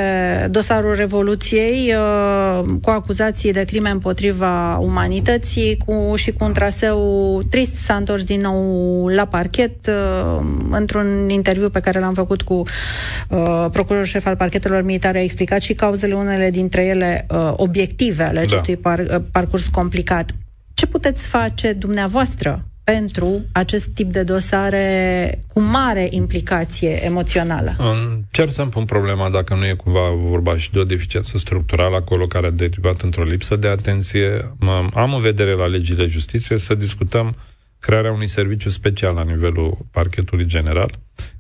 dosarul 0.51 0.95
Revoluției 0.95 1.95
uh, 1.95 2.65
cu 2.83 2.91
acuzații 2.91 3.53
de 3.53 3.65
crime 3.65 3.91
împotriva 3.91 4.77
umanității 4.77 5.79
cu, 5.87 6.17
și 6.17 6.33
cu 6.33 6.45
un 6.45 6.53
traseu 6.53 7.43
trist. 7.51 7.75
S-a 7.75 7.95
întors 7.95 8.25
din 8.25 8.41
nou 8.41 9.09
la 9.09 9.27
parchet. 9.27 9.87
Uh, 9.87 10.41
într-un 10.71 11.29
interviu 11.29 11.71
pe 11.71 11.81
care 11.81 12.01
l-am 12.01 12.15
făcut 12.15 12.43
cu 12.43 12.55
uh, 12.55 13.67
procurorul 13.73 14.05
șef 14.05 14.27
al 14.27 14.37
parchetelor 14.37 14.83
militare 14.83 15.19
a 15.19 15.23
explicat 15.23 15.61
și 15.61 15.75
cauzele 15.75 16.15
unele 16.15 16.51
dintre 16.51 16.85
ele 16.85 17.27
uh, 17.31 17.53
obiective 17.57 18.23
ale 18.23 18.35
da. 18.35 18.41
acestui 18.41 18.75
da. 18.75 18.81
par, 18.83 18.99
uh, 18.99 19.25
parcurs 19.33 19.67
complicat. 19.67 20.31
Ce 20.75 20.87
puteți 20.87 21.27
face 21.27 21.73
dumneavoastră 21.73 22.65
pentru 22.93 23.45
acest 23.53 23.89
tip 23.89 24.13
de 24.13 24.23
dosare 24.23 25.39
cu 25.53 25.61
mare 25.61 26.07
implicație 26.11 27.05
emoțională? 27.05 27.77
Încerc 27.79 28.53
să-mi 28.53 28.71
pun 28.71 28.85
problema 28.85 29.31
dacă 29.31 29.55
nu 29.55 29.67
e 29.67 29.75
cumva 29.75 30.11
vorba 30.11 30.57
și 30.57 30.73
de 30.73 30.79
o 30.79 30.85
deficiență 30.85 31.39
structurală 31.39 31.97
acolo 31.97 32.27
care 32.27 32.47
a 32.47 32.51
derivat 32.51 33.01
într-o 33.01 33.25
lipsă 33.25 33.57
de 33.57 33.69
atenție. 33.69 34.55
Am 34.95 35.15
în 35.15 35.21
vedere 35.21 35.53
la 35.53 35.67
legile 35.67 36.07
justiție 36.07 36.57
să 36.57 36.75
discutăm 36.75 37.37
crearea 37.79 38.13
unui 38.13 38.29
serviciu 38.29 38.69
special 38.69 39.15
la 39.15 39.23
nivelul 39.23 39.79
parchetului 39.91 40.45
general, 40.45 40.91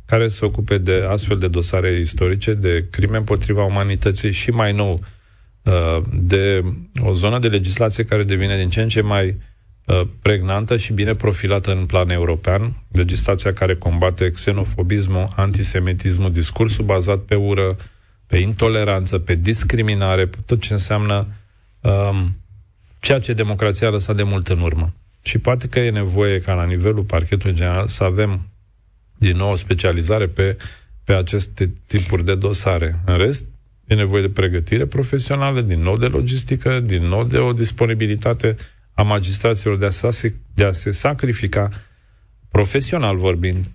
care 0.06 0.28
se 0.28 0.44
ocupe 0.44 0.78
de 0.78 1.06
astfel 1.08 1.36
de 1.36 1.48
dosare 1.48 1.98
istorice, 1.98 2.54
de 2.54 2.86
crime 2.90 3.16
împotriva 3.16 3.64
umanității 3.64 4.32
și 4.32 4.50
mai 4.50 4.72
nou 4.72 5.00
uh, 5.62 6.02
de 6.12 6.64
o 7.02 7.12
zonă 7.12 7.38
de 7.38 7.48
legislație 7.48 8.04
care 8.04 8.22
devine 8.22 8.58
din 8.58 8.68
ce 8.68 8.80
în 8.80 8.88
ce 8.88 9.00
mai 9.00 9.26
uh, 9.26 9.34
pregnantă 10.22 10.76
și 10.76 10.92
bine 10.92 11.14
profilată 11.14 11.72
în 11.72 11.86
plan 11.86 12.10
european, 12.10 12.82
legislația 12.92 13.52
care 13.52 13.74
combate 13.74 14.30
xenofobismul, 14.30 15.28
antisemitismul, 15.36 16.32
discursul 16.32 16.84
bazat 16.84 17.18
pe 17.18 17.34
ură, 17.34 17.76
pe 18.26 18.36
intoleranță, 18.36 19.18
pe 19.18 19.34
discriminare, 19.34 20.26
pe 20.26 20.36
tot 20.46 20.60
ce 20.60 20.72
înseamnă 20.72 21.26
um, 21.80 22.36
ceea 23.00 23.18
ce 23.18 23.32
democrația 23.32 23.88
a 23.88 23.90
lăsat 23.90 24.16
de 24.16 24.22
mult 24.22 24.48
în 24.48 24.60
urmă. 24.60 24.94
Și 25.22 25.38
poate 25.38 25.68
că 25.68 25.78
e 25.78 25.90
nevoie 25.90 26.40
ca 26.40 26.54
la 26.54 26.64
nivelul 26.64 27.02
parchetului 27.02 27.54
general 27.54 27.86
să 27.86 28.04
avem 28.04 28.40
din 29.18 29.36
nou 29.36 29.50
o 29.50 29.54
specializare 29.54 30.26
pe, 30.26 30.56
pe 31.04 31.12
aceste 31.12 31.72
tipuri 31.86 32.24
de 32.24 32.34
dosare. 32.34 33.00
În 33.04 33.16
rest, 33.16 33.44
e 33.86 33.94
nevoie 33.94 34.22
de 34.22 34.28
pregătire 34.28 34.86
profesională, 34.86 35.60
din 35.60 35.80
nou 35.80 35.96
de 35.96 36.06
logistică, 36.06 36.80
din 36.80 37.06
nou 37.06 37.24
de 37.24 37.38
o 37.38 37.52
disponibilitate 37.52 38.56
a 38.96 39.02
magistraților 39.02 39.76
de 39.76 39.86
a, 39.86 40.10
se, 40.10 40.34
de 40.54 40.64
a 40.64 40.72
se 40.72 40.90
sacrifica 40.90 41.68
profesional 42.50 43.16
vorbind 43.16 43.66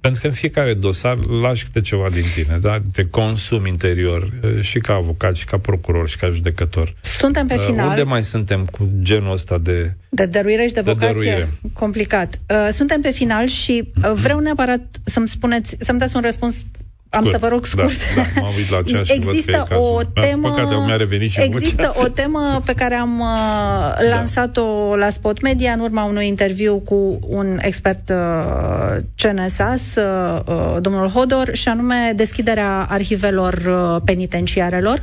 pentru 0.00 0.20
că 0.20 0.26
în 0.26 0.32
fiecare 0.32 0.74
dosar 0.74 1.16
lași 1.26 1.64
câte 1.64 1.80
ceva 1.80 2.08
din 2.10 2.24
tine, 2.34 2.58
da? 2.60 2.78
Te 2.92 3.08
consumi 3.08 3.68
interior 3.68 4.32
și 4.60 4.78
ca 4.78 4.94
avocat, 4.94 5.36
și 5.36 5.44
ca 5.44 5.58
procuror, 5.58 6.08
și 6.08 6.16
ca 6.16 6.28
judecător. 6.28 6.94
Suntem 7.00 7.46
pe 7.46 7.56
final. 7.56 7.88
Unde 7.88 8.02
mai 8.02 8.22
suntem 8.22 8.64
cu 8.64 8.88
genul 9.02 9.32
ăsta 9.32 9.58
de... 9.58 9.94
De 10.08 10.26
dăruire 10.26 10.66
și 10.66 10.72
de, 10.72 10.80
de 10.80 10.92
vocație? 10.92 11.14
Dăruire. 11.14 11.48
Complicat. 11.72 12.40
Suntem 12.70 13.00
pe 13.00 13.10
final 13.10 13.46
și 13.46 13.92
vreau 14.14 14.38
neapărat 14.38 15.00
să-mi 15.04 15.28
spuneți, 15.28 15.76
să-mi 15.80 15.98
dați 15.98 16.16
un 16.16 16.22
răspuns 16.22 16.64
am 17.10 17.24
scurt. 17.24 17.40
să 17.40 17.46
vă 17.46 17.48
rog 17.48 17.64
scurt. 17.64 18.14
Da, 18.14 18.22
da, 18.34 18.40
m-am 18.40 18.52
uit 18.56 18.70
la 18.70 18.82
ceas 18.82 19.08
Există 19.08 19.66
și 19.68 19.76
o 19.76 20.02
temă... 20.02 20.42
Da, 20.42 20.48
păcate, 20.48 20.74
mi-a 20.86 20.96
revenit 20.96 21.30
și 21.30 21.40
Există 21.40 21.92
vocea. 21.94 22.06
o 22.06 22.08
temă 22.08 22.60
pe 22.64 22.72
care 22.72 22.94
am 22.94 23.20
uh, 23.20 23.26
da. 23.26 24.16
lansat-o 24.16 24.96
la 24.96 25.08
Spot 25.08 25.42
Media 25.42 25.72
în 25.72 25.80
urma 25.80 26.04
unui 26.04 26.26
interviu 26.26 26.78
cu 26.78 27.18
un 27.28 27.58
expert 27.60 28.10
uh, 28.10 29.02
CNSAS, 29.16 29.94
uh, 29.96 30.40
uh, 30.46 30.76
domnul 30.80 31.08
Hodor, 31.08 31.50
și 31.52 31.68
anume 31.68 32.12
deschiderea 32.16 32.86
arhivelor 32.88 33.54
uh, 33.54 34.02
penitenciarelor. 34.04 34.98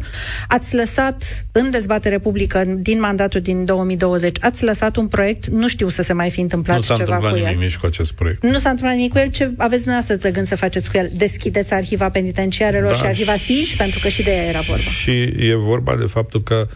Ați 0.48 0.76
lăsat 0.76 1.46
în 1.52 1.70
dezbatere 1.70 2.20
publică 2.20 2.64
din 2.78 3.00
mandatul 3.00 3.42
din 3.42 3.66
2020, 3.66 4.38
ați 4.42 4.64
lăsat 4.64 4.96
un 4.96 5.08
proiect, 5.08 5.48
nu 5.48 5.68
știu 5.68 5.90
să 5.90 6.02
se 6.02 6.14
mai 6.14 6.30
fi 6.30 6.42
întâmplat 6.42 6.80
ceva 6.82 6.96
cu 6.96 7.02
el. 7.02 7.08
Nu 7.08 7.18
s-a 7.18 7.34
întâmplat 7.34 7.56
nimic 7.56 7.76
cu 7.76 7.86
acest 7.86 8.14
proiect. 8.14 8.44
Nu 8.44 8.58
s-a 8.58 8.70
întâmplat 8.70 8.96
nimic 8.96 9.12
cu 9.12 9.18
el. 9.18 9.28
Ce 9.28 9.52
aveți 9.58 9.84
dumneavoastră 9.84 10.16
de 10.16 10.32
gând 10.32 10.48
să 10.48 10.56
faceți 10.56 10.92
cu 10.92 10.98
el? 10.98 11.10
Deschideți 11.14 11.74
arhive 11.74 11.97
arhiva 11.98 12.10
penitenciarelor 12.10 12.92
da, 12.92 12.98
și 12.98 13.06
arhiva 13.06 13.36
SIJ, 13.36 13.76
pentru 13.76 14.00
că 14.00 14.08
și 14.08 14.24
de 14.24 14.32
ea 14.32 14.44
era 14.44 14.60
vorba. 14.60 14.82
Și 14.82 15.34
e 15.38 15.56
vorba 15.56 15.96
de 15.96 16.06
faptul 16.06 16.44
că 16.44 16.68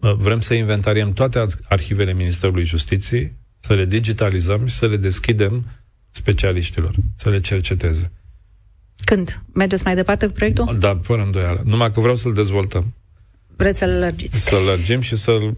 uh, 0.00 0.12
vrem 0.12 0.40
să 0.40 0.54
inventariem 0.54 1.12
toate 1.12 1.44
arhivele 1.68 2.12
Ministerului 2.12 2.64
Justiției, 2.64 3.32
să 3.58 3.74
le 3.74 3.84
digitalizăm 3.84 4.66
și 4.66 4.74
să 4.74 4.86
le 4.86 4.96
deschidem 4.96 5.64
specialiștilor, 6.10 6.94
să 7.16 7.30
le 7.30 7.40
cerceteze. 7.40 8.12
Când? 9.04 9.42
Mergeți 9.54 9.84
mai 9.84 9.94
departe 9.94 10.26
cu 10.26 10.32
proiectul? 10.32 10.76
Da, 10.78 10.98
fără 11.02 11.22
îndoială. 11.22 11.62
Numai 11.64 11.92
că 11.92 12.00
vreau 12.00 12.16
să-l 12.16 12.32
dezvoltăm. 12.32 12.94
Vreți 13.56 13.78
să-l 13.78 13.98
lărgiți? 13.98 14.40
Să-l 14.40 14.64
lărgim 14.64 15.00
și 15.00 15.16
să 15.16 15.32
uh, 15.32 15.52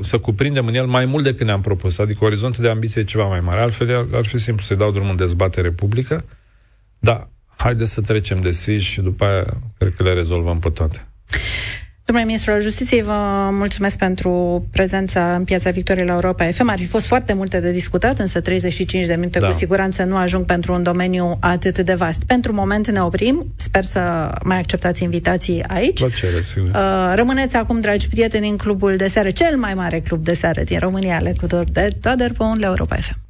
să 0.00 0.18
cuprindem 0.18 0.66
în 0.66 0.74
el 0.74 0.86
mai 0.86 1.04
mult 1.04 1.24
decât 1.24 1.46
ne-am 1.46 1.60
propus. 1.60 1.98
Adică 1.98 2.24
orizontul 2.24 2.62
de 2.62 2.68
ambiție 2.68 3.00
e 3.00 3.04
ceva 3.04 3.24
mai 3.26 3.40
mare. 3.40 3.60
Altfel 3.60 4.08
ar 4.12 4.24
fi 4.24 4.38
simplu 4.38 4.64
să-i 4.64 4.76
dau 4.76 4.90
drumul 4.90 5.10
în 5.10 5.16
dezbatere 5.16 5.70
publică. 5.70 6.24
Da, 6.98 7.30
haideți 7.62 7.92
să 7.92 8.00
trecem 8.00 8.40
de 8.40 8.50
SIJ 8.50 8.82
și 8.82 9.00
după 9.00 9.24
aia 9.24 9.44
cred 9.78 9.94
că 9.96 10.02
le 10.02 10.12
rezolvăm 10.12 10.58
pe 10.58 10.68
toate. 10.68 11.06
Domnule 12.04 12.28
Ministru 12.28 12.54
al 12.54 12.60
Justiției, 12.60 13.02
vă 13.02 13.48
mulțumesc 13.50 13.98
pentru 13.98 14.64
prezența 14.72 15.34
în 15.34 15.44
Piața 15.44 15.70
Victoriei 15.70 16.06
la 16.06 16.12
Europa 16.12 16.44
FM. 16.44 16.68
Ar 16.68 16.78
fi 16.78 16.86
fost 16.86 17.06
foarte 17.06 17.32
multe 17.32 17.60
de 17.60 17.72
discutat, 17.72 18.18
însă 18.18 18.40
35 18.40 19.06
de 19.06 19.14
minute 19.14 19.38
da. 19.38 19.46
cu 19.46 19.52
siguranță 19.52 20.04
nu 20.04 20.16
ajung 20.16 20.44
pentru 20.44 20.72
un 20.72 20.82
domeniu 20.82 21.36
atât 21.40 21.78
de 21.78 21.94
vast. 21.94 22.22
Pentru 22.24 22.52
moment 22.52 22.90
ne 22.90 23.02
oprim. 23.02 23.52
Sper 23.56 23.84
să 23.84 24.30
mai 24.44 24.58
acceptați 24.58 25.02
invitații 25.02 25.62
aici. 25.62 25.98
Plăcere, 25.98 26.40
sigur. 26.42 26.68
Uh, 26.68 27.12
rămâneți 27.14 27.56
acum, 27.56 27.80
dragi 27.80 28.08
prieteni, 28.08 28.48
în 28.48 28.56
clubul 28.56 28.96
de 28.96 29.08
seară, 29.08 29.30
cel 29.30 29.56
mai 29.56 29.74
mare 29.74 30.00
club 30.00 30.24
de 30.24 30.34
seară 30.34 30.62
din 30.62 30.78
România, 30.78 31.18
Lecutor 31.18 31.64
de 31.64 31.88
Toader, 32.00 32.32
pe 32.32 32.42
un 32.42 32.62
Europa 32.62 32.96
FM. 32.96 33.29